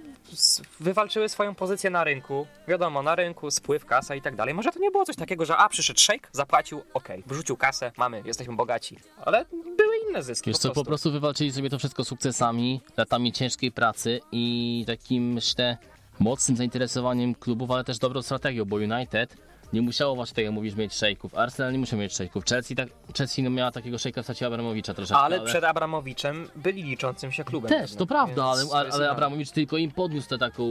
wywalczyły 0.79 1.29
swoją 1.29 1.55
pozycję 1.55 1.89
na 1.89 2.03
rynku. 2.03 2.47
Wiadomo, 2.67 3.03
na 3.03 3.15
rynku, 3.15 3.51
spływ, 3.51 3.85
kasa 3.85 4.15
i 4.15 4.21
tak 4.21 4.35
dalej. 4.35 4.53
Może 4.53 4.71
to 4.71 4.79
nie 4.79 4.91
było 4.91 5.05
coś 5.05 5.15
takiego, 5.15 5.45
że 5.45 5.57
a, 5.57 5.69
przyszedł 5.69 5.99
szejk, 5.99 6.29
zapłacił, 6.31 6.83
okej, 6.93 7.23
wrzucił 7.27 7.57
kasę, 7.57 7.91
mamy, 7.97 8.21
jesteśmy 8.25 8.55
bogaci. 8.55 8.97
Ale 9.25 9.45
były 9.77 9.97
inne 10.09 10.23
zyski 10.23 10.49
Wiesz 10.49 10.57
co, 10.57 10.71
po 10.71 10.85
prostu 10.85 11.11
wywalczyli 11.11 11.51
sobie 11.51 11.69
to 11.69 11.79
wszystko 11.79 12.03
sukcesami, 12.05 12.81
latami 12.97 13.31
ciężkiej 13.31 13.71
pracy 13.71 14.19
i 14.31 14.83
takim, 14.87 15.33
myślę, 15.33 15.77
mocnym 16.19 16.57
zainteresowaniem 16.57 17.35
klubów, 17.35 17.71
ale 17.71 17.83
też 17.83 17.99
dobrą 17.99 18.21
strategią, 18.21 18.65
bo 18.65 18.75
United 18.75 19.37
nie 19.73 19.81
musiało 19.81 20.15
właśnie, 20.15 20.35
tak 20.35 20.45
jak 20.45 20.53
mówisz, 20.53 20.75
mieć 20.75 20.93
szejków. 20.93 21.35
Arsenal 21.35 21.71
nie 21.71 21.79
musiał 21.79 21.99
mieć 21.99 22.13
szejków. 22.13 22.45
Chelsea, 22.45 22.75
tak, 22.75 22.89
Chelsea 23.17 23.43
no, 23.43 23.49
miała 23.49 23.71
takiego 23.71 23.97
szejka 23.97 24.21
w 24.21 24.25
stacie 24.25 24.47
Abramowicza 24.47 24.93
troszeczkę, 24.93 25.23
Ale 25.23 25.41
przed 25.41 25.63
Abramowiczem 25.63 26.47
byli 26.55 26.83
liczącym 26.83 27.31
się 27.31 27.43
klubem. 27.43 27.69
Też, 27.69 27.81
pewnym, 27.81 27.97
to 27.97 28.05
prawda, 28.05 28.55
więc 28.57 28.73
ale, 28.73 28.81
ale, 28.81 28.93
ale 28.93 29.09
Abramowicz 29.09 29.51
tylko 29.51 29.77
im 29.77 29.91
podniósł 29.91 30.29
tę 30.29 30.37
taką 30.37 30.63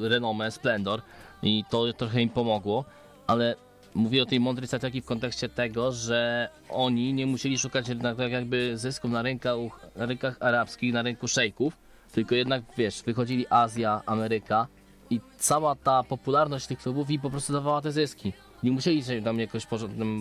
renomę, 0.00 0.50
splendor 0.50 1.02
i 1.42 1.64
to 1.70 1.92
trochę 1.92 2.22
im 2.22 2.28
pomogło, 2.28 2.84
ale 3.26 3.56
mówię 3.94 4.22
o 4.22 4.26
tej 4.26 4.40
mądrej 4.40 4.66
strategii 4.66 5.02
w 5.02 5.04
kontekście 5.04 5.48
tego, 5.48 5.92
że 5.92 6.48
oni 6.70 7.12
nie 7.12 7.26
musieli 7.26 7.58
szukać 7.58 7.88
jednak 7.88 8.16
tak 8.16 8.32
jakby 8.32 8.78
zysków 8.78 9.10
na 9.10 9.22
rynkach, 9.22 9.56
na 9.96 10.06
rynkach 10.06 10.36
arabskich, 10.40 10.92
na 10.92 11.02
rynku 11.02 11.28
szejków, 11.28 11.76
tylko 12.12 12.34
jednak, 12.34 12.62
wiesz, 12.76 13.02
wychodzili 13.02 13.46
Azja, 13.50 14.02
Ameryka 14.06 14.66
i 15.10 15.20
cała 15.38 15.74
ta 15.74 16.02
popularność 16.02 16.66
tych 16.66 16.78
klubów 16.78 17.10
im 17.10 17.20
po 17.20 17.30
prostu 17.30 17.52
dawała 17.52 17.80
te 17.80 17.92
zyski. 17.92 18.32
Nie 18.64 18.70
musieli 18.70 19.04
się 19.04 19.22
tam 19.22 19.40
jakoś 19.40 19.66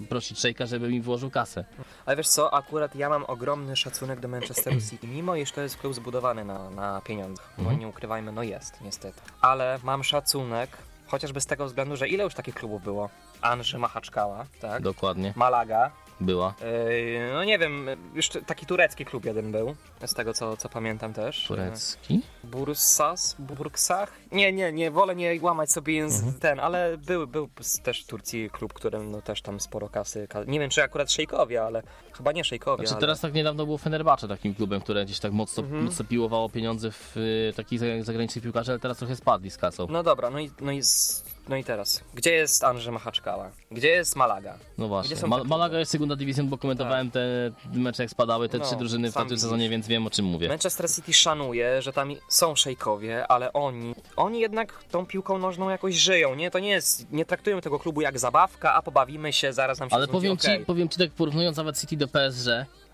prosić 0.10 0.40
szejka, 0.40 0.66
żeby 0.66 0.92
im 0.92 1.02
włożył 1.02 1.30
kasę. 1.30 1.66
Ale 2.06 2.18
wiesz 2.18 2.28
co, 2.28 2.54
akurat 2.54 2.96
ja 2.96 3.10
mam 3.10 3.24
ogromny 3.28 3.76
szacunek 3.76 4.20
do 4.20 4.28
Manchesteru 4.28 4.82
City, 4.90 5.08
mimo 5.08 5.36
iż 5.36 5.52
to 5.52 5.62
jest 5.62 5.78
klub 5.78 5.94
zbudowany 5.94 6.46
na, 6.46 6.70
na 6.70 7.02
pieniądzach. 7.02 7.54
Bo 7.58 7.74
nie 7.74 7.88
ukrywajmy, 7.88 8.32
no 8.32 8.44
jest, 8.44 8.82
niestety. 8.82 9.22
Ale 9.42 9.80
mam 9.84 10.04
szacunek, 10.04 10.70
chociażby 11.08 11.42
z 11.42 11.46
tego 11.46 11.66
względu, 11.66 11.96
że 11.96 12.08
ile 12.08 12.24
już 12.24 12.34
takich 12.34 12.56
klubów 12.56 12.84
było? 12.84 13.10
Anży 13.42 13.78
Machaczkała, 13.78 14.46
tak? 14.62 14.82
Dokładnie, 14.82 15.34
Malaga. 15.36 15.92
Była. 16.22 16.54
Yy, 16.62 17.30
no 17.34 17.44
nie 17.44 17.60
wiem, 17.60 17.86
już 18.14 18.30
taki 18.46 18.66
turecki 18.66 19.06
klub 19.06 19.26
jeden 19.26 19.52
był, 19.52 19.76
z 20.06 20.14
tego 20.14 20.34
co, 20.34 20.58
co 20.58 20.70
pamiętam 20.70 21.14
też. 21.14 21.46
Turecki? 21.48 22.22
Bursas, 22.44 23.36
Burksach? 23.40 24.12
Nie, 24.32 24.54
nie, 24.54 24.72
nie, 24.72 24.92
wolę 24.92 25.16
nie 25.16 25.40
łamać 25.42 25.72
sobie 25.72 25.94
język 25.94 26.40
ten, 26.40 26.60
ale 26.60 26.98
był, 26.98 27.28
był 27.28 27.50
też 27.84 28.04
w 28.04 28.08
Turcji 28.08 28.50
klub, 28.50 28.74
którym 28.74 29.12
no 29.12 29.22
też 29.22 29.42
tam 29.42 29.60
sporo 29.60 29.90
kasy. 29.90 30.28
ka- 30.28 30.44
Nie 30.44 30.60
wiem, 30.60 30.70
czy 30.70 30.84
akurat 30.84 31.12
szejkowie, 31.12 31.64
ale 31.64 31.84
chyba 32.18 32.32
nie 32.32 32.44
szejkowie. 32.44 32.78
Znaczy 32.88 32.94
ale... 32.94 33.02
teraz 33.02 33.22
tak 33.22 33.34
niedawno 33.34 33.66
było 33.66 33.78
Fenerbahce 33.78 34.28
takim 34.28 34.56
klubem, 34.56 34.82
które 34.82 35.06
gdzieś 35.06 35.20
tak 35.20 35.32
mocno, 35.32 35.64
Mhm. 35.64 35.84
mocno 35.84 36.06
piłowało 36.06 36.50
pieniądze 36.50 36.92
w 36.92 37.18
y, 37.18 37.54
takich 37.56 37.80
zagra- 37.80 38.04
zagranicznych 38.04 38.44
piłkarzy, 38.44 38.72
ale 38.72 38.80
teraz 38.80 38.98
trochę 38.98 39.16
spadli 39.16 39.52
z 39.52 39.58
kasą. 39.58 39.88
No, 39.88 39.94
No 39.94 40.04
dobra, 40.04 40.30
no 40.30 40.40
i, 40.40 40.52
no 40.62 40.72
i, 40.72 40.84
z- 40.84 41.24
no 41.50 41.56
i 41.58 41.64
teraz. 41.64 42.04
Gdzie 42.14 42.32
jest 42.34 42.64
Andrzej 42.64 42.94
Machaczkała? 42.94 43.52
Gdzie 43.72 43.88
jest 43.88 44.16
Malaga? 44.16 44.58
No 44.78 44.88
właśnie. 44.88 45.28
Ma- 45.28 45.40
te 45.40 45.44
Malaga 45.44 45.80
jest 45.80 45.92
segunda 45.92 46.16
division, 46.16 46.50
bo 46.50 46.58
komentowałem 46.58 47.12
te 47.12 47.52
mecze 47.74 48.04
jak 48.04 48.10
spadały, 48.10 48.50
te 48.50 48.58
No, 48.58 48.66
trzy 48.66 48.76
drużyny 48.76 49.10
w 49.10 49.14
sam 49.14 49.22
tamtym 49.22 49.36
widzisz. 49.36 49.42
sezonie, 49.44 49.70
więc 49.70 49.88
wiem 49.88 50.08
o 50.08 50.10
czym 50.10 50.26
mówię. 50.26 50.48
Manchester 50.48 50.92
City 50.92 51.14
szanuje, 51.14 51.82
że 51.82 51.94
tam 51.94 52.12
są 52.30 52.56
szejkowie, 52.56 53.28
ale 53.28 53.54
oni, 53.54 53.96
oni 54.16 54.40
jednak 54.40 54.84
tą 54.84 55.06
piłką 55.06 55.38
nożną 55.38 55.70
jakoś 55.70 55.96
żyją, 55.96 56.36
nie? 56.36 56.52
To 56.52 56.60
nie 56.60 56.70
jest, 56.70 57.12
nie 57.12 57.26
traktują 57.26 57.62
tego 57.62 57.80
klubu 57.80 58.02
jak 58.02 58.20
zabawka, 58.20 58.74
a 58.74 58.82
pobawimy 58.82 59.34
się, 59.34 59.54
zaraz 59.54 59.80
nam 59.80 59.90
się 59.90 59.96
Ale 59.96 60.06
znudzi, 60.06 60.18
powiem 60.18 60.34
okej. 60.34 60.60
ci, 60.60 60.66
powiem 60.66 60.90
ci 60.90 60.98
tak 61.00 61.12
porównując 61.12 61.58
nawet 61.58 61.80
City 61.80 61.98
do 61.98 62.08
PSG, 62.08 62.48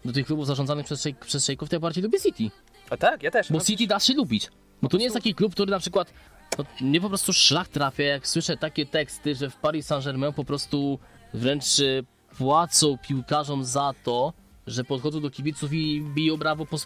do 0.05 0.13
tych 0.13 0.25
klubów 0.25 0.47
zarządzanych 0.47 0.85
przez, 0.85 1.01
szejk, 1.01 1.19
przez 1.25 1.45
szejków, 1.45 1.69
to 1.69 1.75
ja 1.75 1.79
bardziej 1.79 2.03
lubię 2.03 2.19
City. 2.19 2.55
A 2.89 2.97
tak, 2.97 3.23
ja 3.23 3.31
też. 3.31 3.51
Bo 3.51 3.57
no, 3.57 3.63
City 3.65 3.87
da 3.87 3.99
się 3.99 4.13
lubić. 4.13 4.49
Bo 4.81 4.89
to 4.89 4.97
nie 4.97 5.03
jest 5.03 5.15
taki 5.15 5.35
klub, 5.35 5.53
który 5.53 5.71
na 5.71 5.79
przykład. 5.79 6.13
No, 6.57 6.65
mnie 6.81 7.01
po 7.01 7.07
prostu 7.07 7.33
szlak 7.33 7.67
trafia, 7.67 8.03
jak 8.03 8.27
słyszę 8.27 8.57
takie 8.57 8.85
teksty, 8.85 9.35
że 9.35 9.49
w 9.49 9.55
Paris 9.55 9.87
Saint-Germain 9.87 10.33
po 10.33 10.45
prostu 10.45 10.99
wręcz 11.33 11.79
y, 11.79 12.05
płacą 12.37 12.97
piłkarzom 13.07 13.65
za 13.65 13.93
to, 14.03 14.33
że 14.67 14.83
podchodzą 14.83 15.21
do 15.21 15.29
kibiców 15.29 15.73
i 15.73 16.01
biją 16.15 16.37
brawo 16.37 16.65
po, 16.65 16.77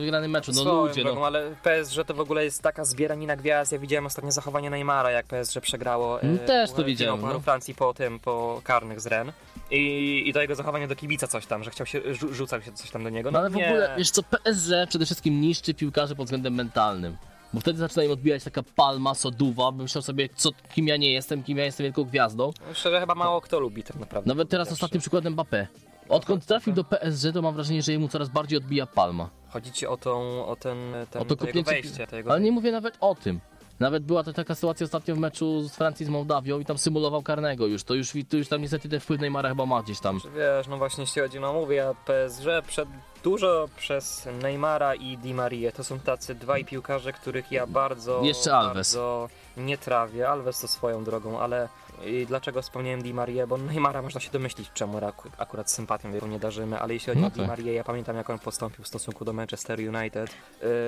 wygranym 0.00 0.30
meczu. 0.30 0.52
No 0.54 0.60
Swoją 0.60 0.86
ludzie, 0.86 1.02
drogą, 1.02 1.20
no. 1.20 1.26
ale 1.26 1.54
PSG 1.62 2.04
to 2.06 2.14
w 2.14 2.20
ogóle 2.20 2.44
jest 2.44 2.62
taka 2.62 2.84
zbieranina 2.84 3.36
gwiazd. 3.36 3.72
Ja 3.72 3.78
widziałem 3.78 4.06
ostatnio 4.06 4.32
zachowanie 4.32 4.70
Neymara, 4.70 5.10
jak 5.10 5.26
PSG 5.26 5.60
przegrało 5.60 6.22
e, 6.22 6.38
też 6.38 6.72
to 6.72 6.84
widziałem, 6.84 7.20
no. 7.22 7.40
Francji 7.40 7.74
po 7.74 7.94
tym, 7.94 8.20
po 8.20 8.60
karnych 8.64 9.00
z 9.00 9.06
Ren. 9.06 9.32
I, 9.70 10.22
I 10.26 10.32
to 10.32 10.40
jego 10.42 10.54
zachowanie 10.54 10.88
do 10.88 10.96
kibica 10.96 11.26
coś 11.26 11.46
tam, 11.46 11.64
że 11.64 11.70
chciał 11.70 11.86
się, 11.86 12.00
rzu- 12.00 12.32
rzucał 12.34 12.62
się 12.62 12.72
coś 12.72 12.90
tam 12.90 13.04
do 13.04 13.10
niego. 13.10 13.30
No 13.30 13.38
ale 13.38 13.50
w 13.50 13.54
nie. 13.54 13.66
ogóle, 13.68 13.94
wiesz 13.98 14.10
co, 14.10 14.22
PSG 14.22 14.70
przede 14.88 15.04
wszystkim 15.04 15.40
niszczy 15.40 15.74
piłkarzy 15.74 16.14
pod 16.14 16.26
względem 16.26 16.54
mentalnym. 16.54 17.16
Bo 17.54 17.60
wtedy 17.60 17.78
zaczyna 17.78 18.04
im 18.04 18.10
odbijać 18.10 18.44
taka 18.44 18.62
palma, 18.76 19.14
soduwa, 19.14 19.72
bym 19.72 19.82
myślał 19.82 20.02
sobie, 20.02 20.28
co, 20.34 20.50
kim 20.74 20.86
ja 20.86 20.96
nie 20.96 21.12
jestem, 21.12 21.42
kim 21.42 21.58
ja 21.58 21.64
jestem 21.64 21.84
wielką 21.84 22.04
gwiazdą. 22.04 22.50
Szczerze, 22.72 23.00
chyba 23.00 23.14
mało 23.14 23.40
kto 23.40 23.60
lubi 23.60 23.82
tak 23.82 23.96
naprawdę. 23.96 24.28
Nawet 24.28 24.48
teraz 24.48 24.72
ostatnim 24.72 25.00
przykładem 25.00 25.36
Mbappé. 25.36 25.66
Odkąd 26.08 26.46
trafił 26.46 26.72
do 26.72 26.84
PSG, 26.84 27.32
to 27.34 27.42
mam 27.42 27.54
wrażenie, 27.54 27.82
że 27.82 27.92
jemu 27.92 28.08
coraz 28.08 28.28
bardziej 28.28 28.58
odbija 28.58 28.86
palma. 28.86 29.30
Chodzi 29.48 29.72
ci 29.72 29.86
o, 29.86 29.96
tą, 29.96 30.46
o 30.46 30.56
ten, 30.56 30.78
ten 31.10 31.22
O 31.22 31.24
to 31.24 31.36
to 31.36 31.46
jego 31.46 31.62
wejście. 31.62 32.06
To 32.06 32.16
jego... 32.16 32.30
Ale 32.30 32.40
nie 32.40 32.52
mówię 32.52 32.72
nawet 32.72 32.96
o 33.00 33.14
tym. 33.14 33.40
Nawet 33.80 34.04
była 34.04 34.22
to 34.24 34.32
taka 34.32 34.54
sytuacja 34.54 34.84
ostatnio 34.84 35.14
w 35.14 35.18
meczu 35.18 35.62
z 35.68 35.72
Francji 35.76 36.06
z 36.06 36.08
Mołdawią 36.08 36.58
i 36.60 36.64
tam 36.64 36.78
symulował 36.78 37.22
karnego 37.22 37.66
już. 37.66 37.84
To 37.84 37.94
już, 37.94 38.12
to 38.28 38.36
już 38.36 38.48
tam 38.48 38.62
niestety 38.62 38.88
ten 38.88 39.00
wpływ 39.00 39.20
Neymara 39.20 39.48
chyba 39.48 39.66
ma 39.66 39.82
gdzieś 39.82 40.00
tam. 40.00 40.20
Wiesz, 40.36 40.66
no 40.68 40.76
właśnie 40.78 41.02
jeśli 41.04 41.22
chodzi, 41.22 41.40
no 41.40 41.52
mówię, 41.52 41.76
ja 41.76 41.94
PSG 41.94 42.66
przed, 42.66 42.88
dużo 43.24 43.68
przez 43.76 44.28
Neymara 44.42 44.94
i 44.94 45.18
Di 45.18 45.34
Marię, 45.34 45.72
to 45.72 45.84
są 45.84 45.98
tacy 46.00 46.34
dwaj 46.34 46.64
piłkarze, 46.64 47.12
których 47.12 47.52
ja 47.52 47.66
bardzo, 47.66 48.22
Jeszcze 48.22 48.56
Alves. 48.56 48.74
bardzo 48.74 49.28
nie 49.56 49.78
trawię. 49.78 50.28
Alves 50.28 50.60
to 50.60 50.68
swoją 50.68 51.04
drogą, 51.04 51.40
ale 51.40 51.68
i 52.04 52.26
dlaczego 52.26 52.62
wspomniałem 52.62 53.02
Di 53.02 53.14
Marię, 53.14 53.46
bo 53.46 53.56
Neymara 53.58 54.02
można 54.02 54.20
się 54.20 54.30
domyślić, 54.30 54.70
czemu 54.74 54.98
ak- 54.98 55.28
akurat 55.38 55.70
z 55.70 55.74
sympatią 55.74 56.12
jego 56.12 56.26
nie 56.26 56.38
darzymy, 56.38 56.78
ale 56.78 56.94
jeśli 56.94 57.06
chodzi 57.06 57.20
No 57.20 57.26
o 57.26 57.30
Di 57.30 57.38
tak. 57.40 57.48
Marię, 57.48 57.72
ja 57.72 57.84
pamiętam 57.84 58.16
jak 58.16 58.30
on 58.30 58.38
postąpił 58.38 58.84
w 58.84 58.88
stosunku 58.88 59.24
do 59.24 59.32
Manchester 59.32 59.78
United. 59.80 60.30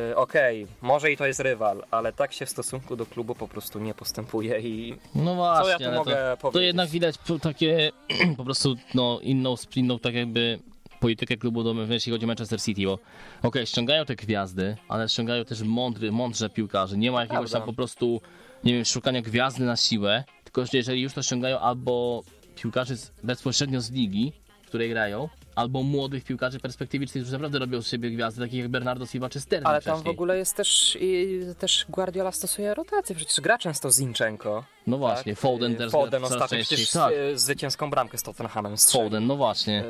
Yy, 0.08 0.16
Okej, 0.16 0.66
może 0.82 1.12
i 1.12 1.16
to 1.16 1.26
jest 1.26 1.40
rywal, 1.40 1.84
ale 1.90 2.12
tak 2.12 2.32
się 2.32 2.46
w 2.46 2.50
stosunku 2.50 2.96
do 2.96 3.06
klubu 3.06 3.34
po 3.34 3.48
prostu 3.48 3.78
nie 3.78 3.94
postępuje 3.94 4.60
i 4.60 4.98
No 5.14 5.34
właśnie, 5.34 5.76
co 5.76 5.82
ja 5.84 5.90
tu 5.90 5.96
mogę 5.96 6.14
to, 6.14 6.30
to 6.30 6.36
powiedzieć? 6.36 6.66
jednak 6.66 6.88
widać 6.88 7.14
takie 7.42 7.90
po 8.36 8.44
prostu 8.44 8.74
no, 8.94 9.18
inną, 9.22 9.54
inną 9.76 9.98
tak 9.98 10.14
jakby 10.14 10.58
politykę 11.00 11.36
klubu, 11.36 11.62
do, 11.62 11.74
jeśli 11.88 12.12
chodzi 12.12 12.24
o 12.24 12.28
Manchester 12.28 12.62
City, 12.62 12.82
bo 12.86 12.98
okej, 13.42 13.66
ściągają 13.66 14.04
te 14.04 14.16
gwiazdy, 14.16 14.76
ale 14.88 15.08
ściągają 15.08 15.44
też 15.44 15.62
mądry, 15.62 16.12
mądrze 16.12 16.50
piłkarzy. 16.50 16.96
Nie 16.98 17.10
ma 17.12 17.20
jakiegoś 17.20 17.50
tam 17.50 17.62
po 17.62 17.72
prostu, 17.72 18.20
nie 18.64 18.72
wiem, 18.74 18.84
szukania 18.84 19.22
gwiazdy 19.22 19.64
na 19.64 19.76
siłę, 19.76 20.24
tylko 20.48 20.66
że 20.66 20.78
jeżeli 20.78 21.02
już 21.02 21.12
to 21.12 21.22
ściągają 21.22 21.58
albo 21.58 22.22
piłkarzy 22.54 22.96
z, 22.96 23.12
bezpośrednio 23.22 23.80
z 23.80 23.90
ligi, 23.90 24.32
w 24.62 24.66
której 24.66 24.90
grają, 24.90 25.28
albo 25.58 25.82
młodych 25.82 26.24
piłkarzy 26.24 26.60
perspektywicznych, 26.60 27.22
którzy 27.22 27.32
naprawdę 27.32 27.58
robią 27.58 27.82
z 27.82 27.88
siebie 27.88 28.10
gwiazdy, 28.10 28.40
takich 28.40 28.60
jak 28.60 28.68
Bernardo 28.68 29.06
Silva 29.06 29.28
czy 29.28 29.40
Sterling 29.40 29.68
Ale 29.68 29.82
tam 29.82 30.02
w 30.02 30.08
ogóle 30.08 30.38
jest 30.38 30.56
też, 30.56 30.98
i, 31.00 31.40
też 31.58 31.86
Guardiola 31.88 32.32
stosuje 32.32 32.74
rotację, 32.74 33.16
przecież 33.16 33.40
gra 33.40 33.58
często 33.58 33.90
Zinchenko. 33.90 34.64
No 34.86 34.98
właśnie, 34.98 35.32
tak? 35.32 35.40
Foden 35.40 35.76
teraz 35.76 35.92
Foden 35.92 36.24
ostatnio 36.24 36.58
przecież 36.58 36.90
tak. 36.90 37.12
y, 37.12 37.38
zwycięską 37.38 37.90
bramkę 37.90 38.18
z 38.18 38.22
Tottenhamem 38.22 38.76
strzelił. 38.76 39.06
Foden, 39.06 39.26
no 39.26 39.36
właśnie. 39.36 39.84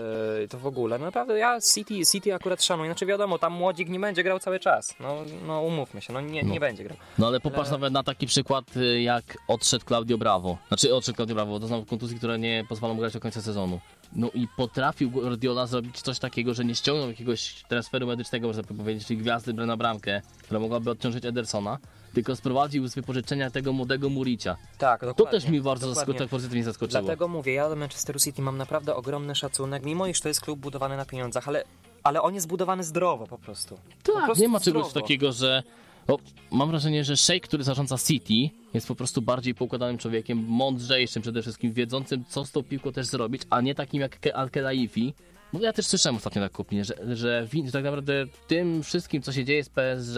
Y, 0.44 0.48
To 0.48 0.58
w 0.58 0.66
ogóle, 0.66 0.98
no 0.98 1.04
naprawdę 1.04 1.38
ja 1.38 1.58
City, 1.74 1.94
City 2.12 2.34
akurat 2.34 2.64
szanuję, 2.64 2.90
znaczy 2.90 3.06
wiadomo, 3.06 3.38
tam 3.38 3.52
młodzik 3.52 3.88
nie 3.88 4.00
będzie 4.00 4.22
grał 4.22 4.38
cały 4.38 4.60
czas, 4.60 4.94
no, 5.00 5.16
no 5.46 5.62
umówmy 5.62 6.00
się, 6.00 6.12
no 6.12 6.20
nie, 6.20 6.42
nie 6.42 6.60
będzie 6.60 6.84
grał. 6.84 6.96
No 7.18 7.26
ale 7.26 7.40
popatrz 7.40 7.68
Ale- 7.68 7.78
nawet 7.78 7.92
na 7.92 8.02
taki 8.02 8.26
przykład, 8.26 8.76
y, 8.76 9.00
jak 9.02 9.24
odszedł 9.48 9.84
Claudio 9.84 10.18
Bravo. 10.18 10.58
Znaczy 10.68 10.94
odszedł 10.94 11.16
Claudio 11.16 11.34
Bravo, 11.34 11.58
doznał 11.58 11.84
kontuzji, 11.84 12.16
która 12.18 12.36
nie 12.36 12.64
pozwala 12.68 12.94
mu 12.94 13.00
grać 13.00 13.12
do 13.12 13.20
końca 13.20 13.42
sezonu. 13.42 13.80
No 14.12 14.30
i 14.34 14.48
potrafił 14.56 15.10
Guardiola 15.10 15.66
zrobić 15.66 16.00
coś 16.02 16.18
takiego, 16.18 16.54
że 16.54 16.64
nie 16.64 16.74
ściągnął 16.74 17.08
jakiegoś 17.08 17.64
transferu 17.68 18.06
medycznego, 18.06 18.46
można 18.46 18.62
by 18.62 18.74
powiedzieć, 18.74 19.06
czyli 19.06 19.18
gwiazdy 19.20 19.52
na 19.52 19.76
bramkę, 19.76 20.22
która 20.42 20.60
mogłaby 20.60 20.90
odciążyć 20.90 21.24
Edersona, 21.24 21.78
tylko 22.14 22.36
sprowadził 22.36 22.88
z 22.88 22.94
wypożyczenia 22.94 23.50
tego 23.50 23.72
młodego 23.72 24.08
Muricia. 24.08 24.56
Tak, 24.78 25.00
To 25.00 25.06
dokładnie. 25.06 25.40
też 25.40 25.50
mi 25.50 25.60
bardzo 25.60 25.88
dokładnie. 25.88 26.14
zasko- 26.14 26.18
tak 26.18 26.28
pozytywnie 26.28 26.64
zaskoczyło. 26.64 27.02
Dlatego 27.02 27.28
mówię, 27.28 27.52
ja 27.52 27.68
do 27.68 27.76
Manchesteru 27.76 28.18
City 28.20 28.42
mam 28.42 28.58
naprawdę 28.58 28.96
ogromny 28.96 29.34
szacunek, 29.34 29.84
mimo 29.84 30.06
iż 30.06 30.20
to 30.20 30.28
jest 30.28 30.40
klub 30.40 30.60
budowany 30.60 30.96
na 30.96 31.04
pieniądzach, 31.04 31.48
ale, 31.48 31.64
ale 32.02 32.22
on 32.22 32.34
jest 32.34 32.46
budowany 32.46 32.84
zdrowo 32.84 33.26
po 33.26 33.38
prostu. 33.38 33.78
po 34.04 34.12
Tak, 34.12 34.24
prostu 34.24 34.42
nie 34.42 34.48
ma 34.48 34.60
czegoś 34.60 34.82
zdrowo. 34.86 35.00
takiego, 35.00 35.32
że. 35.32 35.62
O, 36.08 36.18
mam 36.50 36.68
wrażenie, 36.68 37.04
że 37.04 37.16
Sheikh, 37.16 37.46
który 37.46 37.64
zarządza 37.64 37.98
City, 37.98 38.54
jest 38.74 38.88
po 38.88 38.94
prostu 38.94 39.22
bardziej 39.22 39.54
poukładanym 39.54 39.98
człowiekiem, 39.98 40.44
mądrzejszym 40.48 41.22
przede 41.22 41.42
wszystkim, 41.42 41.72
wiedzącym, 41.72 42.24
co 42.28 42.44
z 42.44 42.52
tą 42.52 42.62
piłką 42.62 42.92
też 42.92 43.06
zrobić, 43.06 43.42
a 43.50 43.60
nie 43.60 43.74
takim 43.74 44.00
jak 44.00 44.20
Ke- 44.20 44.32
Al-Khelaifi. 44.32 45.14
Bo 45.52 45.60
ja 45.60 45.72
też 45.72 45.86
słyszałem 45.86 46.16
ostatnio 46.16 46.42
taką 46.42 46.60
opinię, 46.60 46.84
że, 46.84 46.94
że, 47.16 47.48
że 47.64 47.72
tak 47.72 47.84
naprawdę 47.84 48.26
tym 48.46 48.82
wszystkim, 48.82 49.22
co 49.22 49.32
się 49.32 49.44
dzieje 49.44 49.64
z 49.64 49.68
PSG 49.68 50.16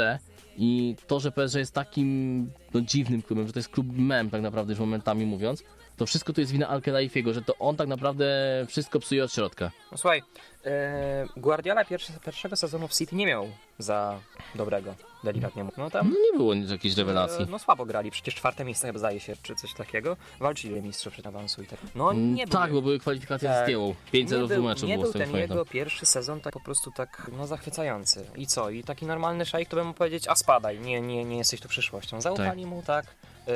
i 0.56 0.96
to, 1.06 1.20
że 1.20 1.32
PSG 1.32 1.54
jest 1.54 1.74
takim 1.74 2.50
no, 2.74 2.80
dziwnym 2.80 3.22
klubem, 3.22 3.46
że 3.46 3.52
to 3.52 3.58
jest 3.58 3.68
klub 3.68 3.86
mem 3.98 4.30
tak 4.30 4.42
naprawdę 4.42 4.72
już 4.72 4.80
momentami 4.80 5.26
mówiąc, 5.26 5.64
to 6.00 6.06
wszystko 6.06 6.32
to 6.32 6.40
jest 6.40 6.52
wina 6.52 6.68
Al-Khelaifiego, 6.68 7.32
że 7.34 7.42
to 7.42 7.54
on 7.58 7.76
tak 7.76 7.88
naprawdę 7.88 8.26
wszystko 8.68 9.00
psuje 9.00 9.24
od 9.24 9.32
środka. 9.32 9.70
No 9.92 9.98
słuchaj, 9.98 10.22
e, 10.64 11.26
Guardiola 11.36 11.84
pierwszy, 11.84 12.12
pierwszego 12.24 12.56
sezonu 12.56 12.88
w 12.88 12.92
City 12.92 13.16
nie 13.16 13.26
miał 13.26 13.48
za 13.78 14.20
dobrego, 14.54 14.94
delikatnie 15.24 15.64
mówiąc. 15.64 15.78
No 15.78 15.90
tam 15.90 16.10
No 16.10 16.16
nie 16.32 16.38
było 16.38 16.54
nic- 16.54 16.70
jakiejś 16.70 16.96
rewelacji. 16.96 17.42
E, 17.44 17.46
No 17.50 17.58
słabo 17.58 17.86
grali, 17.86 18.10
przecież 18.10 18.34
czwarte 18.34 18.64
miejsce 18.64 18.86
chyba 18.86 18.98
zdaje 18.98 19.20
się, 19.20 19.34
czy 19.42 19.54
coś 19.54 19.74
takiego. 19.74 20.16
Walczyli 20.38 20.78
o 20.78 20.82
mistrzów 20.82 21.12
przed 21.12 21.26
awansu 21.26 21.62
i 21.62 21.66
tak. 21.66 21.78
No 21.94 22.10
Mm, 22.10 22.34
nie 22.34 22.46
tak, 22.46 22.70
był, 22.70 22.80
bo 22.80 22.82
były 22.82 22.98
kwalifikacje 22.98 23.48
Tak. 23.48 23.58
z 23.58 23.62
Zdjęłą. 23.64 23.94
5 24.12 24.30
nie 24.30 24.38
0 24.38 24.46
w 24.62 24.64
meczu 24.64 24.86
nie 24.86 24.94
było 24.94 25.06
z 25.06 25.12
był 25.12 25.20
ten 25.22 25.36
jego 25.36 25.64
pierwszy 25.64 26.06
sezon 26.06 26.40
tak 26.40 26.52
po 26.52 26.60
prostu 26.60 26.90
tak 26.90 27.30
no 27.38 27.46
zachwycający. 27.46 28.24
I 28.36 28.46
co? 28.46 28.70
I 28.70 28.84
taki 28.84 29.06
normalny 29.06 29.46
szajk 29.46 29.68
to 29.68 29.76
bym 29.76 29.86
mu 29.86 29.94
powiedzieć, 29.94 30.28
a 30.28 30.34
spadaj, 30.34 30.78
nie, 30.80 31.00
nie, 31.00 31.24
nie 31.24 31.36
jesteś 31.38 31.60
tu 31.60 31.68
przyszłością. 31.68 32.20
Zaufali 32.20 32.66
mu 32.66 32.82
tak. 32.82 33.06
Yy, 33.46 33.52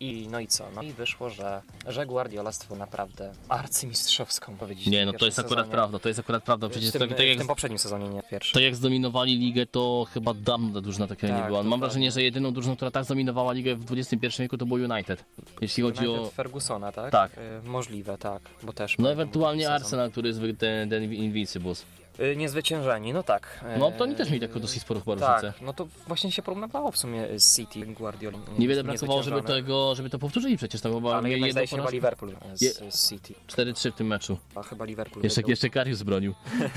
I 0.00 0.28
no 0.30 0.40
i 0.40 0.46
co? 0.46 0.64
No 0.74 0.82
i 0.82 0.92
wyszło, 0.92 1.30
że, 1.30 1.62
że 1.88 2.06
Guardiola 2.06 2.52
stworzył 2.52 2.76
naprawdę 2.76 3.32
arcymistrzowską 3.48 4.56
powiedzieć. 4.56 4.86
Nie, 4.86 5.06
no 5.06 5.12
to 5.12 5.24
jest 5.26 5.38
akurat 5.38 5.58
sezonie. 5.58 5.72
prawda, 5.72 5.98
to 5.98 6.08
jest 6.08 6.20
akurat 6.20 6.44
prawda. 6.44 6.68
Przecież 6.68 6.88
w 6.88 6.92
tym, 6.92 7.00
tak, 7.00 7.08
tak, 7.08 7.18
w 7.18 7.28
jak, 7.28 7.38
tym 7.38 7.46
poprzednim 7.46 7.78
sezonie, 7.78 8.08
nie 8.08 8.22
w 8.22 8.28
pierwszym. 8.28 8.54
tak 8.54 8.62
jak 8.62 8.76
zdominowali 8.76 9.38
ligę, 9.38 9.66
to 9.66 10.06
chyba 10.12 10.34
dawno 10.34 10.80
drużyna 10.80 11.06
nie 11.22 11.28
Tak, 11.28 11.46
była. 11.46 11.62
Mam 11.62 11.80
wrażenie, 11.80 12.10
że 12.10 12.22
jedyną 12.22 12.52
drużyną, 12.52 12.76
która 12.76 12.90
tak 12.90 13.04
zdominowała 13.04 13.52
ligę 13.52 13.76
w 13.76 13.92
XXI 13.92 14.42
wieku 14.42 14.58
to 14.58 14.66
był 14.66 14.76
United. 14.76 15.24
Jeśli 15.60 15.82
chodzi 15.82 16.08
o... 16.08 16.12
United 16.12 16.32
Fergusona, 16.32 16.92
tak? 16.92 17.12
Tak. 17.12 17.32
Yy, 17.36 17.70
możliwe, 17.70 18.18
tak, 18.18 18.42
bo 18.62 18.72
też. 18.72 18.98
No 18.98 19.12
ewentualnie 19.12 19.62
sezon. 19.62 19.74
Arsenal, 19.74 20.10
który 20.10 20.28
jest 20.28 20.40
ten, 20.58 20.90
ten 20.90 21.12
Invincibles. 21.12 21.84
Yy, 22.18 22.36
niezwyciężeni, 22.36 23.12
no 23.12 23.22
tak. 23.22 23.64
No 23.78 23.86
Yy, 23.90 23.92
to 23.98 24.04
oni 24.04 24.14
też 24.14 24.30
mieli 24.30 24.48
taką 24.48 24.60
dosyć 24.60 24.82
sporą 24.82 25.00
chyba 25.00 25.14
różnicę. 25.14 25.52
Tak, 25.52 25.62
no 25.62 25.72
to 25.72 25.86
właśnie 26.06 26.32
się 26.32 26.42
porównywało 26.42 26.90
w 26.90 26.96
sumie 26.96 27.26
z 27.38 27.56
City 27.56 27.86
Guardioli. 27.86 28.38
Niewiele 28.58 28.84
brakowało, 28.84 29.22
żeby 29.22 29.42
tego, 29.42 29.94
żeby 29.94 30.10
to 30.10 30.18
powtórzyli 30.18 30.56
przecież. 30.56 30.80
Tam 30.80 30.94
chyba 30.94 31.16
Ale 31.16 31.30
jednak 31.30 31.52
zdaje 31.52 31.66
się 31.66 31.76
chyba. 31.76 31.90
Liverpool 31.90 32.36
z, 32.54 32.60
Je- 32.62 32.90
z 32.90 33.08
City. 33.08 33.34
4-3 33.46 33.92
w 33.92 33.94
tym 33.94 34.06
meczu. 34.06 34.38
A 34.54 34.62
chyba 34.62 34.84
Liverpool 34.84 35.24
Jeszcze, 35.24 35.42
jeszcze 35.46 35.70
Karius 35.70 36.02
bronił. 36.02 36.34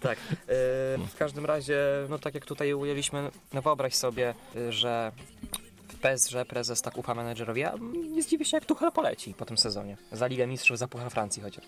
Tak. 0.00 0.18
Yy, 0.30 0.36
w 1.08 1.14
każdym 1.18 1.46
razie, 1.46 1.78
no 2.08 2.18
tak 2.18 2.34
jak 2.34 2.44
tutaj 2.44 2.74
ujęliśmy, 2.74 3.30
no 3.52 3.62
wyobraź 3.62 3.94
sobie, 3.94 4.34
yy, 4.54 4.72
że 4.72 5.12
w 5.96 5.98
PSG 5.98 6.48
prezes 6.48 6.82
tak 6.82 6.98
ufa 6.98 7.14
menedżerowi, 7.14 7.64
a 7.64 7.74
nie 8.10 8.22
zdziwię 8.22 8.44
się 8.44 8.56
jak 8.56 8.64
Tuchel 8.64 8.92
poleci 8.92 9.34
po 9.34 9.44
tym 9.44 9.58
sezonie. 9.58 9.96
Za 10.12 10.26
Ligę 10.26 10.46
Mistrzów, 10.46 10.78
za 10.78 10.88
Puchar 10.88 11.10
Francji 11.10 11.42
chociaż. 11.42 11.64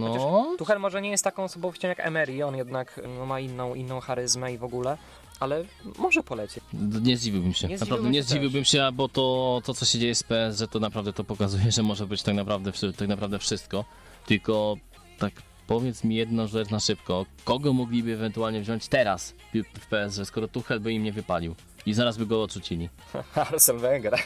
No, 0.00 0.54
Tuchel 0.58 0.80
może 0.80 1.02
nie 1.02 1.10
jest 1.10 1.24
taką 1.24 1.44
osobowością 1.44 1.88
jak 1.88 2.00
Emery, 2.00 2.44
on 2.46 2.56
jednak 2.56 3.00
no, 3.18 3.26
ma 3.26 3.40
inną, 3.40 3.74
inną 3.74 4.00
charyzmę 4.00 4.52
i 4.52 4.58
w 4.58 4.64
ogóle, 4.64 4.98
ale 5.40 5.64
może 5.98 6.22
poleci. 6.22 6.60
Nie 7.02 7.16
zdziwiłbym 7.16 7.54
się. 7.54 7.68
Nie 7.68 7.78
naprawdę 7.78 7.86
zdziwiłbym 7.86 8.12
nie 8.12 8.18
się 8.18 8.28
zdziwiłbym 8.28 8.64
się, 8.64 8.88
bo 8.92 9.08
to, 9.08 9.60
to 9.64 9.74
co 9.74 9.84
się 9.84 9.98
dzieje 9.98 10.14
z 10.14 10.22
PS, 10.22 10.58
że 10.58 10.68
to 10.68 10.80
naprawdę 10.80 11.12
to 11.12 11.24
pokazuje, 11.24 11.72
że 11.72 11.82
może 11.82 12.06
być 12.06 12.22
tak 12.22 12.34
naprawdę, 12.34 12.72
tak 12.96 13.08
naprawdę 13.08 13.38
wszystko. 13.38 13.84
Tylko 14.26 14.76
tak 15.18 15.32
powiedz 15.66 16.04
mi 16.04 16.14
jedną 16.16 16.46
rzecz 16.46 16.70
na 16.70 16.80
szybko. 16.80 17.26
Kogo 17.44 17.72
mogliby 17.72 18.12
ewentualnie 18.12 18.60
wziąć 18.60 18.88
teraz 18.88 19.34
w 19.80 19.86
PS, 19.86 20.14
że 20.16 20.24
skoro 20.24 20.48
Tuchel 20.48 20.80
by 20.80 20.92
im 20.92 21.02
nie 21.02 21.12
wypalił? 21.12 21.54
I 21.86 21.94
zaraz 21.94 22.16
by 22.16 22.26
go 22.26 22.42
odrzucili. 22.42 22.88
Arsene 23.34 23.78
Wenger. 23.78 24.14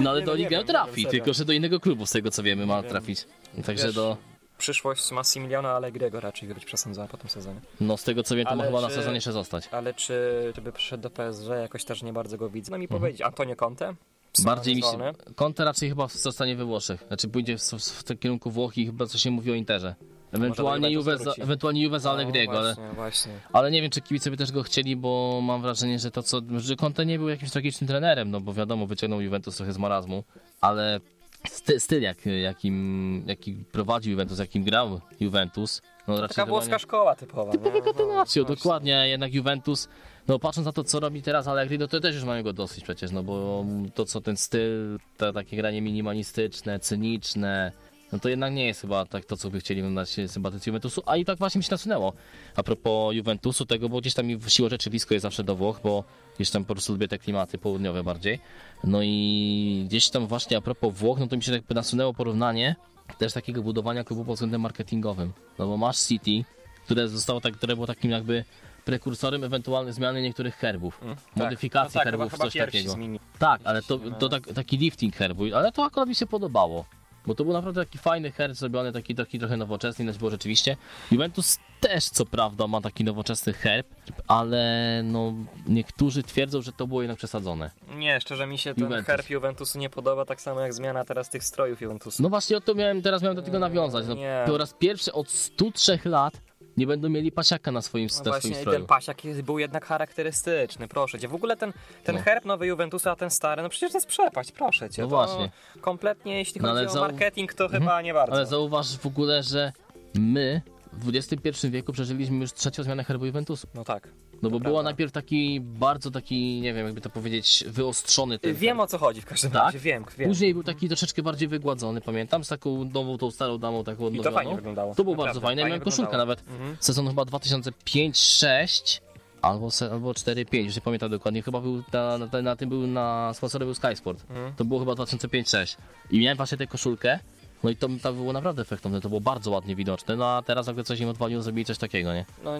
No 0.00 0.10
ale 0.10 0.20
Nie, 0.20 0.26
do 0.26 0.36
nie 0.36 0.64
trafi, 0.64 1.02
wiem, 1.02 1.10
tylko 1.10 1.32
że 1.32 1.44
do 1.44 1.52
innego 1.52 1.80
klubu, 1.80 2.06
z 2.06 2.10
tego 2.10 2.30
co 2.30 2.42
wiemy, 2.42 2.66
ma 2.66 2.82
trafić. 2.82 3.26
Także 3.66 3.86
Wiesz, 3.86 3.94
do. 3.94 4.16
Przyszłość 4.58 5.10
Massimiliano 5.10 5.68
Allegriego 5.68 6.20
raczej 6.20 6.48
być 6.48 6.64
przesądzona 6.64 7.08
po 7.08 7.16
tym 7.16 7.30
sezonie. 7.30 7.60
No 7.80 7.96
z 7.96 8.04
tego 8.04 8.22
co 8.22 8.36
wiem, 8.36 8.46
to 8.46 8.56
ma 8.56 8.62
Ale 8.62 8.72
chyba 8.72 8.80
na 8.80 8.90
sezonie 8.90 9.14
jeszcze 9.14 9.32
zostać. 9.32 9.68
Ale 9.70 9.94
czy, 9.94 10.52
czy 10.54 10.60
by 10.62 10.72
przyszedł 10.72 11.02
do 11.02 11.10
PSG, 11.10 11.48
jakoś 11.48 11.84
też 11.84 12.02
nie 12.02 12.12
bardzo 12.12 12.38
go 12.38 12.50
widzę. 12.50 12.70
No 12.70 12.78
mi 12.78 12.88
powiedzieć, 12.88 13.20
Antonio 13.20 13.56
Conte? 13.56 13.94
Bardziej 14.42 14.76
mi 14.76 14.82
się. 14.82 14.88
Conte 15.36 15.64
raczej 15.64 15.88
chyba 15.88 16.08
zostanie 16.08 16.56
we 16.56 16.64
Włoszech. 16.64 17.04
Znaczy 17.08 17.28
pójdzie 17.28 17.58
w, 17.58 17.62
w, 17.62 17.80
w 17.82 18.04
tym 18.04 18.18
kierunku 18.18 18.50
Włoch 18.50 18.78
i 18.78 18.86
chyba 18.86 19.06
coś 19.06 19.20
się 19.22 19.30
mówi 19.30 19.50
o 19.50 19.54
Interze. 19.54 19.94
Ewentualnie 20.32 20.90
Juve, 20.90 21.18
za, 21.18 21.32
ewentualnie 21.32 21.82
Juve 21.82 22.00
za 22.00 22.08
No, 22.08 22.14
Allegriego, 22.14 22.58
ale, 22.58 22.74
Właśnie, 22.74 22.94
właśnie. 22.94 23.32
ale 23.52 23.70
nie 23.70 23.82
wiem, 23.82 23.90
czy 23.90 24.00
kibice 24.00 24.30
by 24.30 24.36
też 24.36 24.52
go 24.52 24.62
chcieli, 24.62 24.96
bo 24.96 25.40
mam 25.42 25.62
wrażenie, 25.62 25.98
że 25.98 26.10
to 26.10 26.22
co, 26.22 26.40
że 26.58 26.76
Conte 26.76 27.06
nie 27.06 27.18
był 27.18 27.28
jakimś 27.28 27.50
tragicznym 27.50 27.88
trenerem, 27.88 28.30
no 28.30 28.40
bo 28.40 28.54
wiadomo, 28.54 28.86
wyciągnął 28.86 29.20
Juventus 29.20 29.56
trochę 29.56 29.72
z 29.72 29.78
marazmu, 29.78 30.24
ale 30.60 31.00
sty, 31.48 31.80
styl, 31.80 32.02
jak, 32.02 32.26
jakim, 32.26 33.24
jaki 33.26 33.52
prowadził 33.72 34.10
Juventus, 34.10 34.38
jakim 34.38 34.64
grał 34.64 35.00
Juventus. 35.20 35.82
No, 36.08 36.20
raczej 36.20 36.36
Taka 36.36 36.46
włoska 36.46 36.72
nie- 36.72 36.78
szkoła 36.78 37.14
typowa. 37.16 37.52
Typowy 37.52 37.78
nie? 37.78 37.92
No, 37.98 38.04
właśnie. 38.06 38.44
dokładnie. 38.44 39.08
Jednak 39.08 39.34
Juventus, 39.34 39.88
no 40.28 40.38
patrząc 40.38 40.66
na 40.66 40.72
to, 40.72 40.84
co 40.84 41.00
robi 41.00 41.22
teraz 41.22 41.48
Allegri, 41.48 41.78
no 41.78 41.88
to 41.88 42.00
też 42.00 42.14
już 42.14 42.24
mają 42.24 42.42
go 42.42 42.52
dosyć 42.52 42.84
przecież, 42.84 43.10
no 43.10 43.22
bo 43.22 43.64
to, 43.94 44.04
co 44.04 44.20
ten 44.20 44.36
styl, 44.36 44.98
to 45.16 45.32
takie 45.32 45.56
granie 45.56 45.82
minimalistyczne, 45.82 46.80
cyniczne, 46.80 47.72
no 48.12 48.18
to 48.18 48.28
jednak 48.28 48.52
nie 48.52 48.66
jest 48.66 48.80
chyba 48.80 49.06
tak 49.06 49.24
to, 49.24 49.36
co 49.36 49.50
by 49.50 49.60
chcieli 49.60 49.80
oglądać 49.80 50.16
sympatycy 50.26 50.70
Juventusu, 50.70 51.02
a 51.06 51.16
i 51.16 51.24
tak 51.24 51.38
właśnie 51.38 51.58
mi 51.58 51.64
się 51.64 51.70
nasunęło. 51.70 52.12
A 52.56 52.62
propos 52.62 53.14
Juventusu, 53.14 53.66
tego, 53.66 53.88
bo 53.88 54.00
gdzieś 54.00 54.14
tam 54.14 54.26
mi 54.26 54.38
siłą 54.48 54.68
rzeczy 54.68 54.90
blisko 54.90 55.14
jest 55.14 55.22
zawsze 55.22 55.44
do 55.44 55.56
Włoch, 55.56 55.80
bo 55.84 56.04
gdzieś 56.36 56.50
tam 56.50 56.64
po 56.64 56.74
prostu 56.74 56.92
lubię 56.92 57.08
te 57.08 57.18
klimaty 57.18 57.58
południowe 57.58 58.02
bardziej. 58.02 58.40
No 58.84 58.98
i 59.02 59.84
gdzieś 59.88 60.10
tam 60.10 60.26
właśnie 60.26 60.56
a 60.56 60.60
propos 60.60 60.94
Włoch, 60.94 61.18
no 61.20 61.26
to 61.26 61.36
mi 61.36 61.42
się 61.42 61.52
jakby 61.52 61.74
nasunęło 61.74 62.14
porównanie 62.14 62.76
też 63.18 63.32
takiego 63.32 63.62
budowania 63.62 64.04
klubu 64.04 64.24
pod 64.24 64.34
względem 64.34 64.60
marketingowym. 64.60 65.32
No 65.58 65.66
bo 65.66 65.76
masz 65.76 65.98
City, 65.98 66.44
które 66.84 67.08
zostało 67.08 67.40
tak, 67.40 67.56
które 67.56 67.74
było 67.74 67.86
takim 67.86 68.10
jakby 68.10 68.44
prekursorem 68.84 69.44
ewentualnej 69.44 69.92
zmiany 69.94 70.22
niektórych 70.22 70.56
herbów, 70.56 71.00
modyfikacji 71.36 71.94
no 71.98 72.00
tak, 72.00 72.04
herbów, 72.04 72.24
chyba, 72.24 72.36
chyba 72.36 72.44
coś 72.44 72.54
pierwsi 72.54 72.76
takiego. 72.78 72.92
zmieni- 72.94 73.20
Tak, 73.38 73.60
ale 73.64 73.82
to, 73.82 73.98
to 73.98 74.28
tak, 74.28 74.42
taki 74.54 74.76
lifting 74.78 75.16
herbu, 75.16 75.44
ale 75.54 75.72
to 75.72 75.84
akurat 75.84 76.08
mi 76.08 76.14
się 76.14 76.26
podobało. 76.26 76.84
Bo 77.26 77.34
to 77.34 77.44
był 77.44 77.52
naprawdę 77.52 77.84
taki 77.84 77.98
fajny 77.98 78.32
herb 78.32 78.54
zrobiony, 78.54 78.92
taki, 78.92 79.14
taki 79.14 79.38
trochę 79.38 79.56
nowoczesny, 79.56 80.02
inaczej 80.02 80.18
było 80.18 80.30
rzeczywiście. 80.30 80.76
Juventus 81.10 81.58
też 81.80 82.04
co 82.04 82.26
prawda 82.26 82.66
ma 82.66 82.80
taki 82.80 83.04
nowoczesny 83.04 83.52
herb, 83.52 83.86
ale 84.28 85.00
no 85.04 85.34
niektórzy 85.68 86.22
twierdzą, 86.22 86.62
że 86.62 86.72
to 86.72 86.86
było 86.86 87.02
jednak 87.02 87.18
przesadzone. 87.18 87.70
Nie, 87.96 88.20
szczerze 88.20 88.46
mi 88.46 88.58
się 88.58 88.74
ten 88.74 88.84
Juventus. 88.84 89.06
herb 89.06 89.30
Juventusu 89.30 89.78
nie 89.78 89.90
podoba, 89.90 90.24
tak 90.24 90.40
samo 90.40 90.60
jak 90.60 90.74
zmiana 90.74 91.04
teraz 91.04 91.30
tych 91.30 91.44
strojów 91.44 91.80
Juventusu. 91.80 92.22
No 92.22 92.28
właśnie 92.28 92.56
o 92.56 92.60
to 92.60 92.74
miałem, 92.74 93.02
teraz 93.02 93.22
miałem 93.22 93.36
do 93.36 93.42
tego 93.42 93.58
nawiązać. 93.58 94.06
No, 94.08 94.14
Nie. 94.14 94.44
po 94.46 94.58
raz 94.58 94.74
pierwszy 94.78 95.12
od 95.12 95.30
103 95.30 95.98
lat 96.04 96.34
nie 96.76 96.86
będą 96.86 97.08
mieli 97.08 97.32
pasiaka 97.32 97.72
na 97.72 97.82
swoim, 97.82 98.08
No 98.18 98.24
na 98.24 98.30
właśnie, 98.30 98.54
stroju. 98.54 98.78
ten 98.78 98.86
pasiak 98.86 99.16
był 99.44 99.58
jednak 99.58 99.84
charakterystyczny, 99.86 100.88
proszę 100.88 101.18
cię. 101.18 101.28
W 101.28 101.34
ogóle 101.34 101.56
ten, 101.56 101.72
ten 102.04 102.14
No. 102.16 102.22
herb 102.22 102.44
nowy 102.44 102.66
Juventusa, 102.66 103.10
a 103.10 103.16
ten 103.16 103.30
stary, 103.30 103.62
no 103.62 103.68
przecież 103.68 103.92
to 103.92 103.98
jest 103.98 104.06
przepaść, 104.08 104.52
proszę 104.52 104.90
cię. 104.90 105.02
No 105.02 105.08
właśnie. 105.08 105.50
Kompletnie, 105.80 106.38
jeśli 106.38 106.60
No 106.60 106.68
chodzi 106.68 106.78
ale 106.80 106.88
o 106.88 106.92
zau- 106.94 107.00
marketing, 107.00 107.54
to 107.54 107.68
chyba 107.68 108.02
nie 108.02 108.14
bardzo. 108.14 108.34
Ale 108.36 108.46
zauważ 108.46 108.96
w 108.98 109.06
ogóle, 109.06 109.42
że 109.42 109.72
my 110.14 110.62
w 110.92 111.08
XXI 111.16 111.68
wieku 111.70 111.92
przeżyliśmy 111.92 112.36
już 112.36 112.52
trzecią 112.52 112.82
zmianę 112.82 113.04
herbu 113.04 113.26
Juventusu. 113.26 113.66
No 113.74 113.84
tak. 113.84 114.08
No 114.50 114.58
bo 114.58 114.60
prawda. 114.60 114.82
najpierw 114.82 115.12
taki 115.12 115.60
bardzo 115.60 116.10
taki, 116.10 116.60
nie 116.60 116.74
wiem 116.74 116.86
jakby 116.86 117.00
to 117.00 117.10
powiedzieć, 117.10 117.64
wyostrzony 117.66 118.38
ten 118.38 118.54
Wiem 118.54 118.80
o 118.80 118.86
co 118.86 118.98
chodzi 118.98 119.20
w 119.20 119.26
każdym 119.26 119.50
Tak? 119.50 119.62
razie, 119.64 119.78
wiem, 119.78 120.04
wiem. 120.18 120.28
Później 120.28 120.54
był 120.54 120.62
taki 120.62 120.88
troszeczkę 120.88 121.22
bardziej 121.22 121.48
wygładzony, 121.48 122.00
pamiętam, 122.00 122.44
z 122.44 122.48
taką 122.48 122.84
nową, 122.84 123.18
tą 123.18 123.30
starą 123.30 123.58
damą, 123.58 123.84
taką 123.84 123.98
I 123.98 124.02
to 124.02 124.06
odnowioną. 124.06 124.34
fajnie 124.36 124.54
wyglądało. 124.56 124.94
To 124.94 125.04
było 125.04 125.16
Naprawdę, 125.16 125.28
bardzo 125.28 125.40
fajne, 125.46 125.60
ja 125.62 125.64
fajnie 125.64 125.70
miałem 125.76 125.84
koszulkę 125.84 126.10
wyglądało. 126.10 126.36
nawet. 126.36 126.48
Mhm. 126.60 126.76
Sezon 126.80 127.08
chyba 127.08 127.22
2005-6 127.22 129.00
albo, 129.42 129.70
se, 129.70 129.90
albo 129.92 130.12
4-5, 130.12 130.64
już 130.64 130.76
nie 130.76 130.82
pamiętam 130.82 131.10
dokładnie. 131.10 131.42
Chyba 131.42 131.60
był 131.60 131.82
na, 131.92 132.18
na, 132.18 132.42
na 132.42 132.56
tym 132.56 132.68
był 132.68 132.86
na 132.86 133.30
sponsorem 133.34 133.68
był 133.68 133.74
Sky 133.74 133.96
Sport. 133.96 134.24
Mhm. 134.30 134.54
To 134.56 134.64
było 134.64 134.80
chyba 134.80 134.92
2005-6. 134.92 135.76
I 136.10 136.18
miałem 136.20 136.36
właśnie 136.36 136.58
tę 136.58 136.66
koszulkę. 136.66 137.18
No 137.64 137.70
i 137.70 137.76
to, 137.76 137.88
to 138.02 138.12
było 138.12 138.32
naprawdę 138.32 138.62
efektowne, 138.62 139.00
to 139.00 139.08
było 139.08 139.20
bardzo 139.20 139.50
ładnie 139.50 139.76
widoczne. 139.76 140.16
No 140.16 140.26
a 140.26 140.42
teraz 140.42 140.66
nagle 140.66 140.84
coś 140.84 141.00
im 141.00 141.08
odwaliło, 141.08 141.42
zrobili 141.42 141.64
coś 141.64 141.78
takiego, 141.78 142.14
nie? 142.14 142.24
No, 142.44 142.50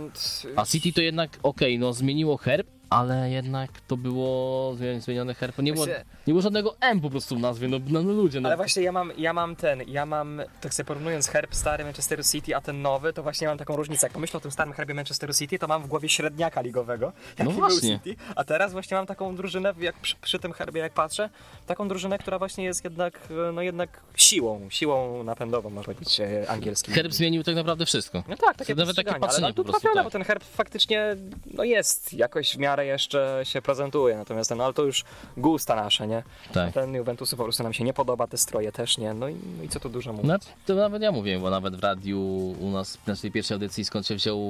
A 0.57 0.65
City 0.67 0.93
to 0.93 1.01
jednak, 1.01 1.39
okej, 1.43 1.79
no 1.79 1.93
zmieniło 1.93 2.37
herb, 2.37 2.67
ale 2.95 3.31
jednak 3.31 3.71
to 3.89 3.97
było 3.97 4.73
zmieni- 4.75 5.01
zmieniony 5.01 5.35
herb. 5.35 5.59
Nie 5.59 5.73
było, 5.73 5.87
Właśnie- 5.87 6.05
nie 6.27 6.33
było 6.33 6.43
żadnego 6.43 6.77
M 6.81 7.01
po 7.01 7.11
prostu 7.11 7.37
w 7.37 7.41
nazwie, 7.41 7.69
no, 7.69 7.77
no, 7.89 8.03
no 8.03 8.13
ludzie. 8.13 8.41
No. 8.41 8.49
Ale 8.49 8.57
właśnie 8.57 8.83
ja 8.83 8.93
mam, 8.93 9.13
ja 9.19 9.33
mam 9.33 9.57
ten, 9.57 9.83
ja 9.89 10.07
mam, 10.07 10.43
tak 10.61 10.75
sobie 10.75 10.87
porównując 10.87 11.29
herb 11.29 11.55
stary 11.55 11.85
Manchester 11.85 12.27
City, 12.27 12.57
a 12.57 12.61
ten 12.61 12.83
nowy, 12.83 13.13
to 13.13 13.23
właśnie 13.23 13.49
mam 13.49 13.59
taką 13.59 13.77
różnicę. 13.77 14.07
Jak 14.07 14.13
pomyślę 14.13 14.39
o 14.39 14.41
tym 14.41 14.51
starym 14.51 14.73
herbie 14.73 14.95
Manchester 14.95 15.37
City, 15.37 15.59
to 15.59 15.67
mam 15.67 15.83
w 15.83 15.87
głowie 15.87 16.09
średniaka 16.09 16.61
ligowego, 16.61 17.13
jaki 17.39 17.43
był 17.43 17.53
właśnie. 17.53 18.01
City, 18.05 18.23
a 18.37 18.45
teraz 18.45 18.73
właśnie 18.73 18.97
mam 18.97 19.07
taką 19.07 19.37
drużynę, 19.37 19.75
jak 19.81 19.97
przy, 20.01 20.17
przy 20.17 20.39
tym 20.39 20.53
herbie 20.53 20.81
jak 20.81 20.93
patrzę, 20.93 21.31
taką 21.67 21.89
drużynę, 21.89 22.19
która 22.19 22.39
właśnie 22.39 22.65
jest 22.65 22.85
jednak, 22.85 23.21
no 23.53 23.63
jednak 23.63 24.01
siłą, 24.17 24.67
siłą 24.71 25.25
napędową, 25.25 25.71
można 25.71 25.95
powiedzieć, 25.95 26.21
e, 26.21 26.51
angielskim. 26.51 26.95
Herb 26.95 27.13
zmienił 27.13 27.43
tak 27.43 27.55
naprawdę 27.55 27.87
wszystko. 27.87 28.23
No 28.29 28.37
tak, 28.37 28.57
takie 28.57 28.75
Nawet 28.75 28.97
takie 28.97 29.15
patrzenie 29.15 29.47
ale 29.47 29.55
no, 29.57 29.65
po 29.65 29.65
tu 29.65 29.71
trafione, 29.71 29.95
tak. 29.95 30.05
bo 30.05 30.11
ten 30.11 30.25
herb 30.25 30.45
faktycznie 30.45 31.17
no 31.55 31.65
jest, 31.65 32.13
jakoś 32.13 32.57
w 32.57 32.59
miarę 32.59 32.84
jeszcze 32.87 33.41
się 33.43 33.63
prezentuje, 33.63 34.17
natomiast 34.17 34.49
ten, 34.49 34.61
ale 34.61 34.73
to 34.73 34.83
już 34.83 35.05
gusta 35.37 35.77
nasze, 35.77 36.07
nie? 36.07 36.23
Tak. 36.53 36.75
Ten 36.75 36.95
Juventusu 36.95 37.37
po 37.37 37.43
prostu 37.45 37.63
nam 37.63 37.73
się 37.73 37.85
nie 37.85 37.95
podoba, 37.95 38.27
te 38.27 38.39
stroje 38.39 38.73
też 38.73 38.99
nie, 38.99 39.15
no 39.15 39.29
i, 39.29 39.37
no 39.59 39.63
i 39.65 39.69
co 39.69 39.81
tu 39.81 39.89
dużo 39.89 40.13
mówić. 40.13 40.29
No, 40.29 40.37
to 40.67 40.75
nawet 40.75 41.03
ja 41.03 41.13
mówiłem, 41.13 41.41
bo 41.41 41.51
nawet 41.51 41.77
w 41.77 41.83
radiu 41.83 42.21
u 42.61 42.71
nas 42.71 42.97
w 42.97 43.07
naszej 43.07 43.31
pierwszej 43.31 43.55
audycji 43.55 43.85
skąd 43.85 44.07
się 44.07 44.15
wziął 44.15 44.41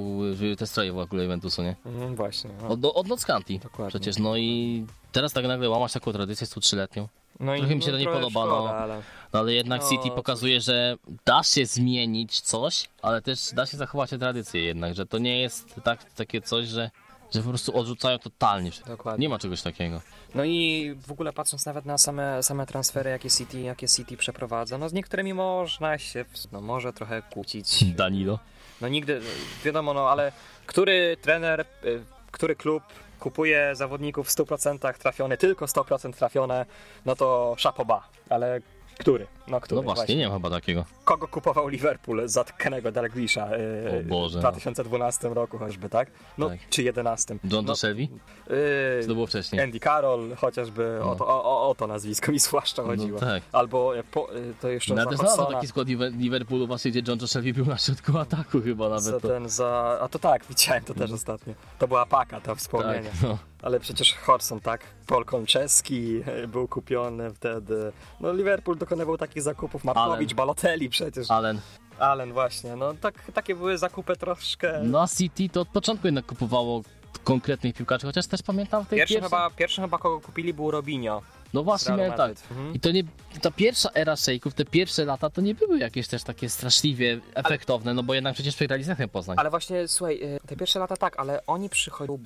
te 0.59 0.67
stroje 0.67 0.93
w 0.93 0.99
ogóle 0.99 1.23
Juventusu, 1.23 1.63
nie? 1.63 1.77
Mhm, 1.87 2.17
właśnie. 2.17 2.51
No. 2.63 2.69
Od, 2.69 2.85
od 2.85 3.07
Nockanti. 3.07 3.59
Dokładnie. 3.59 3.91
Przecież 3.91 4.19
no 4.19 4.37
i 4.37 4.87
teraz 5.13 5.33
tak 5.33 5.47
nagle 5.47 5.69
łamać 5.69 5.93
taką 5.93 6.13
tradycję 6.13 6.47
103-letnią. 6.47 7.07
No 7.41 7.57
trochę 7.57 7.75
mi 7.75 7.83
się 7.83 7.91
to 7.91 7.99
nie 7.99 8.05
trochę 8.05 8.21
podoba, 8.21 8.47
szkoda, 8.47 8.73
no. 8.73 8.79
ale... 8.79 9.03
No 9.33 9.41
ale 9.41 9.53
jednak 9.53 9.83
No, 9.83 9.89
City 9.89 10.11
pokazuje, 10.11 10.61
że 10.61 10.97
da 11.25 11.43
się 11.43 11.67
zmienić 11.67 12.41
coś, 12.41 12.89
ale 13.03 13.23
też 13.23 13.51
da 13.55 13.67
się 13.67 13.77
zachować 13.77 14.11
te 14.11 14.19
tradycje 14.19 14.63
jednak, 14.63 14.95
że 14.95 15.07
to 15.07 15.19
nie 15.19 15.41
jest 15.41 15.75
tak, 15.85 16.05
takie 16.15 16.41
coś, 16.41 16.67
że, 16.67 16.91
że 17.33 17.43
po 17.43 17.49
prostu 17.49 17.79
odrzucają 17.79 18.19
totalnie. 18.19 18.71
Dokładnie. 18.87 19.23
Nie 19.23 19.29
ma 19.29 19.39
czegoś 19.39 19.63
takiego. 19.63 20.01
No 20.35 20.45
i 20.45 20.95
w 21.07 21.13
ogóle 21.13 21.33
patrząc 21.33 21.67
nawet 21.67 21.85
na 21.85 21.99
same, 21.99 22.43
same 22.43 22.67
transfery, 22.67 23.11
jakie 23.11 23.31
City, 23.31 23.61
jakie 23.61 23.89
City 23.89 24.17
przeprowadza, 24.17 24.79
no 24.79 24.89
z 24.89 24.93
niektórymi 24.93 25.35
można 25.35 25.99
się, 25.99 26.25
no 26.53 26.61
może 26.61 26.93
trochę 26.93 27.23
kłócić. 27.23 27.85
Danilo. 27.85 28.39
No 28.81 28.89
nigdy, 28.89 29.21
wiadomo, 29.65 29.95
no 29.95 30.11
ale 30.11 30.33
który 30.67 31.17
trener, 31.23 31.67
y, 31.85 32.05
który 32.31 32.57
klub 32.57 32.83
kupuje 33.21 33.77
zawodników 33.77 34.29
w 34.29 34.31
100% 34.31 34.99
trafione, 34.99 35.37
tylko 35.37 35.67
100% 35.67 36.13
trafione, 36.13 36.67
no 37.07 37.17
to 37.17 37.55
szapoba, 37.59 38.09
ale 38.29 38.61
który? 38.99 39.27
No 39.49 39.61
który? 39.61 39.77
No 39.77 39.83
właśnie, 39.83 40.17
nie 40.17 40.29
ma 40.29 40.35
chyba 40.35 40.51
takiego. 40.51 40.85
Kogo 41.05 41.29
kupował 41.29 41.69
Liverpool 41.69 42.29
za 42.29 42.45
Kennego 42.45 42.93
Dalglisza 42.93 43.49
O 44.01 44.09
Boże, 44.09 44.39
w 44.41 44.43
no. 44.43 44.51
2012 44.51 45.29
roku 45.29 45.59
choćby, 45.59 45.89
tak? 45.89 46.11
No, 46.39 46.49
Tak. 46.49 46.59
czy 46.71 46.83
11. 46.83 47.35
John 47.35 47.65
no, 47.65 47.75
no, 47.83 47.89
y, 48.55 49.03
Co 49.03 49.09
to 49.09 49.15
było 49.15 49.27
wcześniej? 49.27 49.63
Andy 49.63 49.81
Carroll, 49.81 50.37
chociażby 50.37 51.03
o, 51.03 51.15
to, 51.17 51.27
o, 51.27 51.69
o, 51.71 51.75
to 51.75 51.87
nazwisko 51.87 52.33
mi 52.33 52.39
zwłaszcza 52.39 52.83
chodziło. 52.83 53.21
tak. 53.21 53.43
Albo 53.53 53.99
e, 53.99 54.03
po, 54.05 54.35
e, 54.35 54.35
to 54.61 54.69
jeszcze 54.69 54.95
No, 54.95 55.11
ja 55.11 55.17
za 55.17 55.25
Hodsona, 55.25 55.51
taki 55.55 55.67
skład 55.67 55.89
Liver- 55.89 56.17
Liverpoolu 56.17 56.67
właśnie, 56.67 56.91
gdzie 56.91 57.03
John 57.09 57.29
Shelby 57.29 57.53
był 57.53 57.67
na 57.67 57.79
środku 57.79 58.19
ataku 58.19 58.61
chyba 58.61 58.99
za 58.99 59.11
nawet. 59.11 59.23
To. 59.23 59.29
ten 59.29 59.49
za... 59.49 59.99
A 60.01 60.09
to 60.09 60.19
tak, 60.19 60.45
widziałem 60.49 60.85
to 60.85 60.95
też 60.95 61.13
ostatnio. 61.13 61.55
To 61.79 61.89
była 61.89 62.07
paka, 62.07 62.41
to 62.41 62.47
Tak, 62.47 62.59
wspomnienie. 62.59 63.11
no. 63.23 63.39
Ale 63.63 63.81
przecież 63.81 64.15
Hodgson, 64.15 64.61
tak? 64.61 64.81
Paul 65.07 65.25
Konczewski 65.25 66.21
e, 66.27 66.47
był 66.49 66.69
kupiony 66.69 67.35
wtedy. 67.35 67.93
No 68.21 68.33
Liverpool 68.33 68.79
dokonywał 68.79 69.19
takich 69.19 69.34
zakupów. 69.43 69.85
Markowicz. 69.85 70.35
Balotelli 70.35 70.89
przecież. 70.89 71.31
Allen. 71.31 71.61
Allen 71.99 72.33
właśnie. 72.33 72.77
No 72.77 72.95
tak, 72.95 73.33
takie 73.35 73.55
były 73.55 73.79
zakupy 73.79 74.17
troszkę... 74.17 74.81
No 74.83 75.09
City 75.19 75.49
to 75.49 75.61
od 75.61 75.69
początku 75.69 76.07
jednak 76.07 76.27
kupowało 76.27 76.83
konkretnych 77.25 77.75
piłkarzy, 77.75 78.07
chociaż 78.07 78.27
też 78.27 78.43
pamiętam 78.43 78.85
w 78.85 78.89
tej 78.89 78.99
Pierwszy 78.99 79.15
pierwszej... 79.15 79.31
chyba, 79.31 79.51
pierwszy 79.51 79.81
chyba 79.81 79.99
kogo 79.99 80.21
kupili 80.21 80.55
był 80.55 80.71
Robinho. 80.71 81.23
No 81.55 81.63
właśnie, 81.63 81.95
miałem 81.97 82.13
tak. 82.13 82.31
Mhm. 82.51 82.75
I 82.75 82.81
to 82.81 82.91
nie, 82.91 83.03
ta 83.43 83.51
pierwsza 83.51 83.91
era 83.95 84.17
szejków, 84.17 84.55
te 84.55 84.65
pierwsze 84.65 85.05
lata, 85.05 85.31
to 85.31 85.41
nie 85.41 85.55
były 85.55 85.79
jakieś 85.79 86.09
też 86.09 86.23
takie 86.23 86.49
straszliwie 86.49 87.21
efektowne, 87.35 87.95
no 87.95 88.03
bo 88.03 88.15
jednak 88.15 88.35
przecież 88.35 88.55
przegrali 88.57 88.85
z 88.85 88.89
Lechem 88.89 89.09
Poznań. 89.09 89.37
Ale 89.41 89.51
właśnie, 89.51 89.89
słuchaj, 89.89 90.15
y, 90.23 90.41
te 90.47 90.57
pierwsze 90.57 90.79
lata 90.79 90.97
tak, 90.97 91.19
ale 91.21 91.47
oni 91.47 91.69
przychodzili 91.69 92.19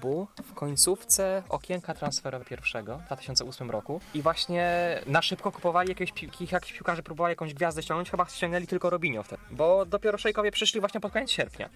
w 0.45 0.55
końcówce 0.55 1.43
okienka 1.49 1.95
transferowego 1.95 2.49
pierwszego 2.51 2.99
w 2.99 3.07
2008 3.07 3.70
roku 3.70 4.01
i 4.14 4.22
właśnie 4.22 4.68
na 5.07 5.22
szybko 5.22 5.53
kupowali 5.53 5.89
jakieś, 5.89 6.12
piłki, 6.12 6.49
jakiś 6.53 6.72
piłkarze, 6.72 7.03
próbowali 7.03 7.33
jakąś 7.33 7.55
gwiazdę 7.55 7.83
ściągnąć, 7.83 8.11
chyba 8.11 8.26
ściągnęli 8.26 8.66
tylko 8.66 8.91
Robinho 8.91 9.22
wtedy, 9.22 9.43
bo 9.51 9.87
dopiero 9.87 10.18
szejkowie 10.18 10.51
przyszli 10.51 10.81
właśnie 10.81 11.01
pod 11.01 11.12
koniec 11.12 11.31
sierpnia. 11.31 11.68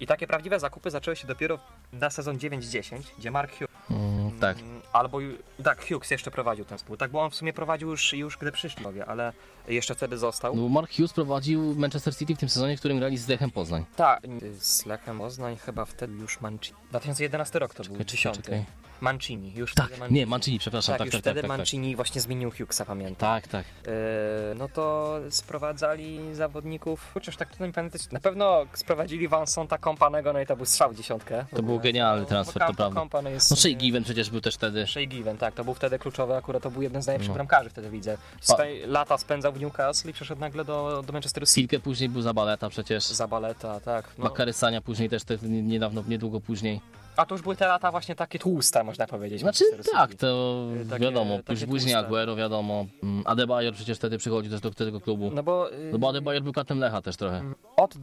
I 0.00 0.06
takie 0.06 0.26
prawdziwe 0.26 0.60
zakupy 0.60 0.90
zaczęły 0.90 1.16
się 1.16 1.26
dopiero 1.26 1.58
na 1.92 2.10
sezon 2.10 2.38
9-10, 2.38 3.02
gdzie 3.18 3.30
Mark 3.30 3.52
Hughes, 3.52 3.68
Mm, 3.90 4.40
tak. 4.40 4.58
mm, 4.58 4.82
albo 4.92 5.18
ju- 5.20 5.36
tak, 5.64 5.88
Hughes 5.88 6.10
jeszcze 6.10 6.30
prowadził 6.30 6.64
ten 6.64 6.78
spół, 6.88 6.96
tak, 6.96 7.10
bo 7.10 7.22
on 7.22 7.30
w 7.30 7.34
sumie 7.34 7.52
prowadził 7.52 7.90
już, 7.90 8.12
już 8.12 8.36
gdy 8.36 8.52
przyszli, 8.52 8.86
ale 9.06 9.32
jeszcze 9.68 9.94
wtedy 9.94 10.18
został. 10.18 10.56
No 10.56 10.62
bo 10.62 10.68
Mark 10.68 10.96
Hughes 10.96 11.12
prowadził 11.12 11.74
Manchester 11.74 12.16
City 12.16 12.34
w 12.34 12.38
tym 12.38 12.48
sezonie, 12.48 12.76
w 12.76 12.78
którym 12.78 12.98
grali 12.98 13.18
z 13.18 13.28
Lechem 13.28 13.50
Poznań. 13.50 13.84
Tak, 13.96 14.20
z 14.58 14.86
Lechem 14.86 15.18
Poznań 15.18 15.56
chyba 15.56 15.84
wtedy 15.84 16.12
już 16.14 16.40
Mancini. 16.40 16.78
2011 16.90 17.58
rok 17.58 17.74
to 17.74 17.82
był, 17.82 17.92
Czekaj, 17.92 18.06
10. 18.06 18.36
czekaj. 18.36 18.64
Mancini, 19.00 19.52
już 19.54 19.74
Tak, 19.74 19.86
wtedy 19.86 20.00
Mancini. 20.00 20.20
nie, 20.20 20.26
Mancini, 20.26 20.58
przepraszam, 20.58 20.92
Tak, 20.92 20.98
tak, 20.98 21.06
już 21.06 21.12
tak, 21.12 21.20
wtedy 21.20 21.34
tak, 21.34 21.42
tak, 21.42 21.50
tak. 21.50 21.58
Mancini 21.58 21.96
właśnie 21.96 22.20
zmienił 22.20 22.50
Hughesa, 22.50 22.84
pamiętam. 22.84 23.16
Tak, 23.16 23.48
tak. 23.48 23.64
Yy, 23.86 23.92
no 24.56 24.68
to 24.68 25.14
sprowadzali 25.30 26.34
zawodników, 26.34 27.10
chociaż 27.14 27.36
tak 27.36 27.56
to 27.56 27.66
nie 27.66 27.72
pamiętać, 27.72 28.10
na 28.12 28.20
pewno 28.20 28.66
sprowadzili 28.74 29.28
Vansonta 29.28 29.78
Kompanego, 29.78 30.32
no 30.32 30.40
i 30.40 30.46
to 30.46 30.56
był 30.56 30.66
strzał 30.66 30.94
dziesiątkę. 30.94 31.44
To 31.56 31.62
był 31.62 31.80
genialny 31.80 32.26
transfer, 32.26 32.62
to 32.66 32.74
prawda. 32.74 33.00
Kompany 33.00 33.30
jest... 33.30 33.50
No 33.50 33.56
Shea 33.56 33.74
Given 33.76 34.04
przecież 34.04 34.30
był 34.30 34.40
też 34.40 34.54
wtedy. 34.54 34.86
Shea 34.86 35.06
Given, 35.06 35.38
tak, 35.38 35.54
to 35.54 35.64
był 35.64 35.74
wtedy 35.74 35.98
kluczowy, 35.98 36.34
akurat 36.36 36.62
to 36.62 36.70
był 36.70 36.82
jeden 36.82 37.02
z 37.02 37.06
najlepszych 37.06 37.28
No. 37.28 37.34
bramkarzy 37.34 37.70
wtedy 37.70 37.90
widzę. 37.90 38.18
Spe- 38.42 38.86
lata 38.86 39.18
spędzał 39.18 39.52
w 39.58 39.60
Newcastle 39.60 40.08
i 40.10 40.12
przeszedł 40.12 40.40
nagle 40.40 40.64
do, 40.64 41.02
do 41.06 41.12
Manchesteru 41.12 41.46
City. 41.46 41.80
Później 41.80 42.08
był 42.08 42.22
Zabaleta 42.22 42.68
przecież. 42.70 43.04
Zabaleta, 43.06 43.80
tak. 43.80 44.10
No. 44.18 44.24
Makarysania 44.24 44.80
później 44.80 45.08
też 45.08 45.24
te, 45.24 45.38
niedawno, 45.42 46.04
niedługo 46.08 46.40
później. 46.40 46.80
A 47.16 47.26
to 47.26 47.34
już 47.34 47.42
były 47.42 47.56
te 47.56 47.66
lata 47.66 47.90
właśnie 47.90 48.14
takie 48.14 48.38
tłuste, 48.38 48.84
można 48.84 49.06
powiedzieć. 49.06 49.40
Znaczy 49.40 49.64
tak, 49.92 50.14
to 50.14 50.56
Takie- 50.90 51.04
wiadomo, 51.04 51.36
takie 51.38 51.52
już 51.52 51.60
później 51.60 51.94
tłuste. 51.94 51.98
Aguero 52.08 52.36
wiadomo. 52.36 52.86
Mm, 53.02 53.22
Adebayor 53.26 53.74
przecież 53.74 53.98
wtedy 53.98 54.18
przychodził 54.18 54.50
też 54.52 54.60
do 54.60 54.70
tego 54.70 55.00
klubu. 55.00 55.30
No 55.34 55.42
bo, 55.42 55.72
y, 55.72 55.90
No 55.92 55.98
bo 55.98 56.08
Adebayor 56.08 56.42
był 56.42 56.52
katem 56.52 56.78
Lecha 56.78 57.02
też 57.02 57.16
trochę. 57.16 57.42
od 57.76 57.98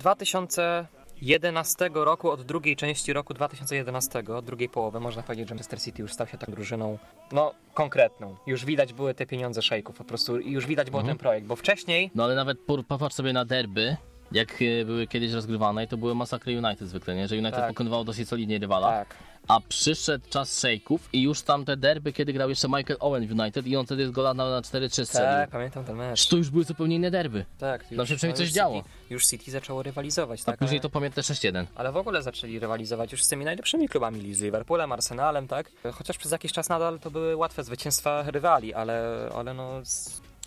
2011 1.22 1.90
roku, 1.94 2.30
od 2.32 2.42
drugiej 2.42 2.76
części 2.76 3.14
roku 3.14 3.34
2011, 3.34 4.24
od 4.38 4.46
drugiej 4.46 4.70
połowy, 4.70 5.00
można 5.00 5.24
powiedzieć, 5.24 5.48
że 5.50 5.56
Manchester 5.56 5.82
City 5.82 6.02
już 6.02 6.14
stał 6.14 6.28
się 6.28 6.38
taką 6.38 6.52
drużyną, 6.52 6.98
no, 7.32 7.54
konkretną. 7.74 8.36
Już 8.48 8.66
widać 8.66 8.94
były 8.94 9.14
te 9.14 9.26
pieniądze 9.26 9.62
szejków, 9.62 9.96
po 9.98 10.04
prostu 10.04 10.40
i 10.40 10.52
już 10.52 10.66
widać 10.68 10.90
było 10.90 11.02
Mhm. 11.02 11.18
ten 11.18 11.22
projekt, 11.22 11.48
bo 11.48 11.56
wcześniej 11.56 12.12
No 12.16 12.24
ale 12.24 12.36
nawet 12.36 12.58
popatrz 12.88 13.16
sobie 13.16 13.34
na 13.34 13.46
derby, 13.46 13.98
jak 14.36 14.62
e, 14.62 14.86
były 14.86 15.08
kiedyś 15.08 15.32
rozgrywane 15.32 15.84
i 15.84 15.88
to 15.88 15.98
były 15.98 16.16
masakry 16.16 16.58
United 16.58 16.88
zwykle, 16.90 17.16
nie? 17.16 17.28
Że 17.28 17.36
United 17.36 17.56
Tak. 17.56 17.68
pokonywało 17.70 18.04
dosyć 18.04 18.30
solidnie 18.30 18.60
rywala. 18.60 18.88
tak, 18.92 19.16
A 19.48 19.60
przyszedł 19.70 20.30
czas 20.30 20.60
szejków 20.60 21.10
i 21.14 21.22
już 21.22 21.42
tam 21.42 21.66
te 21.66 21.78
derby, 21.78 22.14
kiedy 22.14 22.34
grał 22.34 22.50
jeszcze 22.50 22.68
Michael 22.68 22.98
Owen 23.00 23.28
w 23.28 23.32
United 23.40 23.68
i 23.68 23.76
on 23.76 23.86
wtedy 23.86 24.12
gola 24.12 24.34
na, 24.34 24.50
na 24.50 24.62
4-3 24.62 25.06
strzelił. 25.06 25.28
tak, 25.28 25.50
pamiętam 25.50 25.86
ten 25.86 25.96
mecz. 25.96 26.28
To 26.28 26.38
już 26.38 26.50
były 26.50 26.64
zupełnie 26.64 26.96
inne 26.96 27.12
derby. 27.12 27.46
Tak, 27.58 27.82
Tam 27.98 28.08
się 28.08 28.16
przynajmniej 28.16 28.30
już 28.30 28.50
coś 28.50 28.56
działo. 28.56 28.78
City, 28.78 28.90
już 29.10 29.26
City 29.26 29.52
zaczęło 29.52 29.84
rywalizować, 29.84 30.42
A 30.42 30.46
tak? 30.46 30.60
później 30.60 30.78
ale- 30.78 30.82
to 30.82 30.90
pamiętam 30.90 31.24
6-1. 31.24 31.66
Ale 31.76 31.92
w 31.92 31.98
ogóle 31.98 32.22
zaczęli 32.22 32.60
rywalizować 32.60 33.12
już 33.12 33.24
z 33.24 33.28
tymi 33.28 33.46
najlepszymi 33.46 33.90
klubami, 33.90 34.34
z 34.34 34.42
Liverpoolem, 34.42 34.92
Arsenalem, 34.92 35.48
tak? 35.48 35.72
Chociaż 35.94 36.18
przez 36.18 36.32
jakiś 36.32 36.52
czas 36.52 36.70
nadal 36.70 37.00
to 37.00 37.12
były 37.12 37.36
łatwe 37.36 37.64
zwycięstwa 37.64 38.24
rywali, 38.28 38.74
ale, 38.74 39.30
ale 39.36 39.54
no... 39.54 39.82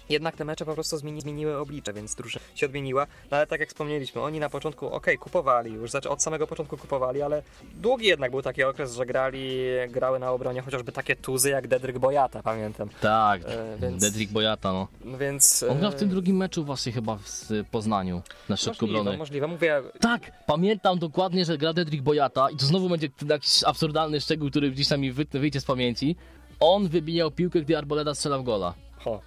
Jednak 0.09 0.37
te 0.37 0.45
mecze 0.45 0.65
po 0.65 0.75
prostu 0.75 0.97
zmieni, 0.97 1.21
zmieniły 1.21 1.57
oblicze, 1.59 1.93
więc 1.93 2.15
drużyna 2.15 2.45
się 2.55 2.67
odmieniła. 2.67 3.07
No 3.31 3.37
ale 3.37 3.47
tak 3.47 3.61
jak 3.61 3.69
wspomnieliśmy, 3.69 4.23
oni 4.23 4.41
na 4.41 4.49
początku, 4.51 4.87
okej, 4.87 5.19
kupowali 5.19 5.73
już, 5.73 5.91
znaczy 5.91 6.11
od 6.11 6.23
samego 6.23 6.47
początku 6.47 6.77
kupowali, 6.77 7.23
ale 7.23 7.43
długi 7.75 8.07
jednak 8.07 8.31
był 8.31 8.43
taki 8.43 8.63
okres, 8.65 8.95
że 8.95 9.07
grali, 9.07 9.59
grały 9.89 10.19
na 10.19 10.31
obronie 10.33 10.63
chociażby 10.63 10.93
takie 10.93 11.17
tuzy 11.17 11.51
jak 11.51 11.69
Dedryk 11.69 11.99
Bojata, 11.99 12.43
pamiętam. 12.43 12.89
Tak, 13.01 13.43
E, 13.45 13.77
więc- 13.81 14.03
Dedrick 14.03 14.33
Boyata, 14.33 14.73
no. 14.73 14.89
No 15.05 15.19
więc... 15.19 15.65
On 15.71 15.79
grał 15.79 15.91
w 15.91 15.95
e, 15.95 15.99
tym 15.99 16.09
drugim 16.09 16.37
meczu 16.37 16.65
właśnie 16.65 16.93
chyba 16.93 17.17
w 17.17 17.49
Poznaniu, 17.71 18.23
na 18.49 18.57
środku 18.57 18.85
Możliwe, 18.85 19.01
obrony. 19.01 19.19
możliwe. 19.19 19.47
Mówię, 19.47 19.83
Tak, 20.01 20.33
pamiętam 20.47 20.99
dokładnie, 20.99 21.45
że 21.45 21.59
gra 21.59 21.73
Dedrick 21.73 22.03
Boyata 22.05 22.51
i 22.51 22.57
to 22.57 22.67
znowu 22.67 22.89
będzie 22.89 23.09
jakiś 23.29 23.65
absurdalny 23.65 24.21
szczegół, 24.21 24.51
który 24.51 24.71
gdzieś 24.71 24.89
tam 24.89 25.01
mi 25.01 25.13
wy- 25.13 25.27
wyjdzie 25.31 25.61
z 25.61 25.65
pamięci. 25.65 26.17
On 26.61 26.89
wybijał 26.89 27.31
piłkę, 27.31 27.61
gdy 27.61 27.79
Arboleda 27.79 28.15
strzelał 28.15 28.45
gola. 28.45 28.75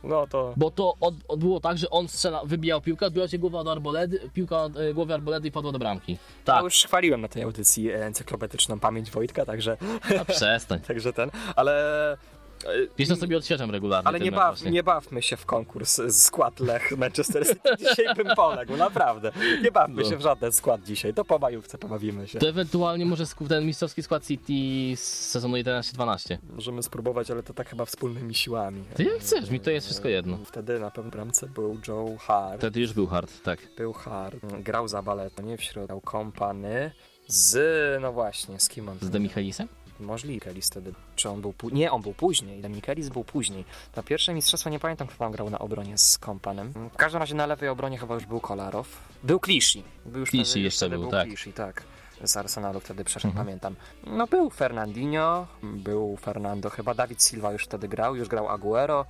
No 0.03 0.27
to... 0.27 0.53
Bo 0.57 0.71
to 0.71 0.95
od, 0.99 1.13
od 1.27 1.39
było 1.39 1.59
tak, 1.59 1.77
że 1.77 1.89
on 1.89 2.07
strzela, 2.07 2.41
wybijał 2.45 2.81
piłkę, 2.81 3.05
odbiła 3.05 3.27
się 3.27 3.37
głowa 3.37 3.63
do 3.63 3.71
Arboledy, 3.71 4.29
piłka 4.33 4.63
od 4.63 4.77
e, 4.77 4.93
głowy 4.93 5.13
Arboledy 5.13 5.47
i 5.47 5.51
padła 5.51 5.71
do 5.71 5.79
bramki. 5.79 6.11
Ja 6.11 6.17
Tak, 6.45 6.63
już 6.63 6.83
chwaliłem 6.83 7.21
na 7.21 7.27
tej 7.27 7.43
audycji 7.43 7.89
e, 7.89 8.05
encyklopedyczną 8.05 8.79
pamięć 8.79 9.11
Wojtka, 9.11 9.45
także, 9.45 9.77
a 10.19 10.25
przestań. 10.25 10.79
także 10.87 11.13
ten, 11.13 11.31
ale... 11.55 12.17
e, 12.65 12.67
Wiesz, 12.97 13.07
sobie 13.19 13.37
odświeżam 13.37 13.71
regularnie. 13.71 14.07
Ale 14.07 14.19
nie, 14.19 14.31
baw, 14.31 14.63
nie 14.63 14.83
bawmy 14.83 15.21
się 15.21 15.37
w 15.37 15.45
konkurs 15.45 15.99
e, 15.99 16.11
skład 16.11 16.59
Lech 16.59 16.91
Manchester 16.97 17.47
City. 17.47 17.69
Dzisiaj 17.79 18.15
bym 18.15 18.27
poległ, 18.35 18.77
naprawdę. 18.77 19.31
Nie 19.63 19.71
bawmy 19.71 20.03
No. 20.03 20.09
się 20.09 20.17
w 20.17 20.21
żaden 20.21 20.51
skład 20.51 20.83
dzisiaj. 20.83 21.13
To 21.13 21.25
po 21.25 21.39
majówce 21.39 21.77
pobawimy 21.77 22.27
się. 22.27 22.39
To 22.39 22.47
ewentualnie 22.49 23.05
może 23.05 23.23
ten 23.49 23.65
mistrzowski 23.65 24.03
skład 24.03 24.25
City 24.25 24.53
z 24.95 25.29
sezonu 25.29 25.55
11-12. 25.57 26.37
Możemy 26.55 26.83
spróbować, 26.83 27.31
ale 27.31 27.43
to 27.43 27.53
tak 27.53 27.69
chyba 27.69 27.85
wspólnymi 27.85 28.35
siłami. 28.35 28.83
Ty 28.95 29.03
jak 29.03 29.19
chcesz, 29.19 29.49
mi 29.49 29.59
to 29.59 29.71
jest 29.71 29.85
wszystko 29.87 30.07
jedno. 30.07 30.37
Wtedy 30.45 30.79
na 30.79 30.91
pewno 30.91 31.11
bramce 31.11 31.47
był 31.47 31.77
Joe 31.87 32.17
Hart. 32.19 32.57
Wtedy 32.57 32.79
już 32.79 32.93
był 32.93 33.07
hard, 33.07 33.43
tak. 33.43 33.59
Był 33.77 33.93
Hart. 33.93 34.35
Grał 34.59 34.87
za 34.87 35.01
baletą, 35.01 35.43
nie 35.43 35.57
w 35.57 35.63
środku. 35.63 36.01
Kompany 36.01 36.91
z... 37.27 38.01
no 38.01 38.13
właśnie, 38.13 38.59
z 38.59 38.69
kim 38.69 38.89
on 38.89 38.97
Z 39.01 39.09
Demichelisem? 39.09 39.67
Możliwe, 40.01 40.45
Kelis 40.45 40.67
wtedy. 40.67 40.93
Czy 41.15 41.29
on 41.29 41.41
był 41.41 41.53
później? 41.53 41.79
Nie, 41.79 41.91
on 41.91 42.01
był 42.01 42.13
później. 42.13 42.61
Demikelis 42.61 43.09
był 43.09 43.23
później. 43.23 43.65
Na 43.95 44.03
pierwsze 44.03 44.33
mistrzostwo 44.33 44.69
nie 44.69 44.79
pamiętam, 44.79 45.07
kto 45.07 45.17
tam 45.17 45.31
grał 45.31 45.49
na 45.49 45.59
obronie 45.59 45.97
z 45.97 46.17
Kompanem. 46.17 46.73
W 46.93 46.97
każdym 46.97 47.19
razie 47.19 47.35
na 47.35 47.45
lewej 47.45 47.69
obronie 47.69 47.97
chyba 47.97 48.15
już 48.15 48.25
był 48.25 48.39
Kolarow. 48.39 48.87
Był 49.23 49.39
Klishi. 49.39 49.83
Był 50.05 50.19
już 50.19 50.29
wtedy, 50.29 50.43
już 50.43 50.55
jeszcze 50.55 50.89
był, 50.89 51.01
był 51.01 51.11
tak. 51.11 51.27
Tak. 51.55 51.83
Z 52.23 52.37
Arsenalu 52.37 52.79
wtedy 52.79 53.03
przeszedł, 53.03 53.31
Mhm. 53.31 53.45
pamiętam. 53.45 53.75
No 54.07 54.27
był 54.27 54.49
Fernandinho, 54.49 55.47
był 55.63 56.17
Fernando, 56.17 56.69
chyba 56.69 56.93
Dawid 56.93 57.23
Silva 57.23 57.51
już 57.51 57.63
wtedy 57.63 57.87
grał, 57.87 58.15
już 58.15 58.27
grał 58.27 58.49
Aguero. 58.49 59.05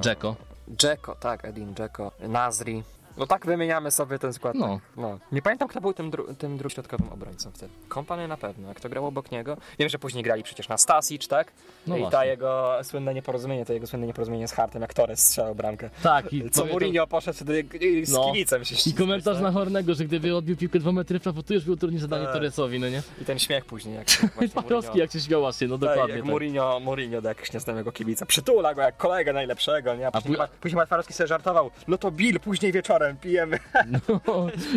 Dzeko. 0.00 0.36
Dzeko, 0.68 1.14
tak, 1.14 1.44
Edin 1.44 1.74
Dzeko, 1.74 2.12
Nazri. 2.20 2.82
No 3.16 3.26
tak 3.26 3.46
wymieniamy 3.46 3.90
sobie 3.90 4.18
ten 4.18 4.32
skład. 4.32 4.54
No. 4.54 4.80
no. 4.96 5.18
Nie 5.32 5.42
pamiętam, 5.42 5.68
kto 5.68 5.80
był 5.80 5.92
tym, 5.92 6.10
dru- 6.10 6.34
tym 6.36 6.56
drugim 6.58 6.70
środkowym 6.74 7.08
obrońcą 7.12 7.50
wtedy. 7.50 7.72
Kompany 7.88 8.28
na 8.28 8.36
pewno, 8.36 8.68
jak 8.68 8.80
to 8.80 8.88
grał 8.88 9.06
obok 9.06 9.30
niego. 9.30 9.56
Wiem, 9.78 9.88
że 9.88 9.98
później 9.98 10.24
grali 10.24 10.42
przecież 10.42 10.68
na 10.68 10.78
Stasic, 10.78 11.28
tak? 11.28 11.52
No 11.86 11.96
I 11.96 12.02
ta 12.02 12.10
właśnie. 12.10 12.30
jego 12.30 12.78
słynne 12.82 13.14
nieporozumienie, 13.14 13.64
to 13.66 13.72
jego 13.72 13.86
słynne 13.86 14.06
nieporozumienie 14.06 14.48
z 14.48 14.52
Hartem, 14.52 14.82
jak 14.82 14.94
Torres 14.94 15.26
strzelał 15.26 15.54
bramkę. 15.54 15.90
Tak, 16.02 16.32
i 16.32 16.38
Co 16.50 16.60
pamiętam- 16.60 16.68
Mourinho 16.68 17.06
poszedł 17.06 17.36
wtedy 17.36 17.60
i 17.80 18.06
z 18.06 18.12
No. 18.12 18.24
kibicem 18.32 18.64
się 18.64 18.74
I 18.74 18.78
ścisnąć, 18.78 18.98
komentarz 18.98 19.34
tak? 19.34 19.42
na 19.42 19.52
Hornego, 19.52 19.94
że 19.94 20.04
gdyby 20.04 20.36
odbił 20.36 20.56
piłkę 20.56 20.78
dwa 20.78 20.92
metry 20.92 21.18
w 21.18 21.22
prawo, 21.22 21.42
to 21.42 21.54
już 21.54 21.64
był 21.64 21.76
trudny 21.76 21.98
zadanie 21.98 22.24
Tak. 22.24 22.34
Torresowi, 22.34 22.80
no 22.80 22.88
nie? 22.88 23.02
I 23.22 23.24
ten 23.24 23.38
śmiech 23.38 23.64
później, 23.64 23.94
jak 23.94 24.06
właśnie 24.34 24.48
Patowski 24.48 24.98
jak 24.98 25.12
się 25.12 25.20
śmiał 25.20 25.40
właśnie, 25.40 25.68
no 25.68 25.78
Tak, 25.78 25.88
dokładnie. 25.88 26.14
jak 26.14 26.22
tak. 26.24 26.30
Mourinho, 26.30 26.80
Mourinho 26.80 27.22
do 27.22 27.28
jakiegoś 27.28 27.52
nieznajomego 27.52 27.92
kibica. 27.92 28.26
Przytula 28.26 28.74
go 28.74 28.82
jak 28.82 28.96
kolegę 28.96 29.32
najlepszego, 29.32 29.94
nie? 29.94 30.06
A 30.06 30.10
później, 30.12 30.34
pó- 30.34 30.38
Ma- 30.38 30.48
później 30.48 30.76
Matwarowski 30.76 31.12
sobie 31.12 31.26
żartował. 31.26 31.70
No 31.88 31.98
to 31.98 32.10
Bill, 32.10 32.40
później 32.40 32.72
wieczorem 32.72 33.03
pijemy. 33.20 33.58
No, 33.86 34.00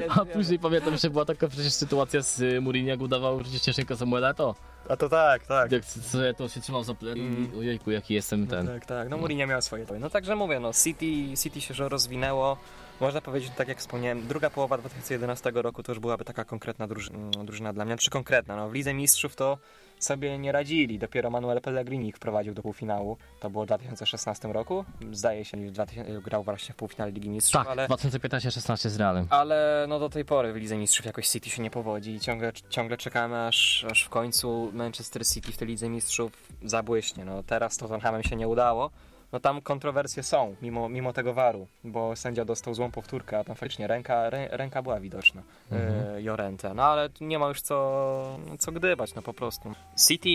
a 0.21 0.25
później 0.25 0.59
pamiętam, 0.59 0.97
że 0.97 1.09
była 1.09 1.25
taka 1.25 1.47
przecież 1.47 1.73
sytuacja 1.73 2.21
z 2.21 2.41
y, 2.41 2.61
Mourinho, 2.61 2.89
jak 2.89 3.01
udawał 3.01 3.39
przecież 3.39 3.61
Cieszenko 3.61 3.95
Samuela, 3.95 4.33
to 4.33 4.55
A 4.89 4.97
to 4.97 5.09
tak, 5.09 5.45
tak. 5.47 5.71
jak 5.71 5.85
c- 5.85 6.33
to 6.37 6.49
się 6.49 6.61
trzymał 6.61 6.83
za 6.83 6.93
plen 6.93 7.17
i 7.17 7.57
ojejku, 7.59 7.91
jaki 7.91 8.13
jestem 8.13 8.47
ten. 8.47 8.67
Tak, 8.67 8.85
tak. 8.85 9.09
No 9.09 9.17
Mourinho 9.17 9.47
miał 9.47 9.61
swoje. 9.61 9.85
No 9.99 10.09
także 10.09 10.35
mówię, 10.35 10.59
no 10.59 10.71
City, 10.73 11.05
City 11.43 11.61
się 11.61 11.73
że 11.73 11.89
rozwinęło. 11.89 12.57
Można 12.99 13.21
powiedzieć, 13.21 13.51
tak 13.57 13.67
jak 13.67 13.79
wspomniałem, 13.79 14.27
druga 14.27 14.49
połowa 14.49 14.77
2011 14.77 15.51
roku 15.55 15.83
to 15.83 15.91
już 15.91 15.99
byłaby 15.99 16.25
taka 16.25 16.45
konkretna 16.45 16.87
drużyna, 16.87 17.43
drużyna 17.43 17.73
dla 17.73 17.85
mnie. 17.85 17.97
Czy 17.97 18.09
konkretna? 18.09 18.55
No 18.55 18.69
w 18.69 18.73
Lidze 18.73 18.93
Mistrzów 18.93 19.35
to 19.35 19.57
sobie 19.99 20.37
nie 20.37 20.51
radzili. 20.51 20.99
Dopiero 20.99 21.29
Manuel 21.29 21.61
Pellegrini 21.61 22.07
ich 22.09 22.15
wprowadził 22.15 22.53
do 22.53 22.61
półfinału. 22.61 23.17
To 23.39 23.49
było 23.49 23.63
w 23.63 23.67
2016 23.67 24.47
roku. 24.47 24.85
Zdaje 25.11 25.45
się, 25.45 25.57
że 25.57 25.67
w 25.67 25.71
2000 25.71 26.21
grał 26.21 26.43
właśnie 26.43 26.73
w 26.73 26.77
półfinale 26.77 27.11
Ligi 27.11 27.29
Mistrzów, 27.29 27.61
Tak, 27.61 27.67
ale... 27.67 27.87
2015-16 27.87 28.89
z 28.89 28.97
Realem. 28.97 29.27
Ale 29.29 29.85
no 29.89 29.99
do 29.99 30.09
tej 30.09 30.25
pory 30.25 30.53
w 30.53 30.55
Lidze 30.55 30.77
Mistrzów 30.77 31.05
jakoś 31.05 31.27
City 31.27 31.49
się 31.49 31.61
nie 31.61 31.71
powodzi 31.71 32.11
i 32.11 32.19
ciągle, 32.19 32.51
ciągle 32.69 32.97
czekamy 32.97 33.45
aż, 33.47 33.85
aż 33.91 34.03
w 34.03 34.09
końcu 34.09 34.71
Manchester 34.73 35.27
City 35.27 35.51
w 35.51 35.57
tej 35.57 35.67
Lidze 35.67 35.89
Mistrzów 35.89 36.31
zabłyśnie. 36.63 37.25
No 37.25 37.43
teraz 37.43 37.77
to 37.77 37.87
Tottenhamem 37.87 38.23
się 38.23 38.35
nie 38.35 38.47
udało. 38.47 38.89
No 39.31 39.39
tam 39.39 39.61
kontrowersje 39.61 40.23
są, 40.23 40.55
mimo, 40.61 40.89
mimo 40.89 41.13
tego 41.13 41.33
waru, 41.33 41.67
bo 41.83 42.15
sędzia 42.15 42.45
dostał 42.45 42.73
złą 42.73 42.91
powtórkę, 42.91 43.39
a 43.39 43.43
tam 43.43 43.55
faktycznie 43.55 43.87
ręka, 43.87 44.29
rę, 44.29 44.47
ręka 44.51 44.81
była 44.81 44.99
widoczna, 44.99 45.41
mhm. 45.71 46.23
Jorente. 46.23 46.73
No 46.73 46.83
ale 46.83 47.09
nie 47.21 47.39
ma 47.39 47.47
już 47.47 47.61
co, 47.61 48.39
co 48.59 48.71
gdybać, 48.71 49.15
no 49.15 49.21
po 49.21 49.33
prostu. 49.33 49.73
City 50.07 50.29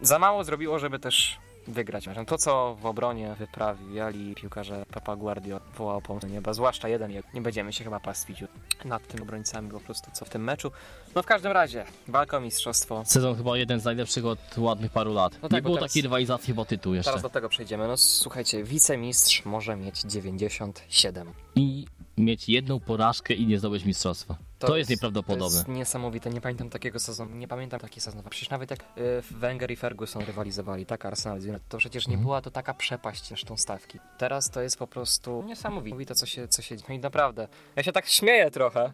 za 0.00 0.18
mało 0.18 0.44
zrobiło, 0.44 0.78
żeby 0.78 0.98
też 0.98 1.38
wygrać. 1.66 2.06
mecz. 2.06 2.28
To, 2.28 2.38
co 2.38 2.76
w 2.80 2.86
obronie 2.86 3.34
wyprawiali 3.38 4.34
piłkarze 4.34 4.86
Pepa 4.92 5.16
Guardio 5.16 5.60
wołał 5.78 6.00
pomstę 6.02 6.28
nieba, 6.28 6.52
zwłaszcza 6.54 6.88
jeden, 6.88 7.12
nie 7.34 7.40
będziemy 7.40 7.72
się 7.72 7.84
chyba 7.84 8.00
pastwić 8.00 8.44
nad 8.84 9.06
tym 9.08 9.22
obrońcami 9.22 9.70
po 9.70 9.80
prostu, 9.80 10.10
co 10.12 10.24
w 10.24 10.28
tym 10.30 10.44
meczu. 10.44 10.70
No 11.14 11.22
w 11.22 11.26
każdym 11.26 11.52
razie, 11.52 11.84
walka 12.08 12.36
o 12.36 12.40
mistrzostwo. 12.40 13.02
Sezon 13.06 13.36
chyba 13.36 13.56
jeden 13.56 13.80
z 13.80 13.84
najlepszych 13.84 14.26
od 14.26 14.58
ładnych 14.58 14.92
paru 14.92 15.12
lat. 15.14 15.32
No 15.42 15.48
tak, 15.48 15.52
nie 15.52 15.62
było 15.62 15.74
teraz- 15.74 15.90
takiej 15.90 16.02
rywalizacji 16.02 16.46
chyba 16.46 16.64
tytuł 16.64 16.94
jeszcze. 16.94 17.10
Teraz 17.10 17.22
do 17.22 17.30
tego 17.30 17.48
przejdziemy. 17.48 17.88
No 17.88 17.96
słuchajcie, 17.96 18.64
wicemistrz 18.64 19.44
może 19.44 19.76
mieć 19.76 20.00
97. 20.00 21.32
I 21.56 21.86
mieć 22.18 22.48
jedną 22.48 22.80
porażkę 22.80 23.34
i 23.34 23.46
nie 23.46 23.58
zdobyć 23.58 23.84
mistrzostwa. 23.84 24.36
To, 24.66 24.76
jest 24.76 24.88
To 24.88 24.92
nieprawdopodobne. 24.92 25.56
jest 25.56 25.68
niesamowite, 25.68 26.30
nie 26.30 26.40
pamiętam 26.40 26.70
takiego 26.70 27.00
sezonu, 27.00 27.36
nie 27.36 27.48
pamiętam 27.48 27.80
takiego 27.80 28.00
sezonu. 28.00 28.22
Przecież 28.30 28.50
nawet 28.50 28.70
jak 28.70 28.80
y, 28.80 28.84
Wenger 29.30 29.70
i 29.70 29.76
Ferguson 29.76 30.24
rywalizowali, 30.24 30.86
tak, 30.86 31.06
Arsenal 31.06 31.40
to 31.68 31.78
przecież 31.78 32.04
Mhm. 32.04 32.18
nie 32.20 32.24
była 32.24 32.42
to 32.42 32.50
taka 32.50 32.74
przepaść 32.74 33.28
zresztą 33.28 33.56
stawki. 33.56 33.98
Teraz 34.18 34.50
to 34.50 34.60
jest 34.60 34.78
po 34.78 34.86
prostu 34.86 35.42
niesamowite, 35.46 36.14
co 36.14 36.26
się, 36.26 36.48
co 36.48 36.62
się 36.62 36.76
dzieje. 36.76 36.86
No 36.88 36.94
i 36.94 36.98
naprawdę, 36.98 37.48
ja 37.76 37.82
się 37.82 37.92
tak 37.92 38.06
śmieję 38.06 38.50
trochę, 38.50 38.86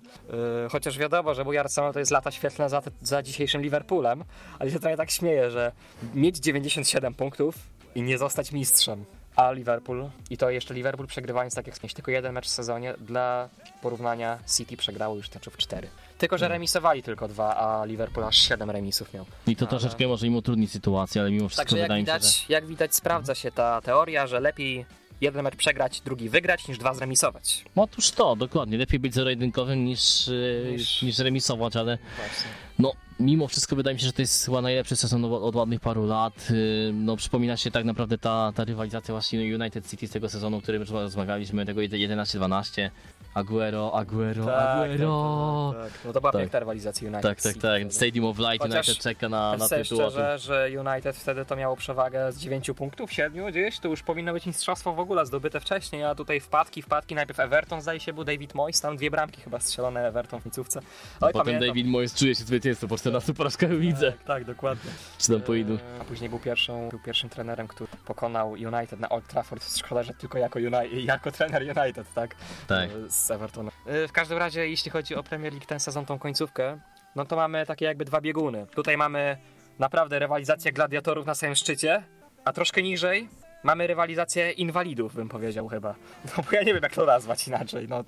y, 0.66 0.68
chociaż 0.70 0.98
wiadomo, 0.98 1.34
że 1.34 1.44
mój 1.44 1.58
Arsenal 1.58 1.92
to 1.92 1.98
jest 1.98 2.10
lata 2.12 2.30
świetlne 2.30 2.68
za, 2.70 2.82
za 3.02 3.22
dzisiejszym 3.22 3.62
Liverpoolem, 3.62 4.24
ale 4.58 4.70
się 4.70 4.80
trochę 4.80 4.96
tak 4.96 5.10
śmieję, 5.10 5.50
że 5.50 5.72
mieć 6.14 6.36
97 6.38 7.14
punktów 7.14 7.54
i 7.94 8.02
nie 8.02 8.18
zostać 8.18 8.52
mistrzem. 8.52 9.04
A 9.36 9.52
Liverpool, 9.52 10.10
i 10.30 10.36
to 10.36 10.50
jeszcze 10.50 10.74
Liverpool 10.74 11.06
przegrywając 11.08 11.54
tak 11.54 11.66
jak 11.66 11.74
wspomnieć, 11.74 11.94
tylko 11.94 12.10
jeden 12.10 12.32
mecz 12.32 12.46
w 12.46 12.50
sezonie, 12.50 12.94
dla 13.00 13.48
porównania 13.82 14.38
City 14.56 14.76
przegrało 14.76 15.16
już 15.16 15.34
meczów 15.34 15.56
4. 15.56 15.88
Tylko, 16.18 16.38
że 16.38 16.48
remisowali 16.48 17.02
tylko 17.02 17.28
dwa, 17.28 17.56
a 17.56 17.84
Liverpool 17.84 18.26
aż 18.26 18.36
7 18.36 18.70
remisów 18.70 19.14
miał. 19.14 19.24
I 19.46 19.56
to 19.56 19.60
Ale- 19.60 19.70
troszeczkę 19.70 20.08
może 20.08 20.26
im 20.26 20.34
utrudni 20.36 20.66
sytuację, 20.66 21.20
ale 21.20 21.30
mimo 21.30 21.48
wszystko 21.48 21.62
Także 21.62 21.76
jak 21.78 21.84
wydaje 21.84 22.02
mi 22.02 22.06
się, 22.06 22.12
widać, 22.12 22.36
że... 22.36 22.44
jak 22.54 22.66
widać 22.66 22.94
sprawdza 22.94 23.34
się 23.34 23.50
ta 23.52 23.80
teoria, 23.80 24.26
że 24.26 24.40
lepiej 24.40 24.86
jeden 25.20 25.42
mecz 25.44 25.56
przegrać, 25.56 26.00
drugi 26.00 26.28
wygrać, 26.28 26.68
niż 26.68 26.78
dwa 26.78 26.94
zremisować. 26.94 27.64
Otóż 27.76 28.10
to, 28.10 28.36
dokładnie. 28.36 28.78
Lepiej 28.78 29.00
być 29.00 29.14
zero-jedynkowym 29.14 29.84
niż, 29.84 30.26
yy, 30.28 30.68
Niż- 30.72 31.02
niż 31.02 31.18
remisować, 31.18 31.76
ale 31.76 31.98
Właśnie. 32.16 32.50
no, 32.78 32.92
mimo 33.20 33.48
wszystko 33.48 33.76
wydaje 33.76 33.94
mi 33.94 34.00
się, 34.00 34.06
że 34.06 34.12
to 34.12 34.22
jest 34.22 34.44
chyba 34.44 34.62
najlepszy 34.62 34.96
sezon 34.96 35.24
od, 35.24 35.56
ładnych 35.56 35.80
paru 35.80 36.06
lat. 36.06 36.50
Yy, 36.50 36.92
No, 36.92 37.16
przypomina 37.16 37.56
się 37.56 37.70
tak 37.70 37.84
naprawdę 37.84 38.18
ta, 38.18 38.52
ta 38.54 38.64
rywalizacja 38.64 39.14
właśnie 39.14 39.54
United 39.54 39.90
City 39.90 40.06
z 40.06 40.10
tego 40.10 40.28
sezonu, 40.28 40.56
o 40.56 40.60
którym 40.60 40.82
rozmawialiśmy, 40.82 41.66
tego 41.66 41.80
11-12. 41.80 42.90
Aguero, 43.34 43.94
Aguero, 43.94 44.56
Aguero. 44.58 45.74
Tak, 45.74 45.82
tak, 45.82 45.92
tak. 45.92 46.04
No 46.04 46.12
to 46.12 46.20
była 46.20 46.32
Tak. 46.32 46.40
piękna 46.40 46.58
rywalizacja 46.58 47.08
United 47.08 47.22
Tak, 47.22 47.42
tak, 47.42 47.52
City 47.52 47.66
tak. 47.68 47.80
wtedy. 47.80 47.94
Stadium 47.94 48.24
of 48.26 48.38
Light 48.38 48.62
Chociaż 48.62 48.88
United 48.88 49.02
czeka 49.02 49.28
na, 49.28 49.56
na 49.56 49.68
tytuł. 49.68 49.98
szczerze, 49.98 50.38
że 50.38 50.68
United 50.80 51.16
wtedy 51.16 51.44
to 51.44 51.56
miało 51.56 51.76
przewagę 51.76 52.32
z 52.32 52.38
9 52.38 52.70
punktów, 52.76 53.12
7 53.12 53.50
gdzieś, 53.50 53.78
to 53.78 53.88
już 53.88 54.02
powinno 54.02 54.32
być 54.32 54.46
mistrzostwo 54.46 54.94
w 54.94 55.00
ogóle 55.00 55.26
zdobyte 55.26 55.60
wcześniej, 55.60 56.04
a 56.04 56.14
tutaj 56.14 56.40
wpadki, 56.40 56.82
wpadki, 56.82 57.14
najpierw 57.14 57.40
Everton 57.40 57.82
zdaje 57.82 58.00
się, 58.00 58.12
był 58.12 58.24
David 58.24 58.54
Moyes, 58.54 58.80
tam 58.80 58.96
dwie 58.96 59.10
bramki 59.10 59.40
chyba 59.40 59.60
strzelone 59.60 60.08
Everton 60.08 60.40
w 60.40 60.42
końcówce. 60.42 60.80
Potem 61.20 61.42
pamiętam. 61.44 61.68
David 61.68 61.86
Moyes 61.86 62.14
czuje 62.14 62.34
się 62.34 62.44
zwycięstwo 62.44 62.88
po 62.88 62.96
14 63.10 63.34
porażkach 63.34 63.70
widzę. 63.78 64.12
Tak, 64.12 64.24
tak, 64.24 64.44
dokładnie. 64.44 64.90
Czy 65.18 65.32
tam 65.32 65.40
pojedą? 65.42 65.78
A 66.00 66.04
później 66.04 66.30
był, 66.30 66.38
pierwszą, 66.38 66.88
był 66.88 66.98
pierwszym 66.98 67.30
trenerem, 67.30 67.68
który 67.68 67.90
pokonał 68.04 68.50
United 68.50 69.00
na 69.00 69.08
Old 69.08 69.26
Trafford. 69.28 69.76
Szkoda, 69.76 70.02
że 70.02 70.14
tylko 70.14 70.38
jako, 70.38 70.58
Uni- 70.58 71.04
jako 71.04 71.30
trener 71.32 71.62
United, 71.62 72.14
tak? 72.14 72.34
Tak. 72.66 72.90
E, 72.90 73.10
Z 73.10 73.30
Evertonem. 73.30 73.72
E, 73.86 74.08
W 74.08 74.12
każdym 74.12 74.38
razie, 74.38 74.68
jeśli 74.68 74.90
chodzi 74.90 75.14
o 75.14 75.22
Premier 75.22 75.52
League 75.52 75.66
ten 75.66 75.80
sezon, 75.80 76.06
tą 76.06 76.18
końcówkę, 76.18 76.80
no 77.16 77.24
to 77.24 77.36
mamy 77.36 77.66
takie 77.66 77.84
jakby 77.84 78.04
dwa 78.04 78.20
bieguny. 78.20 78.66
Tutaj 78.74 78.96
mamy 78.96 79.36
naprawdę 79.78 80.18
rywalizację 80.18 80.72
gladiatorów 80.72 81.26
na 81.26 81.34
samym 81.34 81.54
szczycie, 81.54 82.02
a 82.44 82.52
troszkę 82.52 82.82
niżej 82.82 83.28
mamy 83.62 83.86
rywalizację 83.86 84.50
inwalidów, 84.50 85.14
bym 85.14 85.28
powiedział 85.28 85.68
chyba. 85.68 85.94
No 86.36 86.42
bo 86.42 86.56
ja 86.56 86.62
nie 86.62 86.74
wiem, 86.74 86.82
jak 86.82 86.94
to 86.94 87.04
nazwać 87.06 87.48
inaczej, 87.48 87.88
no. 87.88 88.04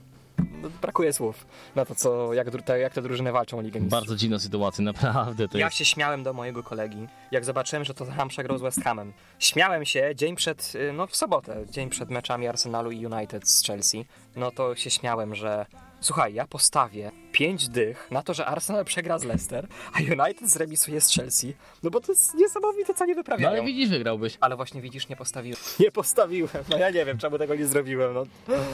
Brakuje 0.82 1.12
słów 1.12 1.46
na 1.74 1.84
to, 1.84 1.94
co, 1.94 2.34
jak, 2.34 2.62
te, 2.64 2.78
jak 2.78 2.94
te 2.94 3.02
drużyny 3.02 3.32
walczą 3.32 3.58
o 3.58 3.60
Ligę 3.60 3.80
Mistrzów. 3.80 4.00
Bardzo 4.00 4.16
dziwna 4.16 4.38
sytuacja, 4.38 4.84
naprawdę 4.92 5.48
to 5.48 5.58
Ja 5.58 5.64
jest. 5.66 5.76
się 5.76 5.84
śmiałem 5.84 6.22
do 6.22 6.32
mojego 6.32 6.62
kolegi, 6.62 7.06
jak 7.30 7.44
zobaczyłem, 7.44 7.84
że 7.84 7.94
Tottenham 7.94 8.28
przegrał 8.28 8.58
z 8.58 8.62
West 8.62 8.82
Hamem. 8.84 9.12
Śmiałem 9.38 9.84
się 9.84 10.12
dzień 10.14 10.36
przed, 10.36 10.72
y, 10.74 10.92
no 10.92 11.06
w 11.06 11.16
sobotę, 11.16 11.64
dzień 11.70 11.90
przed 11.90 12.10
meczami 12.10 12.46
Arsenalu 12.48 12.90
i 12.90 13.06
United 13.06 13.48
z 13.48 13.66
Chelsea. 13.66 14.06
No 14.36 14.50
to 14.50 14.74
się 14.74 14.90
śmiałem, 14.90 15.34
że 15.34 15.66
słuchaj, 16.00 16.34
ja 16.34 16.46
postawię 16.46 17.10
pięć 17.32 17.68
dych 17.68 18.08
na 18.10 18.22
to, 18.22 18.34
że 18.34 18.46
Arsenal 18.46 18.84
przegra 18.84 19.18
z 19.18 19.24
Leicester, 19.24 19.66
a 19.92 19.98
United 19.98 20.50
zremisuje 20.50 21.00
z 21.00 21.08
Chelsea. 21.14 21.54
No 21.82 21.90
bo 21.90 22.00
to 22.00 22.12
jest 22.12 22.34
niesamowite, 22.34 22.94
co 22.94 23.04
nie 23.06 23.12
No 23.14 23.16
wyprawiają. 23.20 23.50
ale 23.50 23.64
widzisz, 23.64 23.88
wygrałbyś. 23.90 24.36
Ale 24.40 24.56
właśnie 24.56 24.80
widzisz, 24.82 25.08
nie 25.08 25.16
postawiłem. 25.16 25.58
Nie 25.80 25.90
postawiłem. 25.90 26.50
No 26.70 26.78
ja 26.78 26.90
nie 26.90 27.04
wiem, 27.04 27.18
czemu 27.18 27.38
tego 27.38 27.54
nie 27.54 27.66
zrobiłem. 27.66 28.14
No. 28.14 28.24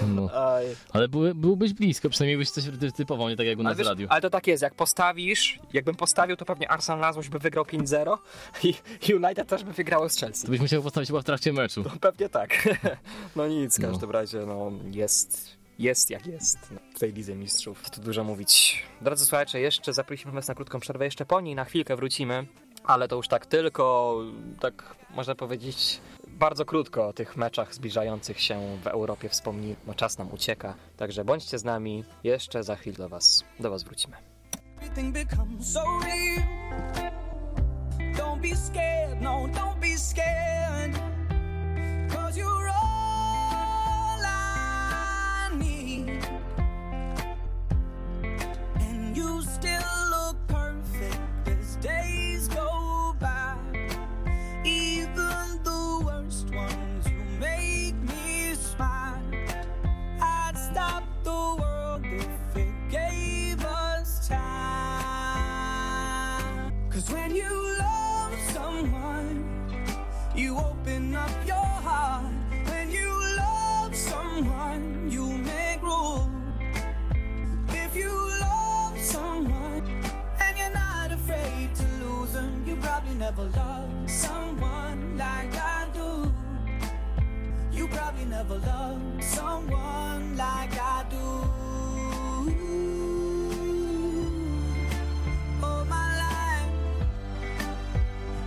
No. 0.09 0.31
Ale 0.93 1.09
były, 1.09 1.35
byłbyś 1.35 1.73
blisko, 1.73 2.09
przynajmniej 2.11 2.39
byś 2.39 2.51
coś 2.51 2.65
ty- 2.81 2.93
typował, 2.93 3.29
nie 3.29 3.37
tak 3.37 3.47
jak 3.47 3.59
u 3.59 3.63
nas 3.63 3.77
w 3.77 3.81
radiu. 3.81 4.07
ale 4.11 4.21
to 4.21 4.31
tak 4.31 4.47
jest, 4.47 4.63
jak 4.63 4.75
postawisz, 4.75 5.59
jakbym 5.73 5.95
postawił, 5.95 6.37
to 6.37 6.45
pewnie 6.45 6.71
Arsenal 6.71 7.01
na 7.01 7.13
złość 7.13 7.29
by 7.29 7.39
wygrał 7.39 7.65
5-0 7.65 8.19
i 8.65 8.75
United 9.15 9.49
też 9.49 9.65
by 9.65 9.73
wygrało 9.73 10.09
z 10.09 10.17
Chelsea. 10.21 10.43
To 10.45 10.51
byś 10.51 10.61
musiał 10.61 10.83
postawić 10.83 11.09
chyba 11.09 11.21
w 11.21 11.25
trakcie 11.25 11.53
meczu. 11.53 11.83
No, 11.85 11.91
pewnie 12.01 12.29
tak. 12.29 12.69
No 13.37 13.49
nic, 13.49 13.77
w 13.77 13.83
No. 13.83 13.89
każdym 13.89 14.11
razie 14.11 14.39
no, 14.47 14.73
jest, 14.91 15.58
jest 15.79 16.11
jak 16.11 16.27
jest 16.27 16.59
no, 16.71 16.81
w 16.95 16.99
tej 16.99 17.13
Lidze 17.13 17.35
Mistrzów. 17.35 17.91
Tu 17.91 18.01
dużo 18.01 18.25
mówić. 18.25 18.83
Drodzy 19.01 19.27
słuchacze, 19.27 19.61
jeszcze 19.61 19.93
zaprosimy 19.93 20.33
was 20.33 20.49
na 20.49 20.55
krótką 20.55 20.81
przerwę, 20.81 21.05
jeszcze 21.05 21.25
po 21.25 21.41
niej 21.41 21.55
na 21.55 21.65
chwilkę 21.65 21.97
wrócimy, 21.97 22.47
ale 22.85 23.09
to 23.09 23.17
już 23.17 23.29
tak 23.29 23.47
tylko, 23.47 24.17
tak 24.61 24.97
można 25.15 25.35
powiedzieć, 25.35 26.01
bardzo 26.29 26.65
krótko 26.65 27.09
o 27.09 27.13
tych 27.13 27.37
meczach 27.37 27.75
zbliżających 27.75 28.41
się 28.41 28.79
w 28.83 28.87
Europie 28.87 29.29
wspomnimy, 29.29 29.77
bo 29.87 29.95
czas 29.95 30.19
nam 30.19 30.33
ucieka. 30.33 30.75
Także 30.97 31.25
bądźcie 31.25 31.59
z 31.59 31.65
nami, 31.65 32.05
jeszcze 32.25 32.63
za 32.63 32.77
chwilę 32.77 32.97
do 32.97 33.09
was, 33.09 33.45
do 33.61 33.71
was 33.71 33.83
wrócimy. 33.83 34.17
everything 34.89 35.13
becomes 35.13 35.73
so 35.73 35.85
real. 36.05 36.43
Don't 38.15 38.41
be 38.41 38.55
scared, 38.55 39.21
no, 39.21 39.49
don't 39.53 39.81
be 39.81 39.97
scared. 39.97 40.38
Never 83.19 83.43
loved 83.43 84.09
someone 84.09 85.19
like 85.19 85.53
I 85.57 85.89
do. 85.93 86.33
You 87.73 87.89
probably 87.89 88.27
never 88.27 88.59
loved 88.59 89.25
someone 89.25 90.37
like 90.37 90.73
I 90.81 91.05
do. 91.11 91.27
All 95.65 95.85
my 95.87 96.11
life, 96.25 96.73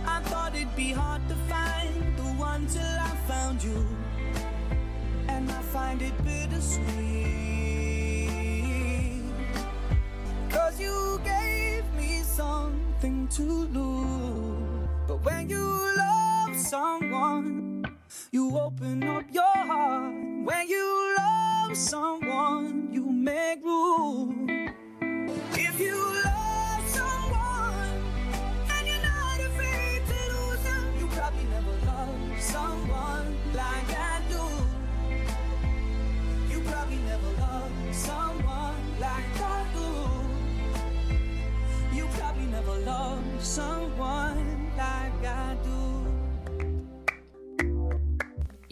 I 0.06 0.20
thought 0.30 0.54
it'd 0.54 0.74
be 0.74 0.92
hard 0.92 1.20
to 1.28 1.34
find 1.52 2.16
the 2.16 2.30
one 2.40 2.66
till 2.66 2.96
I 3.10 3.14
found 3.28 3.62
you. 3.62 3.86
And 5.28 5.50
I 5.50 5.60
find 5.74 6.00
it 6.00 6.14
bittersweet. 6.24 6.80
Cause 10.48 10.80
you 10.80 11.20
gave 11.24 11.84
me 11.94 12.22
something 12.22 13.28
to 13.28 13.42
lose. 13.42 14.41
But 15.12 15.24
when 15.26 15.50
you 15.50 15.68
love 15.98 16.56
someone, 16.56 17.84
you 18.30 18.56
open 18.56 19.02
up 19.04 19.24
your 19.30 19.44
heart. 19.44 20.14
When 20.42 20.68
you 20.68 21.16
love 21.18 21.76
someone, 21.76 22.88
you 22.90 23.04
make 23.12 23.62
room. 23.62 24.48
If 25.52 25.78
you 25.78 25.96
love 26.24 26.88
someone 26.88 27.92
and 28.72 28.88
you're 28.88 29.02
not 29.02 29.38
afraid 29.48 30.00
to 30.06 30.18
lose 30.32 30.62
them, 30.64 30.84
you 30.98 31.06
probably 31.08 31.44
never 31.44 31.76
loved 31.84 32.40
someone 32.40 33.36
like 33.52 33.90
I 33.94 34.22
do. 34.30 34.44
You 36.54 36.60
probably 36.70 36.96
never 36.96 37.30
loved 37.38 37.94
someone 37.94 38.98
like 38.98 39.40
I 39.42 39.58
do. 39.58 39.61
Probably 42.22 42.46
never 42.46 42.78
loved 42.86 43.42
someone 43.42 44.70
like 44.76 45.26
I 45.26 45.56
do. 45.64 46.01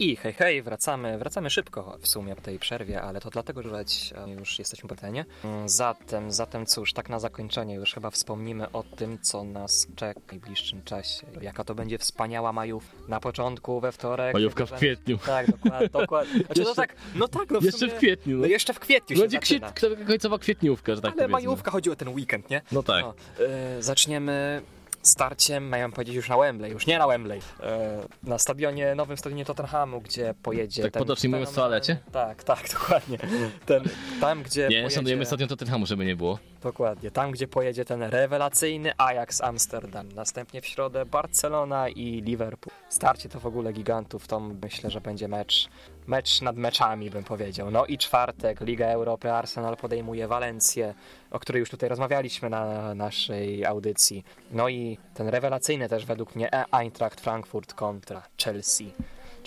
I 0.01 0.15
hej, 0.15 0.33
hej, 0.33 0.61
wracamy, 0.61 1.17
wracamy 1.17 1.49
szybko 1.49 1.97
w 2.01 2.07
sumie 2.07 2.35
po 2.35 2.41
tej 2.41 2.59
przerwie, 2.59 3.01
ale 3.01 3.21
to 3.21 3.29
dlatego, 3.29 3.63
że 3.63 3.69
e, 4.15 4.29
już 4.29 4.59
jesteśmy 4.59 4.89
po 4.89 4.95
terenie. 4.95 5.25
Mm, 5.43 5.69
Zatem, 5.69 6.31
zatem 6.31 6.65
cóż, 6.65 6.93
tak 6.93 7.09
na 7.09 7.19
zakończenie 7.19 7.75
już 7.75 7.93
chyba 7.93 8.09
wspomnimy 8.09 8.71
o 8.71 8.83
tym, 8.83 9.17
co 9.21 9.43
nas 9.43 9.87
czeka 9.95 10.19
w 10.19 10.31
najbliższym 10.31 10.83
czasie. 10.83 11.27
Jaka 11.41 11.63
to 11.63 11.75
będzie 11.75 11.97
wspaniała 11.97 12.53
majów 12.53 12.83
na 13.07 13.19
początku, 13.19 13.79
we 13.79 13.91
wtorek. 13.91 14.33
Majówka 14.33 14.65
w 14.65 14.71
kwietniu. 14.73 15.17
Tak, 15.25 15.47
dokładnie. 15.51 15.89
dokładnie. 15.89 16.39
Znaczy, 16.45 16.61
no 16.61 16.67
Jeszcze- 16.67 16.75
tak, 16.75 16.95
no 17.15 17.27
tak, 17.27 17.51
no 17.51 17.61
w 17.61 17.63
Jeszcze 17.63 17.87
w 17.87 17.93
kwietniu. 17.97 18.35
No 18.37 18.41
No. 18.41 18.47
jeszcze 18.47 18.73
w 18.73 18.79
kwietniu 18.79 19.15
się 19.15 19.21
Będzie 19.21 19.37
zaczyna. 19.37 19.73
końcowa 20.07 20.37
kwietniówka, 20.39 20.95
że 20.95 21.01
tak 21.01 21.11
Ale 21.11 21.15
powiedzmy. 21.15 21.31
majówka 21.31 21.71
chodzi 21.71 21.91
o 21.91 21.95
ten 21.95 22.09
weekend, 22.09 22.49
nie? 22.49 22.61
No 22.71 22.83
tak. 22.83 23.03
No, 23.05 23.13
e, 23.45 23.81
zaczniemy 23.83 24.61
starciem, 25.01 25.67
mają 25.67 25.91
powiedzieć 25.91 26.15
już 26.15 26.29
na 26.29 26.37
Wembley, 26.37 26.71
już 26.71 26.87
nie 26.87 26.99
na 26.99 27.07
Wembley, 27.07 27.39
e, 27.63 28.01
na 28.23 28.37
stadionie, 28.37 28.95
nowym 28.95 29.17
stadionie 29.17 29.45
Tottenhamu, 29.45 30.01
gdzie 30.01 30.33
pojedzie 30.43 30.83
Tak 30.83 30.91
ten 30.91 30.99
potocznie 30.99 31.29
mówiąc, 31.29 31.49
w 31.49 31.55
toalecie? 31.55 31.97
Tak, 32.11 32.43
tak, 32.43 32.69
dokładnie. 32.73 33.17
Ten, 33.65 33.83
tam, 34.21 34.43
gdzie 34.43 34.61
Nie, 34.61 34.77
pojedzie, 34.77 34.95
szanujemy 34.95 35.25
stadion 35.25 35.49
Tottenhamu, 35.49 35.85
żeby 35.85 36.05
nie 36.05 36.15
było. 36.15 36.39
Dokładnie, 36.63 37.11
tam, 37.11 37.31
gdzie 37.31 37.47
pojedzie 37.47 37.85
ten 37.85 38.03
rewelacyjny 38.03 38.91
Ajax 38.97 39.41
Amsterdam. 39.41 40.11
Następnie 40.11 40.61
w 40.61 40.65
środę 40.65 41.05
Barcelona 41.05 41.89
i 41.89 42.21
Liverpool. 42.21 42.73
Starcie 42.89 43.29
to 43.29 43.39
w 43.39 43.45
ogóle 43.45 43.73
gigantów, 43.73 44.27
to 44.27 44.39
myślę, 44.39 44.89
że 44.89 45.01
będzie 45.01 45.27
mecz, 45.27 45.69
mecz 46.07 46.41
nad 46.41 46.57
meczami, 46.57 47.09
bym 47.09 47.23
powiedział. 47.23 47.71
No 47.71 47.85
i 47.85 47.97
czwartek, 47.97 48.61
Liga 48.61 48.87
Europy, 48.87 49.31
Arsenal 49.31 49.77
podejmuje 49.77 50.27
Walencję, 50.27 50.93
o 51.31 51.39
której 51.39 51.59
już 51.59 51.69
tutaj 51.69 51.89
rozmawialiśmy 51.89 52.49
na 52.49 52.95
naszej 52.95 53.65
audycji. 53.65 54.23
No 54.51 54.69
i 54.69 54.97
ten 55.13 55.27
rewelacyjny 55.27 55.89
też 55.89 56.05
według 56.05 56.35
mnie 56.35 56.49
Eintracht 56.73 57.21
Frankfurt 57.21 57.73
kontra 57.73 58.23
Chelsea. 58.43 58.91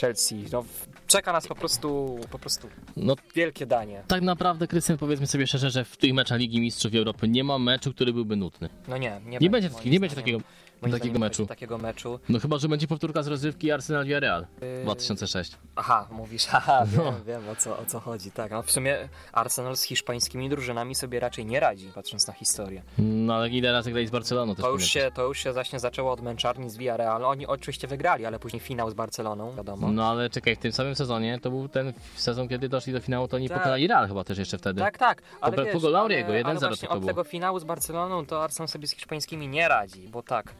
Chelsea, 0.01 0.45
no 0.53 0.64
czeka 1.07 1.32
nas 1.32 1.47
po 1.47 1.55
prostu, 1.55 2.18
po 2.30 2.39
prostu 2.39 2.68
No 2.97 3.14
wielkie 3.35 3.66
danie. 3.66 4.03
tak 4.09 4.22
naprawdę, 4.22 4.66
Krystian, 4.66 4.99
powiedzmy 4.99 5.26
sobie 5.26 5.47
szczerze, 5.47 5.70
że 5.70 5.85
w 5.85 5.97
tych 5.97 6.14
meczach 6.14 6.39
Ligi 6.39 6.61
Mistrzów 6.61 6.95
Europy 6.95 7.28
nie 7.28 7.45
ma 7.45 7.59
meczu, 7.59 7.93
który 7.95 8.12
byłby 8.12 8.37
nutny. 8.37 8.68
No 8.89 8.97
nie, 8.99 9.20
nie, 9.26 9.39
Nie 9.39 9.51
będzie, 9.51 9.70
nie 9.85 10.01
będzie 10.01 10.16
takiego, 10.16 10.39
Moim 10.82 10.92
takiego 10.92 11.04
zdaniem 11.04 11.14
nie 11.14 11.18
meczu. 11.20 11.46
takiego 11.46 11.78
meczu. 11.78 12.20
No 12.28 12.38
chyba, 12.38 12.58
że 12.58 12.68
będzie 12.68 12.86
powtórka 12.86 13.22
z 13.22 13.26
rozrywki 13.26 13.72
Arsenal 13.72 14.04
Villarreal 14.04 14.46
Yy, 14.60 14.82
2006. 14.82 15.52
Aha, 15.76 16.08
mówisz, 16.10 16.46
haha, 16.52 16.86
wiem, 16.86 17.04
No. 17.04 17.14
wiem 17.26 17.48
o 17.48 17.56
co, 17.56 17.78
o 17.78 17.84
co 17.86 18.00
chodzi. 18.00 18.30
Tak, 18.30 18.50
no 18.50 18.62
w 18.62 18.70
sumie 18.70 19.08
Arsenal 19.32 19.76
z 19.76 19.82
hiszpańskimi 19.82 20.48
drużynami 20.48 20.94
sobie 20.94 21.20
raczej 21.20 21.46
nie 21.46 21.60
radzi, 21.60 21.90
patrząc 21.94 22.26
na 22.26 22.32
historię. 22.32 22.82
No 22.98 23.34
ale 23.34 23.48
ile 23.48 23.72
razy 23.72 23.90
grali 23.90 24.06
z 24.06 24.10
Barceloną 24.10 24.54
też 24.54 24.62
To 24.64 24.70
już, 24.70 24.80
pamiętasz. 24.92 24.92
się, 24.92 25.10
to 25.14 25.22
już 25.26 25.38
się 25.38 25.52
właśnie 25.52 25.80
zaczęło 25.80 26.12
od 26.12 26.20
męczarni 26.20 26.70
z 26.70 26.76
Villarreal. 26.76 27.24
Oni 27.24 27.46
oczywiście 27.46 27.88
wygrali, 27.88 28.26
ale 28.26 28.38
później 28.38 28.60
finał 28.60 28.90
z 28.90 28.94
Barceloną, 28.94 29.54
wiadomo. 29.56 29.88
No 29.92 30.08
ale 30.10 30.30
czekaj, 30.30 30.56
w 30.56 30.58
tym 30.58 30.72
samym 30.72 30.94
sezonie 30.94 31.38
to 31.42 31.50
był 31.50 31.68
ten 31.68 31.92
sezon, 32.16 32.48
kiedy 32.48 32.68
doszli 32.68 32.92
do 32.92 33.00
finału, 33.00 33.28
to 33.28 33.36
oni 33.36 33.48
Tak. 33.48 33.58
pokonali 33.58 33.86
Real 33.86 34.08
chyba 34.08 34.24
też 34.24 34.38
jeszcze 34.38 34.58
wtedy. 34.58 34.80
Tak, 34.80 34.98
tak, 34.98 35.22
ale 35.40 35.56
po 35.56 35.64
wiesz, 35.64 35.82
golu 35.82 35.96
Auriego, 35.96 36.28
ale, 36.28 36.42
1-0 36.42 36.46
ale 36.50 36.58
właśnie 36.60 36.76
tylko 36.80 36.94
od 36.94 37.00
było. 37.00 37.08
tego 37.12 37.24
finału 37.24 37.58
z 37.60 37.64
Barceloną 37.64 38.26
to 38.26 38.44
Arsenal 38.44 38.68
sobie 38.68 38.86
z 38.86 38.92
hiszpańskimi 38.94 39.48
nie 39.48 39.68
radzi, 39.68 40.08
bo 40.08 40.22
tak, 40.22 40.54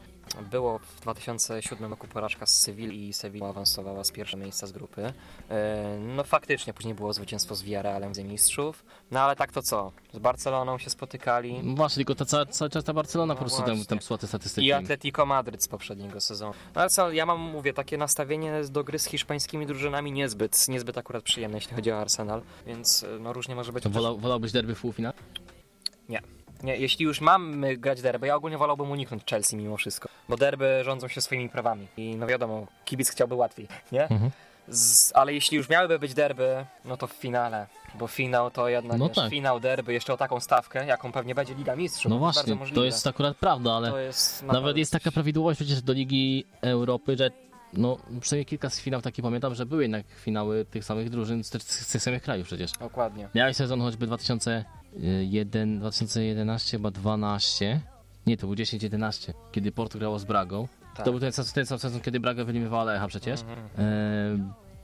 było 0.51 0.79
w 0.79 0.99
2007 1.01 1.89
roku 1.91 2.07
porażka 2.07 2.45
z 2.45 2.57
Sewilli 2.61 3.07
i 3.09 3.13
Sevilla 3.13 3.47
awansowała 3.49 4.03
z 4.03 4.11
pierwszego 4.11 4.43
miejsca 4.43 4.67
z 4.67 4.71
grupy. 4.71 5.13
E, 5.49 5.97
No 5.99 6.23
faktycznie, 6.23 6.73
później 6.73 6.93
było 6.95 7.13
zwycięstwo 7.13 7.55
z 7.55 7.63
Villarrealem 7.63 8.15
z 8.15 8.19
mistrzów, 8.19 8.85
no 9.11 9.19
ale 9.19 9.35
tak 9.35 9.51
to 9.51 9.61
co, 9.61 9.91
z 10.13 10.19
Barceloną 10.19 10.77
się 10.77 10.89
spotykali 10.89 11.59
No 11.63 11.75
Właśnie, 11.75 12.05
tylko 12.05 12.25
ta 12.25 12.45
cały 12.45 12.69
czas 12.69 12.83
ta 12.83 12.93
Barcelona 12.93 13.33
No 13.33 13.37
po 13.37 13.41
prostu 13.41 13.57
tam, 13.59 13.67
właśnie. 13.67 13.85
tam 13.85 13.99
psuła 13.99 14.17
te 14.17 14.27
statystyki. 14.27 14.67
i 14.67 14.73
Atletico 14.73 15.25
Madryt 15.25 15.63
z 15.63 15.67
poprzedniego 15.67 16.21
sezonu. 16.21 16.53
No 16.75 16.81
ale 16.81 16.89
co, 16.89 17.11
ja 17.11 17.25
mam, 17.25 17.39
mówię, 17.39 17.73
takie 17.73 17.97
nastawienie 17.97 18.61
do 18.69 18.83
gry 18.83 18.99
z 18.99 19.05
hiszpańskimi 19.05 19.65
drużynami 19.65 20.11
niezbyt, 20.11 20.67
niezbyt 20.67 20.97
akurat 20.97 21.23
przyjemne, 21.23 21.57
jeśli 21.57 21.75
chodzi 21.75 21.91
o 21.91 21.99
Arsenal, 22.01 22.41
więc 22.67 23.03
e, 23.03 23.19
no 23.19 23.33
różnie 23.33 23.55
może 23.55 23.71
być. 23.73 23.83
To 23.83 23.89
wolał, 23.89 24.17
wolałbyś 24.17 24.51
derby 24.51 24.75
w 24.75 24.81
półfinale? 24.81 25.13
Nie. 26.09 26.21
Nie, 26.65 26.77
jeśli 26.77 27.05
już 27.05 27.21
mamy 27.21 27.77
grać 27.77 28.01
derby, 28.01 28.27
ja 28.27 28.35
ogólnie 28.35 28.57
wolałbym 28.57 28.91
uniknąć 28.91 29.23
Chelsea 29.29 29.57
mimo 29.57 29.77
wszystko. 29.77 30.09
Bo 30.29 30.37
derby 30.37 30.81
rządzą 30.83 31.07
się 31.07 31.21
swoimi 31.21 31.49
prawami. 31.49 31.87
I 31.97 32.15
no 32.15 32.27
wiadomo, 32.27 32.67
kibic 32.85 33.09
chciałby 33.09 33.35
łatwiej, 33.35 33.67
nie? 33.91 34.03
Mhm. 34.03 34.31
Z, 34.67 35.11
ale 35.15 35.33
jeśli 35.33 35.57
już 35.57 35.69
miałyby 35.69 35.99
być 35.99 36.13
derby, 36.13 36.65
no 36.85 36.97
to 36.97 37.07
w 37.07 37.11
finale. 37.13 37.67
Bo 37.99 38.07
finał 38.07 38.51
to 38.51 38.69
jednak 38.69 38.97
No 38.97 39.07
wiesz, 39.07 39.15
tak. 39.15 39.29
finał 39.29 39.59
derby 39.59 39.93
jeszcze 39.93 40.13
o 40.13 40.17
taką 40.17 40.39
stawkę, 40.39 40.85
jaką 40.85 41.11
pewnie 41.11 41.35
będzie 41.35 41.55
Liga 41.55 41.75
Mistrzów. 41.75 42.09
No 42.11 42.19
To 42.19 42.25
jest 42.25 42.49
właśnie, 42.55 42.75
to 42.75 42.83
jest 42.83 43.07
akurat 43.07 43.37
prawda, 43.37 43.71
ale 43.73 44.03
jest 44.03 44.41
nawet 44.41 44.53
naprawdę 44.53 44.79
jest 44.79 44.91
taka 44.91 45.11
prawidłowość 45.11 45.59
przecież 45.59 45.81
do 45.81 45.93
Ligi 45.93 46.45
Europy, 46.61 47.17
że 47.17 47.31
no 47.73 47.97
przynajmniej 48.21 48.45
kilka 48.45 48.69
z 48.69 48.79
finał 48.79 49.01
takich 49.01 49.23
pamiętam, 49.23 49.55
że 49.55 49.65
były 49.65 49.81
jednak 49.81 50.05
finały 50.07 50.65
tych 50.65 50.85
samych 50.85 51.09
drużyn 51.09 51.43
z, 51.43 51.63
z 51.63 51.91
tych 51.91 52.01
samych 52.03 52.23
krajów 52.23 52.47
przecież. 52.47 52.71
Dokładnie. 52.71 53.29
Miałeś 53.35 53.55
sezon 53.55 53.81
choćby 53.81 54.07
2001, 54.99 55.79
2011 55.79 56.71
chyba 56.77 56.91
12. 56.91 57.79
Nie, 58.27 58.37
to 58.37 58.47
był 58.47 58.55
10-11, 58.55 59.33
kiedy 59.51 59.71
Porto 59.71 59.99
grało 59.99 60.19
z 60.19 60.25
Bragą. 60.25 60.67
Tak. 60.95 61.05
To 61.05 61.11
był 61.11 61.19
ten, 61.19 61.31
sam- 61.31 61.45
ten 61.53 61.65
sam 61.65 61.79
sezon, 61.79 62.01
kiedy 62.01 62.19
Braga 62.19 62.43
wyeliminowała 62.43 62.83
Lecha 62.83 63.07
przecież. 63.07 63.41
E, 63.77 63.85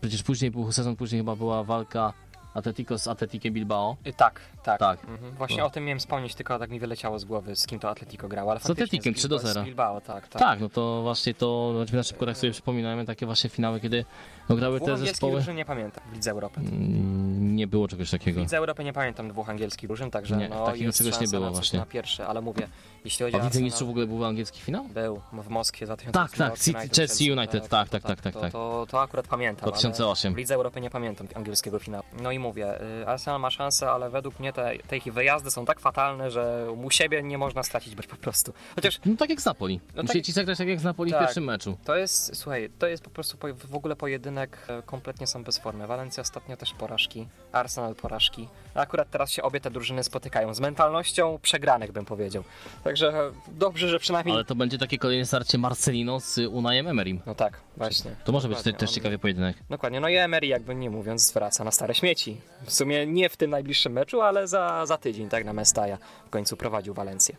przecież 0.02 0.24
później 0.24 0.52
był 0.52 0.72
sezon, 0.72 0.96
później 0.96 1.20
chyba 1.22 1.36
była 1.36 1.64
walka 1.64 2.14
Atletico 2.54 2.98
z 3.00 3.08
Atletikiem 3.08 3.54
Bilbao. 3.54 3.98
Y, 4.08 4.14
Tak, 4.14 4.42
tak. 4.64 4.80
Tak. 4.80 5.04
Mhm. 5.10 5.32
Właśnie 5.36 5.58
No. 5.58 5.66
o 5.66 5.70
tym 5.70 5.86
miałem 5.86 6.00
wspomnieć, 6.00 6.36
tylko 6.36 6.60
tak 6.60 6.70
mi 6.70 6.80
wyleciało 6.80 7.20
z 7.20 7.26
głowy, 7.26 7.56
z 7.56 7.68
kim 7.68 7.80
to 7.80 7.90
Atletico 7.90 8.28
grało. 8.28 8.52
Ale 8.52 8.60
Z 8.60 8.70
Atletikiem, 8.70 9.14
z 9.16 9.18
3 9.18 9.28
do 9.28 9.36
Bilbao- 9.38 9.48
0. 9.54 9.62
Z 9.62 9.66
Bilbao, 9.66 10.02
tak, 10.02 10.28
tak. 10.28 10.42
Tak, 10.42 10.60
no 10.60 10.70
to 10.70 11.02
właśnie 11.02 11.34
to, 11.34 11.74
na 11.94 12.04
szybko 12.04 12.26
tak 12.26 12.38
sobie 12.38 12.52
przypominałem, 12.54 13.06
takie 13.06 13.26
właśnie 13.26 13.50
finały, 13.50 13.80
kiedy 13.80 14.06
no, 14.54 14.60
grały 14.60 14.80
te 14.80 14.84
angielskich 14.86 15.10
zespoły. 15.10 15.34
drużyn 15.34 15.56
nie 15.56 15.66
pamiętam 15.66 16.04
w 16.12 16.14
Lidze 16.14 16.32
Europy. 16.32 16.60
Mm, 16.60 17.56
Nie 17.56 17.68
było 17.68 17.88
czegoś 17.88 18.08
W 18.08 18.12
takiego. 18.12 18.40
Lidze 18.42 18.58
Europy 18.58 18.84
nie 18.84 18.94
pamiętam 18.94 19.30
dwóch 19.30 19.50
angielskich 19.50 19.88
drużyn, 19.90 20.12
także 20.12 20.38
Nie, 20.38 20.50
no, 20.50 20.66
takiego 20.66 20.86
jest 20.86 20.98
czegoś 20.98 21.14
nie 21.14 21.18
szansa 21.20 21.32
było 21.38 21.46
na 21.46 21.52
coś 21.52 21.58
właśnie. 21.60 21.80
Na 21.80 21.86
pierwszy, 21.86 22.26
ale 22.26 22.42
mówię, 22.42 22.68
jeśli 23.06 23.24
chodzi 23.26 23.36
A 23.36 23.40
o 23.40 23.42
w 23.42 23.46
Lidze 23.46 23.62
Mistrzów 23.62 23.88
w 23.88 23.92
ogóle 23.92 24.08
był 24.08 24.26
angielski 24.26 24.62
finał? 24.62 24.84
był 24.86 25.22
w 25.34 25.48
Moskwie 25.50 25.86
2000 25.86 26.20
Tak, 26.20 26.38
tak, 26.38 26.60
City- 26.60 26.96
Chelsea 26.96 27.32
United, 27.32 27.68
tak, 27.68 27.90
tak, 27.90 28.04
tak, 28.04 28.22
tak, 28.22 28.34
to, 28.34 28.40
tak. 28.42 28.52
To, 28.52 28.88
to 28.90 29.02
akurat 29.02 29.28
pamiętam. 29.28 29.64
ale 29.64 29.72
2008. 29.72 30.34
W 30.34 30.38
Lidze 30.38 30.56
Europy 30.56 30.82
nie 30.82 30.90
pamiętam 30.90 31.28
angielskiego 31.36 31.80
finału. 31.80 32.04
No 32.22 32.32
i 32.32 32.40
mówię, 32.40 32.82
y, 33.02 33.08
Arsenal 33.08 33.40
ma 33.42 33.50
szansę, 33.50 33.92
ale 33.92 34.10
według 34.10 34.40
mnie 34.40 34.54
te, 34.54 34.72
te 34.88 34.98
ich 34.98 35.14
wyjazdy 35.14 35.52
są 35.52 35.66
tak 35.66 35.80
fatalne, 35.80 36.32
że 36.32 36.68
u 36.86 36.92
siebie 36.92 37.24
nie 37.24 37.38
można 37.38 37.64
stracić 37.64 37.96
być 37.96 38.08
po 38.08 38.16
prostu. 38.16 38.54
Chociaż 38.76 39.00
No 39.06 39.16
tak 39.18 39.30
jak 39.30 39.42
z 39.42 39.46
Napoli. 39.46 39.80
No 39.96 40.02
Musieli 40.04 40.20
tak- 40.20 40.26
ci 40.26 40.32
zagrać 40.32 40.58
tak 40.58 40.68
jak 40.68 40.80
z 40.80 40.84
Napoli 40.84 41.12
w 41.12 41.14
Tak. 41.14 41.22
pierwszym 41.22 41.44
meczu. 41.44 41.78
To 41.84 41.96
jest, 41.96 42.36
słuchaj, 42.36 42.70
to 42.80 42.88
jest 42.88 43.04
po 43.04 43.10
prostu 43.10 43.38
po, 43.38 43.48
w 43.54 43.76
ogóle 43.76 43.96
pojedynek, 43.96 44.41
e, 44.70 44.82
kompletnie 44.86 45.28
są 45.28 45.44
bez 45.44 45.58
formy. 45.58 45.88
Walencja 45.88 46.22
ostatnio 46.22 46.58
też 46.58 46.74
porażki, 46.74 47.28
Arsenal 47.52 47.96
porażki. 47.96 48.48
A 48.76 48.80
Akurat 48.80 49.10
teraz 49.10 49.32
się 49.32 49.44
obie 49.44 49.60
te 49.62 49.72
drużyny 49.72 50.04
spotykają 50.04 50.54
z 50.54 50.60
mentalnością 50.60 51.40
przegranych, 51.42 51.92
bym 51.92 52.06
powiedział. 52.06 52.44
Także 52.84 53.32
dobrze, 53.48 53.90
że 53.90 54.00
przynajmniej... 54.00 54.36
Ale 54.36 54.46
to 54.46 54.56
będzie 54.56 54.78
takie 54.78 54.98
kolejne 54.98 55.26
starcie 55.26 55.58
Marcelino 55.58 56.20
z 56.20 56.38
Unajem 56.38 56.88
Emerim. 56.88 57.22
No 57.26 57.36
tak, 57.36 57.58
właśnie. 57.78 58.16
To 58.24 58.32
może 58.32 58.48
być 58.48 58.58
Dokładnie, 58.58 58.80
też 58.80 58.90
on- 58.90 58.96
ciekawy 58.96 59.20
pojedynek. 59.20 59.58
Dokładnie, 59.70 60.00
no 60.00 60.10
i 60.10 60.16
Emery 60.16 60.48
jakby 60.48 60.76
nie 60.76 60.90
mówiąc 60.90 61.32
wraca 61.32 61.64
na 61.64 61.72
stare 61.72 61.96
śmieci. 61.96 62.42
W 62.66 62.74
sumie 62.74 63.08
nie 63.08 63.30
w 63.30 63.38
tym 63.38 63.52
najbliższym 63.52 63.94
meczu, 63.94 64.22
ale 64.22 64.48
za, 64.48 64.86
za 64.86 64.98
tydzień, 64.98 65.30
tak, 65.30 65.46
na 65.46 65.54
Mestaja. 65.54 65.98
W 66.28 66.30
końcu 66.30 66.58
prowadził 66.58 66.94
Walencję. 66.94 67.36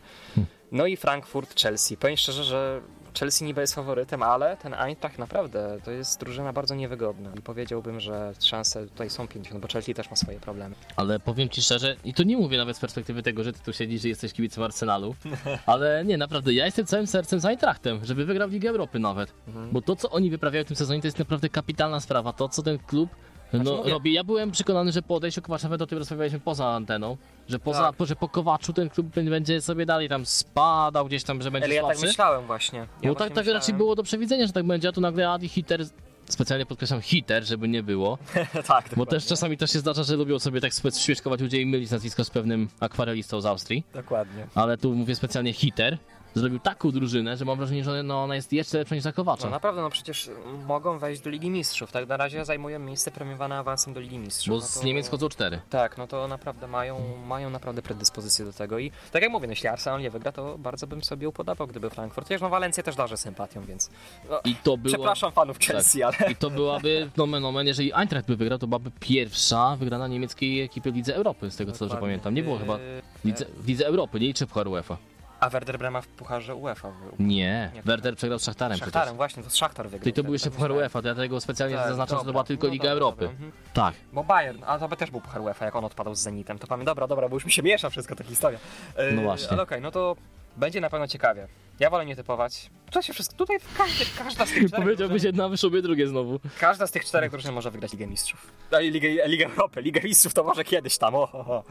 No 0.73 0.87
i 0.87 0.97
Frankfurt, 0.97 1.61
Chelsea. 1.61 1.97
Powiem 1.97 2.17
szczerze, 2.17 2.45
że 2.45 2.81
Chelsea 3.19 3.45
niby 3.45 3.61
jest 3.61 3.75
faworytem, 3.75 4.23
ale 4.23 4.57
ten 4.57 4.75
Eintracht 4.75 5.19
naprawdę 5.19 5.79
to 5.85 5.91
jest 5.91 6.21
drużyna 6.21 6.53
bardzo 6.53 6.75
niewygodna. 6.75 7.31
I 7.39 7.43
powiedziałbym, 7.43 8.01
że 8.01 8.33
szanse 8.41 8.87
tutaj 8.87 9.11
są 9.11 9.29
50, 9.29 9.61
bo 9.63 9.69
Chelsea 9.69 9.95
też 9.95 10.11
ma 10.11 10.17
swoje 10.17 10.41
problemy. 10.41 10.75
Ale 10.97 11.21
powiem 11.21 11.49
ci 11.49 11.63
szczerze, 11.63 11.97
i 12.05 12.15
to 12.15 12.23
nie 12.23 12.37
mówię 12.37 12.59
nawet 12.59 12.77
z 12.77 12.81
perspektywy 12.81 13.23
tego, 13.23 13.45
że 13.45 13.53
ty 13.53 13.61
tu 13.61 13.73
siedzisz, 13.73 14.03
że 14.03 14.09
jesteś 14.09 14.33
kibicem 14.33 14.65
Arsenalu, 14.65 15.15
ale 15.67 16.05
nie, 16.05 16.19
naprawdę, 16.19 16.53
ja 16.53 16.65
jestem 16.65 16.87
całym 16.87 17.07
sercem 17.07 17.41
z 17.41 17.45
Eintrachtem, 17.45 18.05
żeby 18.05 18.25
wygrał 18.25 18.49
Ligę 18.49 18.71
Europy 18.71 18.99
nawet. 18.99 19.35
Mhm. 19.49 19.71
Bo 19.73 19.83
to, 19.83 19.97
co 19.97 20.11
oni 20.11 20.31
wyprawiają 20.31 20.65
w 20.65 20.69
tym 20.69 20.77
sezonie, 20.77 21.01
to 21.01 21.07
jest 21.07 21.19
naprawdę 21.19 21.49
kapitalna 21.49 22.01
sprawa. 22.01 22.33
To, 22.33 22.49
co 22.49 22.63
ten 22.63 22.79
klub 22.79 23.11
no, 23.53 23.65
Znaczy 23.65 23.79
mówię- 23.79 23.91
robi. 23.91 24.13
Ja 24.13 24.25
byłem 24.25 24.51
przekonany, 24.51 24.93
że 24.93 25.03
po 25.03 25.15
odejściu 25.15 25.43
Kowaczewego, 25.43 25.85
o 25.85 25.87
tym 25.87 25.99
rozmawialiśmy 25.99 26.41
poza 26.41 26.67
anteną, 26.69 27.17
że 27.49 27.59
poza, 27.59 27.81
Tak. 27.83 27.97
po, 27.97 28.07
że 28.07 28.17
po 28.17 28.29
Kowaczu 28.29 28.73
ten 28.73 28.91
klub 28.91 29.07
będzie 29.07 29.61
sobie 29.61 29.87
dalej 29.87 30.09
tam 30.09 30.27
spadał 30.27 31.07
gdzieś 31.07 31.25
tam, 31.25 31.43
że 31.43 31.51
będzie 31.51 31.67
Ale 31.67 31.75
ja 31.75 31.83
tak 31.83 31.91
słabszy. 31.91 32.07
myślałem 32.07 32.47
właśnie. 32.47 32.79
Ja 32.79 32.85
No 32.87 32.89
tak, 33.01 33.19
właśnie 33.19 33.35
tak 33.35 33.47
raczej 33.47 33.55
myślałem. 33.59 33.79
było 33.79 33.95
do 33.95 34.03
przewidzenia, 34.03 34.47
że 34.47 34.53
tak 34.53 34.65
będzie, 34.67 34.89
a 34.89 34.93
tu 34.93 35.01
nagle 35.01 35.31
Adi 35.31 35.49
Hiter, 35.49 35.85
specjalnie 36.29 36.67
podkreślam 36.67 37.01
Hiter, 37.01 37.45
żeby 37.45 37.69
nie 37.69 37.83
było, 37.83 38.19
tak, 38.35 38.85
bo 38.85 38.91
dokładnie. 38.91 39.07
też 39.07 39.27
czasami 39.27 39.57
to 39.57 39.67
się 39.67 39.79
zdarza, 39.79 40.03
że 40.03 40.17
lubią 40.17 40.39
sobie 40.39 40.61
tak 40.61 40.73
spe- 40.73 41.01
śmieszkować 41.05 41.41
ludzie 41.41 41.61
i 41.61 41.67
mylić 41.67 41.91
nazwisko 41.91 42.25
z 42.25 42.31
pewnym 42.31 42.69
akwarelistą 42.81 43.41
z 43.41 43.47
Austrii, 43.47 43.85
Dokładnie. 43.95 44.47
ale 44.55 44.77
tu 44.79 44.95
mówię 44.95 45.15
specjalnie 45.15 45.53
Hiter, 45.53 45.99
zrobił 46.35 46.59
taką 46.59 46.91
drużynę, 46.91 47.37
że 47.37 47.45
mam 47.45 47.59
wrażenie, 47.59 47.85
że 47.85 48.03
no, 48.03 48.22
ona 48.24 48.35
jest 48.35 48.53
jeszcze 48.53 48.78
lepsza 48.78 48.95
niż 48.95 49.05
za 49.05 49.12
Kowacza. 49.12 49.45
No 49.45 49.51
naprawdę, 49.51 49.83
no 49.83 49.91
przecież 49.91 50.30
mogą 50.66 50.99
wejść 50.99 51.22
do 51.22 51.30
Ligi 51.30 51.51
Mistrzów. 51.51 51.93
Tak 51.93 52.09
na 52.09 52.16
razie 52.16 52.45
zajmują 52.45 52.78
miejsce 52.78 53.11
premiowane 53.11 53.59
awansem 53.59 53.95
do 53.95 54.01
Ligi 54.01 54.18
Mistrzów. 54.18 54.49
bo 54.49 54.55
No 54.61 54.66
z 54.66 54.74
to- 54.80 54.87
Niemiec 54.87 55.09
chodzą 55.09 55.28
cztery. 55.28 55.61
Tak, 55.70 55.99
no 55.99 56.07
to 56.07 56.28
naprawdę 56.28 56.66
mają, 56.66 57.16
mają 57.26 57.51
naprawdę 57.51 57.83
predyspozycję 57.83 58.45
do 58.45 58.53
tego 58.53 58.78
i 58.78 58.93
tak 59.12 59.22
jak 59.22 59.33
mówię, 59.33 59.47
no 59.47 59.53
jeśli 59.53 59.68
Arsenal 59.68 60.01
nie 60.01 60.11
wygra, 60.11 60.33
to 60.33 60.59
bardzo 60.59 60.87
bym 60.87 61.05
sobie 61.05 61.28
upodobał, 61.28 61.66
gdyby 61.66 61.91
Frankfurt. 61.91 62.28
Chociaż 62.28 62.41
no 62.41 62.49
Walencję 62.49 62.83
też 62.83 62.97
darzę 62.97 63.16
sympatią, 63.16 63.64
więc 63.64 63.91
no, 64.30 64.41
I 64.45 64.55
to 64.55 64.76
było... 64.76 64.95
przepraszam 64.95 65.33
fanów 65.33 65.59
Chelsea, 65.59 66.03
ale 66.03 66.14
I 66.30 66.37
to 66.37 66.51
byłaby, 66.51 67.11
nomen 67.16 67.45
omen, 67.45 67.66
jeżeli 67.66 67.93
Eintracht 67.93 68.26
by 68.26 68.37
wygrał, 68.37 68.59
to 68.59 68.66
byłaby 68.66 68.91
pierwsza 69.01 69.76
wygrana 69.76 70.09
niemieckiej 70.09 70.62
ekipy 70.62 70.93
w 70.93 70.95
Lidze 70.97 71.14
Europy, 71.16 71.51
z 71.51 71.57
tego 71.57 71.72
co 71.72 71.85
dobrze 71.87 72.01
pamiętam. 72.01 72.35
Nie 72.35 72.43
było 72.43 72.59
chyba 72.59 72.78
Lidze, 73.24 73.45
w 73.57 73.68
Lidze 73.68 73.87
Europy, 73.87 74.20
nie 74.20 74.26
liczy 74.26 74.47
Puchar 74.47 74.68
UEFA. 74.68 74.97
A 75.43 75.49
Werder 75.51 75.78
Brema 75.78 76.01
w 76.01 76.07
Pucharze 76.07 76.55
UEFA. 76.55 76.88
był. 76.90 77.26
Nie, 77.26 77.70
Nie, 77.74 77.82
Werder 77.82 78.16
przegrał 78.16 78.38
z 78.38 78.45
Szachtarem 78.45 78.76
przecież. 78.78 78.93
Szachtarem, 78.95 79.16
właśnie, 79.16 79.43
to 79.43 79.51
Szachtar 79.51 79.86
wygrał. 79.88 80.03
To 80.05 80.09
i 80.11 80.12
to 80.12 80.22
był 80.24 80.32
jeszcze 80.32 80.51
tak 80.51 80.57
Puchar. 80.57 80.72
UEFA, 80.72 81.03
to 81.03 81.09
ja 81.09 81.14
tego 81.14 81.40
specjalnie 81.40 81.76
Tak, 81.76 81.88
zaznaczam, 81.88 82.18
że 82.18 82.20
to 82.20 82.24
dobra. 82.26 82.32
była 82.32 82.45
tylko 82.45 82.66
No 82.66 82.72
Liga 82.72 82.82
dobra, 82.88 82.93
Europy. 82.93 83.20
dobra, 83.24 83.32
mhm. 83.34 83.53
Tak. 83.74 83.95
Bo 84.12 84.24
Bayern, 84.24 84.59
a 84.66 84.78
to 84.78 84.88
by 84.88 84.97
też 84.97 85.11
był 85.11 85.20
Puchar 85.20 85.40
UEFA, 85.43 85.64
jak 85.64 85.76
on 85.76 85.84
odpadał 85.84 86.14
z 86.14 86.18
Zenitem, 86.20 86.59
to 86.59 86.66
pamiętam, 86.66 86.93
dobra, 86.93 87.07
dobra, 87.07 87.28
bo 87.28 87.36
już 87.36 87.45
mi 87.45 87.53
się 87.53 87.62
miesza 87.62 87.90
wszystko 87.90 88.16
ta 88.16 88.24
historia. 88.24 88.59
Yy, 88.99 89.12
No 89.12 89.22
właśnie. 89.22 89.51
Ale 89.51 89.62
okej, 89.62 89.80
no 89.80 89.90
to 89.90 90.16
będzie 90.57 90.81
na 90.81 90.91
pewno 90.91 91.09
ciekawie. 91.09 91.49
Ja 91.81 91.91
wolę 91.91 92.07
nie 92.07 92.17
typować. 92.17 92.71
Tutaj 92.87 93.03
się 93.03 93.13
wszystko, 93.13 93.37
tutaj 93.37 93.57
każdy, 93.79 94.05
każda 94.19 94.47
z 94.47 94.51
tych 94.51 94.67
czterech 94.69 94.85
Powiedziałbyś 94.85 95.23
jedna, 95.23 95.49
wyszłoby 95.49 95.83
drugie 95.83 96.09
znowu. 96.09 96.41
Każda 96.61 96.87
z 96.87 96.91
tych 96.91 97.05
czterech 97.05 97.31
drużyn 97.31 97.53
może 97.53 97.71
wygrać 97.71 97.93
Ligę 97.93 98.07
Mistrzów. 98.07 98.53
No 98.73 98.81
i 98.81 98.91
Ligę, 98.91 99.29
Ligę 99.29 99.47
Europy. 99.47 99.83
Ligę 99.83 100.01
Mistrzów 100.05 100.35
to 100.35 100.45
może 100.45 100.65
kiedyś 100.65 100.99
tam, 100.99 101.15
o, 101.15 101.33
o, 101.33 101.39
o. 101.39 101.65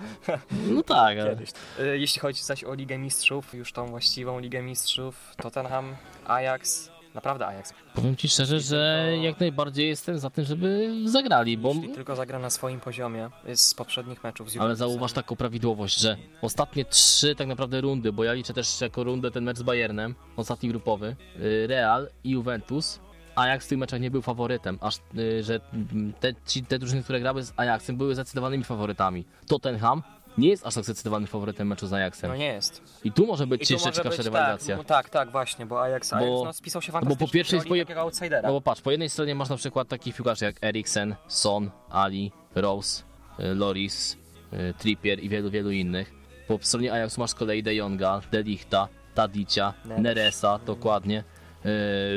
No 0.68 0.84
tak, 0.84 1.18
ale... 1.18 1.30
kiedyś. 1.30 1.50
Y, 1.80 1.98
Jeśli 2.00 2.22
chodzi 2.22 2.44
zaś 2.44 2.64
o 2.64 2.74
Ligę 2.74 2.98
Mistrzów, 2.98 3.54
już 3.54 3.72
tą 3.74 3.86
właściwą 3.88 4.40
Ligę 4.40 4.62
Mistrzów, 4.62 5.36
Tottenham, 5.38 5.96
Ajax, 6.28 6.91
naprawdę 7.16 7.47
Ajax. 7.47 7.74
Powiem 7.93 8.16
ci 8.16 8.30
szczerze, 8.30 8.59
że 8.59 9.09
jak 9.22 9.39
najbardziej 9.39 9.88
jestem 9.88 10.20
za 10.20 10.30
tym, 10.30 10.45
żeby 10.45 10.93
zagrali, 11.05 11.57
bo... 11.57 11.74
Jeśli 11.74 11.89
tylko 11.89 12.16
zagra 12.16 12.39
na 12.39 12.49
swoim 12.49 12.80
poziomie 12.80 13.30
z 13.55 13.74
poprzednich 13.74 14.24
meczów 14.24 14.51
z 14.51 14.57
Ale 14.57 14.76
zauważ 14.76 15.14
taką 15.14 15.36
prawidłowość, 15.36 15.99
że 15.99 16.18
ostatnie 16.41 16.86
trzy 16.86 17.36
tak 17.36 17.47
naprawdę 17.47 17.82
rundy, 17.82 18.14
bo 18.14 18.24
ja 18.24 18.34
liczę 18.34 18.53
też 18.53 18.82
jako 18.82 19.03
rundę 19.03 19.32
ten 19.32 19.43
mecz 19.43 19.57
z 19.57 19.64
Bayernem, 19.64 20.16
ostatni 20.38 20.70
grupowy, 20.70 21.16
y, 21.39 21.68
Real 21.68 22.09
i 22.24 22.30
Juventus, 22.30 22.99
Ajax 23.36 23.66
w 23.66 23.70
tych 23.70 23.78
meczach 23.78 24.01
nie 24.01 24.12
był 24.12 24.22
faworytem, 24.22 24.78
aż 24.82 24.97
y, 25.18 25.43
że 25.43 25.59
te, 26.20 26.34
ci, 26.47 26.64
te 26.64 26.80
drużyny, 26.80 27.03
które 27.03 27.20
grały 27.20 27.43
z 27.43 27.53
Ajaxem 27.57 27.97
były 27.97 28.16
zdecydowanymi 28.16 28.64
faworytami. 28.64 29.26
Tottenham 29.47 30.03
nie 30.38 30.50
jest 30.50 30.66
aż 30.68 30.74
tak 30.76 30.84
zdecydowanym 30.84 31.28
faworytem 31.28 31.68
meczu 31.68 31.88
z 31.88 31.94
Ajaxem. 31.94 32.32
No 32.32 32.36
nie 32.38 32.46
jest. 32.46 32.82
I 33.04 33.12
tu 33.12 33.28
może 33.28 33.48
być 33.48 33.72
I 33.72 33.78
tu 33.78 33.86
może 33.86 34.04
być, 34.04 34.18
rywalizacja. 34.18 34.78
Tak, 34.78 34.86
tak, 34.88 35.10
tak, 35.10 35.32
właśnie, 35.32 35.66
bo 35.66 35.82
Ajax, 35.82 36.14
Ajax 36.14 36.30
Bo- 36.30 36.44
no, 36.46 36.54
spisał 36.54 36.82
się 36.82 36.92
no 36.92 37.00
bo 37.00 37.06
po 37.06 37.10
fantastycznie 37.10 37.34
pierwszej 37.40 37.62
swoje- 37.62 37.82
takiego 37.86 38.02
outsidera. 38.02 38.48
No 38.48 38.54
bo 38.54 38.62
patrz, 38.62 38.82
po 38.82 38.92
jednej 38.92 39.10
stronie 39.10 39.36
masz 39.36 39.50
na 39.50 39.58
przykład 39.58 39.88
takich 39.88 40.16
piłkarzy 40.16 40.46
jak 40.46 40.64
Eriksen, 40.64 41.16
Son, 41.28 41.72
Ali, 41.90 42.32
Rose, 42.56 43.04
y, 43.40 43.56
Loris, 43.56 44.18
y, 44.54 44.74
Trippier 44.78 45.24
i 45.24 45.30
wielu, 45.30 45.50
wielu 45.52 45.72
innych. 45.72 46.14
Po 46.48 46.60
stronie 46.62 46.94
Ajaxu 46.94 47.22
masz 47.22 47.30
z 47.30 47.34
kolei 47.34 47.64
De 47.64 47.76
Jonga, 47.76 48.22
De 48.32 48.44
Lichta, 48.44 48.88
Tadicia, 49.16 49.74
Neres. 49.86 50.04
Neresa, 50.04 50.60
dokładnie, 50.66 51.24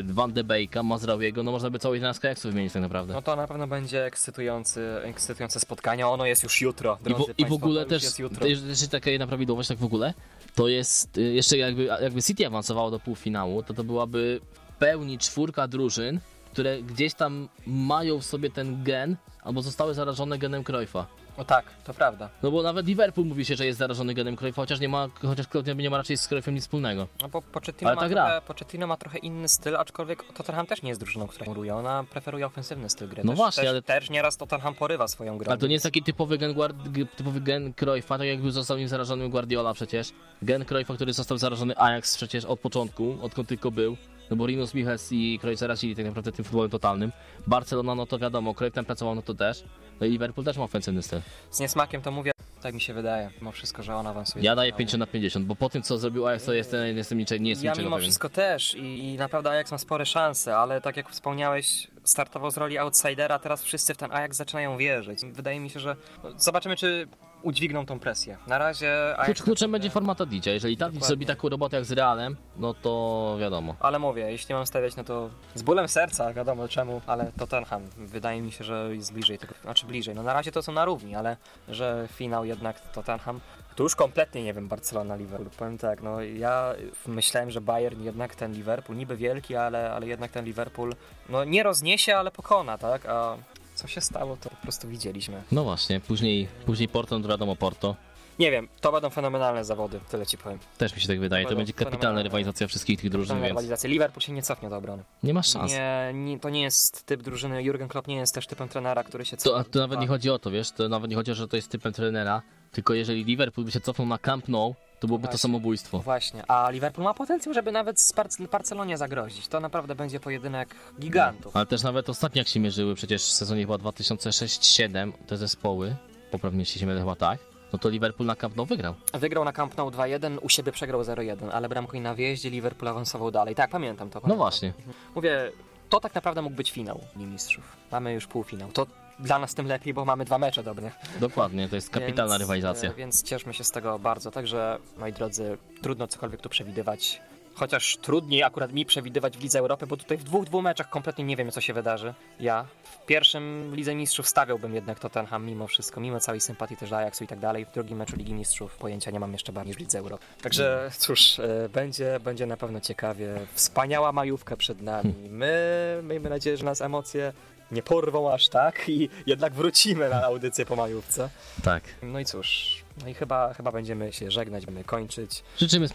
Van 0.05 0.33
de 0.33 0.45
Beeka, 0.45 0.83
Mazrawiego, 0.83 1.43
no 1.43 1.53
można 1.53 1.71
by 1.71 1.79
całą 1.79 1.95
11 1.95 2.29
Ajaxu 2.29 2.49
wymienić 2.49 2.73
tak 2.73 2.83
naprawdę. 2.83 3.15
No 3.15 3.23
to 3.23 3.37
na 3.37 3.47
pewno 3.47 3.67
będzie 3.67 4.05
ekscytujący, 4.05 4.97
ekscytujące 5.03 5.61
spotkanie. 5.61 6.07
Ono 6.07 6.27
jest 6.27 6.43
już 6.43 6.61
jutro, 6.61 6.99
I, 7.01 7.05
drodzy 7.05 7.19
wo, 7.19 7.25
I 7.25 7.33
w 7.33 7.37
państwo, 7.37 7.55
ogóle 7.55 7.87
też, 7.87 8.03
jeżeli 8.41 8.91
taka 8.91 9.11
jedna 9.11 9.27
prawidłowość, 9.27 9.69
tak 9.69 9.79
w 9.79 9.85
ogóle, 9.85 10.15
to 10.55 10.69
jest, 10.69 11.19
y, 11.19 11.23
jeszcze 11.23 11.59
jakby, 11.59 11.85
jakby 11.85 12.23
City 12.23 12.47
awansowało 12.47 12.91
do 12.91 13.01
półfinału, 13.01 13.63
to 13.63 13.75
to 13.75 13.85
byłaby 13.85 14.41
w 14.55 14.79
pełni 14.79 15.19
czwórka 15.19 15.69
drużyn, 15.69 16.21
które 16.53 16.83
gdzieś 16.83 17.15
tam 17.15 17.49
mają 17.67 18.19
w 18.19 18.25
sobie 18.25 18.51
ten 18.51 18.85
gen, 18.85 19.17
albo 19.43 19.63
zostały 19.63 19.95
zarażone 19.95 20.39
genem 20.39 20.65
Cruyffa. 20.65 21.07
No 21.39 21.45
tak, 21.45 21.65
to 21.85 21.95
prawda. 21.95 22.29
No 22.43 22.51
bo 22.51 22.63
nawet 22.63 22.87
Liverpool 22.87 23.27
mówi 23.27 23.45
się, 23.45 23.57
że 23.57 23.67
jest 23.67 23.79
zarażony 23.79 24.15
genem 24.15 24.37
Cruyffa, 24.37 24.63
chociaż 24.63 24.81
nie 24.81 24.89
ma, 24.89 25.09
chociaż 25.23 25.47
Klopp 25.49 25.67
nie 25.77 25.91
ma 25.91 25.97
raczej 25.97 26.17
z 26.17 26.29
Cruyffem 26.29 26.55
nic 26.55 26.65
wspólnego. 26.65 27.09
No 27.23 27.29
bo 27.29 27.43
Pochettino 27.43 27.89
Ale 27.91 27.97
ma, 27.97 28.03
ta 28.03 28.09
gra. 28.09 28.25
trochę, 28.27 28.41
Pochettino 28.47 28.87
ma 28.87 28.97
trochę 28.97 29.19
inny 29.19 29.49
styl, 29.49 29.77
aczkolwiek 29.77 30.33
Tottenham 30.33 30.67
też 30.67 30.83
nie 30.83 30.89
jest 30.89 31.01
drużyną, 31.01 31.27
która 31.27 31.47
muruje. 31.47 31.75
Ona 31.75 32.05
preferuje 32.11 32.47
ofensywny 32.47 32.91
styl 32.91 33.09
gry. 33.09 33.23
No 33.25 33.33
też, 33.33 33.37
właśnie, 33.37 33.61
też, 33.63 33.71
ale- 33.71 33.83
Też 33.83 34.11
nieraz 34.11 34.37
Tottenham 34.37 34.75
porywa 34.75 35.09
swoją 35.09 35.39
grą. 35.39 35.49
Ale 35.51 35.59
to 35.59 35.67
nie 35.67 35.73
jest 35.73 35.83
taki 35.83 36.03
typowy 36.03 36.39
gen, 36.39 36.55
Guard- 36.55 37.07
typowy 37.17 37.41
gen 37.41 37.75
Cruyffa, 37.75 38.19
tak 38.19 38.27
jakby 38.27 38.53
został 38.53 38.77
nim 38.79 38.89
zarażony 38.89 39.29
Guardiola 39.29 39.75
przecież. 39.75 40.09
Gen 40.43 40.65
Cruyffa, 40.65 40.95
który 40.95 41.13
został 41.13 41.39
zarażony 41.39 41.79
Ajax 41.79 42.17
przecież 42.17 42.45
od 42.45 42.61
początku, 42.61 43.17
odkąd 43.23 43.49
tylko 43.49 43.71
był. 43.71 43.97
No 44.31 44.37
bo 44.37 44.47
Rinus 44.47 44.75
Michels 44.75 45.13
i 45.13 45.39
Cruyff 45.41 45.59
zarazili 45.59 45.97
tak 45.97 46.07
naprawdę 46.07 46.33
tym 46.33 46.45
futbolem 46.45 46.71
totalnym. 46.71 47.13
Barcelona, 47.47 47.95
no 47.95 48.07
to 48.07 48.19
wiadomo, 48.19 48.55
tam 48.73 48.85
pracował, 48.85 49.15
no 49.15 49.23
to 49.23 49.35
też. 49.35 49.65
No 50.01 50.07
i 50.07 50.11
Liverpool 50.11 50.45
też 50.45 50.57
ma 50.57 50.65
ofensywny 50.65 51.03
styl. 51.03 51.21
Z 51.51 51.61
niesmakiem 51.61 52.03
to 52.03 52.11
mówię, 52.11 52.33
tak 52.63 52.75
mi 52.75 52.81
się 52.81 52.95
wydaje. 52.95 53.31
Mimo 53.41 53.53
wszystko, 53.53 53.83
że 53.83 53.97
on 53.97 54.07
awansuje. 54.07 54.45
Ja 54.45 54.57
daję 54.57 54.69
finału. 54.69 54.79
50 54.79 55.01
na 55.01 55.07
50, 55.07 55.47
bo 55.47 55.57
po 55.57 55.69
tym 55.69 55.83
co 55.83 55.99
zrobił 55.99 56.27
Ajax, 56.27 56.45
to 56.45 56.53
jestem, 56.53 56.97
jestem 56.97 57.19
niczego, 57.19 57.45
nie 57.45 57.51
jestem 57.51 57.67
Ja 57.67 57.73
niczego 57.73 57.87
mimo 57.87 57.97
pewien. 57.97 58.07
wszystko 58.07 58.29
też 58.29 58.75
i, 58.75 58.99
i 58.99 59.17
naprawdę 59.17 59.51
Ajax 59.51 59.71
ma 59.73 59.79
spore 59.79 60.07
szanse, 60.07 60.57
ale 60.57 60.81
tak 60.81 60.97
jak 60.97 61.11
wspomniałeś, 61.11 61.87
startował 62.05 62.51
z 62.51 62.57
roli 62.57 62.79
outsidera, 62.79 63.39
teraz 63.39 63.63
wszyscy 63.65 63.95
w 63.95 63.97
ten 63.97 64.13
Ajax 64.13 64.37
zaczynają 64.37 64.77
wierzyć. 64.77 65.21
Wydaje 65.33 65.61
mi 65.61 65.71
się, 65.71 65.81
że 65.81 65.97
no, 66.25 66.31
zobaczymy, 66.37 66.77
czy 66.77 67.09
udźwigną 67.45 67.87
tą 67.87 67.99
presję. 67.99 68.37
Na 68.47 68.59
razie. 68.59 69.17
Klucz, 69.25 69.43
kluczem 69.43 69.73
będzie 69.73 69.91
forma 69.91 70.15
Tadicia. 70.15 70.51
Jeżeli 70.51 70.77
Tadic 70.77 71.07
zrobi 71.07 71.27
taką 71.27 71.49
robotę 71.49 71.77
jak 71.77 71.85
z 71.85 71.93
Realem, 71.93 72.37
no 72.57 72.75
to 72.75 73.37
wiadomo. 73.41 73.75
Ale 73.81 73.99
mówię, 73.99 74.31
jeśli 74.31 74.55
mam 74.55 74.67
stawiać, 74.67 74.97
no 74.97 75.05
to 75.05 75.31
z 75.55 75.63
bólem 75.63 75.89
serca, 75.89 76.33
wiadomo 76.33 76.69
czemu, 76.69 77.01
ale 77.07 77.33
Tottenham. 77.39 77.83
Wydaje 77.97 78.43
mi 78.43 78.53
się, 78.53 78.65
że 78.65 78.89
jest 78.95 79.13
bliżej 79.13 79.39
tego, 79.39 79.55
znaczy 79.63 79.87
bliżej. 79.87 80.15
No 80.15 80.23
na 80.23 80.33
razie 80.33 80.53
to 80.53 80.63
są 80.63 80.73
na 80.73 80.85
równi, 80.85 81.15
ale 81.15 81.37
że 81.69 82.09
finał 82.13 82.45
jednak 82.45 82.93
Tottenham. 82.93 83.41
Tu 83.77 83.83
już 83.83 83.97
kompletnie 83.97 84.45
nie 84.45 84.55
wiem, 84.55 84.69
Barcelona, 84.69 85.17
Liverpool. 85.17 85.51
Powiem 85.59 85.79
tak, 85.79 86.03
no 86.03 86.21
ja 86.23 86.75
myślałem, 87.07 87.51
że 87.51 87.61
Bayern 87.61 88.03
jednak 88.03 88.35
ten 88.35 88.53
Liverpool, 88.53 88.99
niby 88.99 89.17
wielki, 89.17 89.57
ale, 89.57 89.93
ale 89.93 90.07
jednak 90.07 90.31
ten 90.31 90.45
Liverpool, 90.45 90.95
no 91.29 91.45
nie 91.45 91.63
rozniesie, 91.63 92.17
ale 92.17 92.31
pokona, 92.31 92.79
tak? 92.79 93.07
A 93.07 93.37
co 93.85 93.89
się 93.89 94.01
stało, 94.01 94.37
to 94.37 94.51
po 94.51 94.57
prostu 94.57 94.89
widzieliśmy. 94.89 95.43
No 95.53 95.65
właśnie, 95.65 96.01
później, 96.01 96.49
później 96.67 96.89
Porto, 96.89 97.21
to 97.21 97.29
wiadomo 97.29 97.57
Porto. 97.57 97.97
Nie 98.39 98.51
wiem, 98.51 98.69
to 98.81 98.93
będą 98.93 99.11
fenomenalne 99.11 99.65
zawody, 99.65 100.01
tyle 100.11 100.27
ci 100.27 100.39
powiem. 100.39 100.59
Też 100.79 100.95
mi 100.95 101.01
się 101.01 101.09
tak 101.09 101.21
wydaje. 101.21 101.45
To 101.45 101.49
Będą 101.49 101.59
będzie 101.59 101.73
kapitalna 101.73 102.23
rywalizacja 102.23 102.67
wszystkich 102.69 103.01
tych 103.01 103.11
drużyn, 103.11 103.37
więc 103.37 103.49
rywalizacja. 103.49 103.91
Liverpool 103.91 104.21
się 104.21 104.33
nie 104.33 104.43
cofnie 104.43 104.69
do 104.69 104.77
obrony. 104.77 105.03
nie 105.23 105.35
masz 105.35 105.49
szans. 105.49 105.73
Nie, 105.73 106.11
nie, 106.15 106.41
to 106.41 106.51
nie 106.51 106.63
jest 106.63 107.07
typ 107.07 107.23
drużyny. 107.23 107.63
Jurgen 107.63 107.89
Klopp 107.89 108.09
nie 108.09 108.17
jest 108.17 108.35
też 108.35 108.47
typem 108.47 108.69
trenera, 108.69 109.05
który 109.05 109.25
się 109.25 109.37
To, 109.37 109.59
a 109.59 109.65
to 109.65 109.79
nawet 109.79 110.01
nie 110.01 110.07
chodzi 110.07 110.31
o 110.31 110.39
to, 110.39 110.51
wiesz, 110.51 110.71
to 110.71 110.89
nawet 110.89 111.11
nie 111.11 111.17
chodzi 111.17 111.31
o 111.31 111.35
to, 111.35 111.39
że 111.39 111.49
to 111.49 111.57
jest 111.57 111.71
typem 111.71 111.93
trenera, 111.93 112.43
tylko 112.73 112.95
jeżeli 112.95 113.25
Liverpool 113.25 113.65
by 113.65 113.73
się 113.73 113.81
cofnął 113.81 114.09
na 114.09 114.19
Camp 114.19 114.49
Nou, 114.49 114.75
to 115.05 115.09
byłoby 115.09 115.29
to 115.29 115.39
samobójstwo. 115.39 115.99
Właśnie, 115.99 116.51
a 116.51 116.71
Liverpool 116.71 117.05
ma 117.05 117.15
potencjał, 117.15 117.55
żeby 117.55 117.73
nawet 117.73 118.01
z 118.01 118.13
Barc- 118.15 118.49
Barcelonie 118.49 118.99
zagrozić. 118.99 119.49
To 119.49 119.61
naprawdę 119.61 119.95
będzie 119.95 120.21
pojedynek 120.21 120.75
gigantów. 121.01 121.57
Ale 121.57 121.67
też 121.67 121.83
nawet 121.83 122.09
ostatnio 122.09 122.41
jak 122.41 122.49
się 122.49 122.61
mierzyły, 122.61 122.95
przecież 122.95 123.23
w 123.23 123.33
sezonie 123.33 123.61
chyba 123.63 123.75
2006-2007 123.75 125.13
te 125.27 125.37
zespoły, 125.37 125.97
poprawnie 126.31 126.61
jeśli 126.61 126.81
się 126.81 126.87
mylę 126.87 127.01
chyba 127.01 127.17
tak, 127.17 127.39
no 127.73 127.79
to 127.79 127.89
Liverpool 127.89 128.27
na 128.27 128.37
Camp 128.37 128.57
Nou 128.57 128.67
wygrał. 128.67 128.95
Wygrał 129.15 129.45
na 129.45 129.53
Camp 129.53 129.77
Nou 129.77 129.89
2-1, 129.91 130.39
u 130.43 130.49
siebie 130.49 130.73
przegrał 130.73 131.03
0-1, 131.03 131.51
ale 131.53 131.69
bramką 131.69 131.97
i 131.97 132.01
na 132.01 132.15
wyjeździe 132.15 132.51
Liverpool 132.51 132.89
awansował 132.89 133.31
dalej. 133.31 133.55
Tak, 133.55 133.71
pamiętam 133.71 134.11
to. 134.11 134.15
No 134.15 134.21
Pamiętam. 134.21 134.39
właśnie. 134.39 134.73
Mówię, 135.15 135.53
to 135.89 136.01
tak 136.01 136.15
naprawdę 136.15 136.43
mógł 136.43 136.57
być 136.57 136.71
finał 136.71 137.01
Ligi 137.17 137.31
Mistrzów. 137.31 137.77
Mamy 137.93 138.13
już 138.13 138.27
półfinał. 138.27 138.73
To 138.73 138.87
dla 139.19 139.39
nas 139.39 139.55
tym 139.55 139.67
lepiej, 139.67 139.95
bo 139.95 140.05
mamy 140.05 140.25
dwa 140.25 140.39
mecze 140.39 140.63
dobre. 140.63 140.91
Dokładnie, 141.21 141.69
to 141.69 141.75
jest 141.77 141.91
kapitalna 141.91 142.33
Więc, 142.33 142.41
rywalizacja. 142.41 142.91
e, 142.91 142.95
Więc 142.95 143.23
cieszmy 143.23 143.55
się 143.55 143.65
z 143.65 143.71
tego 143.71 143.99
bardzo. 143.99 144.31
Także, 144.31 144.79
moi 144.99 145.13
drodzy, 145.13 145.59
trudno 145.83 146.07
cokolwiek 146.07 146.41
tu 146.41 146.49
przewidywać. 146.49 147.21
Chociaż 147.57 147.97
trudniej 147.97 148.43
akurat 148.43 148.73
mi 148.73 148.87
przewidywać 148.87 149.39
w 149.39 149.43
Lidze 149.43 149.59
Europy, 149.59 149.87
bo 149.87 149.97
tutaj 149.97 150.17
w 150.19 150.25
dwóch, 150.25 150.45
dwóch 150.45 150.63
meczach 150.63 150.91
kompletnie 150.91 151.25
nie 151.25 151.37
wiem, 151.37 151.51
co 151.51 151.61
się 151.61 151.73
wydarzy. 151.73 152.15
Ja 152.41 152.65
w 152.83 153.07
pierwszym 153.07 153.75
Lidze 153.75 153.95
Mistrzów 153.95 154.29
stawiałbym 154.29 154.75
jednak 154.75 154.99
Tottenham 154.99 155.47
mimo 155.47 155.67
wszystko, 155.67 156.01
mimo 156.01 156.21
całej 156.21 156.41
sympatii 156.41 156.77
też 156.77 156.91
do 156.91 156.97
Ajaxu 156.97 157.25
i 157.25 157.27
tak 157.27 157.39
dalej. 157.39 157.65
W 157.67 157.73
drugim 157.73 157.99
meczu 157.99 158.17
Ligi 158.17 158.35
Mistrzów 158.35 158.77
pojęcia 158.77 159.11
nie 159.11 159.21
mam 159.21 159.33
jeszcze 159.33 159.53
bardziej 159.53 159.69
niż 159.71 159.77
w 159.77 159.81
Lidze 159.81 159.99
Europy. 159.99 160.25
Także 160.43 160.91
cóż, 160.99 161.39
e, 161.39 161.69
będzie, 161.69 162.21
będzie 162.21 162.47
na 162.47 162.57
pewno 162.57 162.81
ciekawie. 162.81 163.35
Wspaniała 163.53 164.13
majówka 164.13 164.57
przed 164.57 164.83
nami. 164.83 165.15
My 165.31 166.01
miejmy 166.03 166.31
nadzieję, 166.31 166.57
że 166.57 166.65
nas 166.65 166.81
emocje 166.81 167.33
nie 167.75 167.83
porwą 167.83 168.33
aż 168.33 168.49
tak 168.49 168.89
i 168.89 169.09
jednak 169.27 169.53
wrócimy 169.53 170.09
na 170.09 170.25
audycję 170.25 170.67
po 170.67 170.77
majówce. 170.77 171.31
Tak. 171.63 171.83
No 172.03 172.21
i 172.21 172.25
cóż, 172.25 172.85
no 173.03 173.09
i 173.09 173.15
chyba, 173.15 173.55
chyba 173.55 173.73
będziemy 173.73 174.13
się 174.13 174.31
żegnać, 174.31 174.67
będziemy 174.67 174.85
kończyć. 174.85 175.43
Życzymy, 175.59 175.89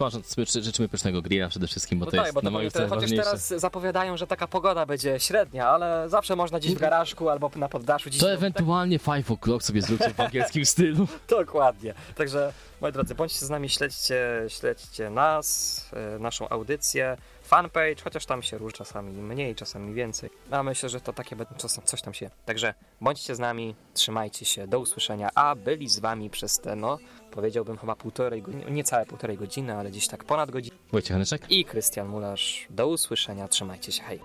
życzymy 0.61 0.89
pysznego 0.89 1.21
grilla 1.21 1.49
przede 1.49 1.67
wszystkim, 1.67 1.99
bo 1.99 2.05
No 2.05 2.11
to 2.11 2.17
tak, 2.17 2.25
jest 2.25 2.35
bo 2.35 2.41
na 2.41 2.49
moim 2.49 2.71
powiem, 2.71 2.89
celu 2.89 3.01
chociaż 3.01 3.17
teraz 3.17 3.47
zapowiadają, 3.47 4.17
że 4.17 4.27
taka 4.27 4.47
pogoda 4.47 4.85
będzie 4.85 5.19
średnia, 5.19 5.69
ale 5.69 6.09
zawsze 6.09 6.35
można 6.35 6.59
gdzieś 6.59 6.75
w 6.75 6.79
garażku 6.79 7.29
albo 7.29 7.51
na 7.55 7.69
poddaszu 7.69 8.09
dziś. 8.09 8.21
To 8.21 8.31
ewentualnie 8.31 8.99
5 8.99 9.25
o'clock 9.25 9.61
sobie 9.61 9.81
zróbcie 9.81 10.13
w 10.13 10.19
angielskim 10.29 10.65
stylu. 10.65 11.07
Dokładnie. 11.27 11.93
Także, 12.15 12.53
moi 12.81 12.91
drodzy, 12.91 13.15
bądźcie 13.15 13.45
z 13.45 13.49
nami, 13.49 13.69
śledźcie, 13.69 14.45
śledźcie 14.47 15.09
nas, 15.09 15.85
e, 16.15 16.19
naszą 16.19 16.49
audycję, 16.49 17.17
fanpage, 17.49 17.95
chociaż 18.03 18.25
tam 18.25 18.43
się 18.43 18.57
różni 18.57 18.77
czasami 18.77 19.13
mniej, 19.13 19.55
czasami 19.55 19.93
więcej. 19.93 20.29
A 20.51 20.63
myślę, 20.63 20.89
że 20.89 21.01
to 21.01 21.13
takie 21.13 21.35
coś 21.83 22.01
tam 22.01 22.13
się. 22.13 22.29
Także 22.45 22.73
bądźcie 23.01 23.35
z 23.35 23.39
nami, 23.39 23.75
trzymajcie 23.93 24.45
się, 24.45 24.67
do 24.67 24.79
usłyszenia. 24.79 25.29
A 25.35 25.55
byli 25.55 25.89
z 25.89 25.99
wami 25.99 26.29
przez 26.29 26.59
te, 26.59 26.75
no, 26.75 26.97
powiedziałbym 27.31 27.77
chyba 27.77 27.95
półtorej 27.95 28.41
godziny, 28.41 28.71
niecałe 28.71 29.05
półtorej 29.05 29.37
godziny, 29.37 29.75
ale 29.75 29.91
gdzieś 29.91 30.07
tak 30.07 30.23
ponad 30.23 30.51
godzinę. 30.51 30.75
Wojciech 30.91 31.11
Hanyczek? 31.11 31.51
I 31.51 31.65
Krystian 31.65 32.07
Mularz. 32.07 32.67
Do 32.69 32.87
usłyszenia, 32.87 33.47
trzymajcie 33.47 33.91
się, 33.91 34.03
hej. 34.03 34.19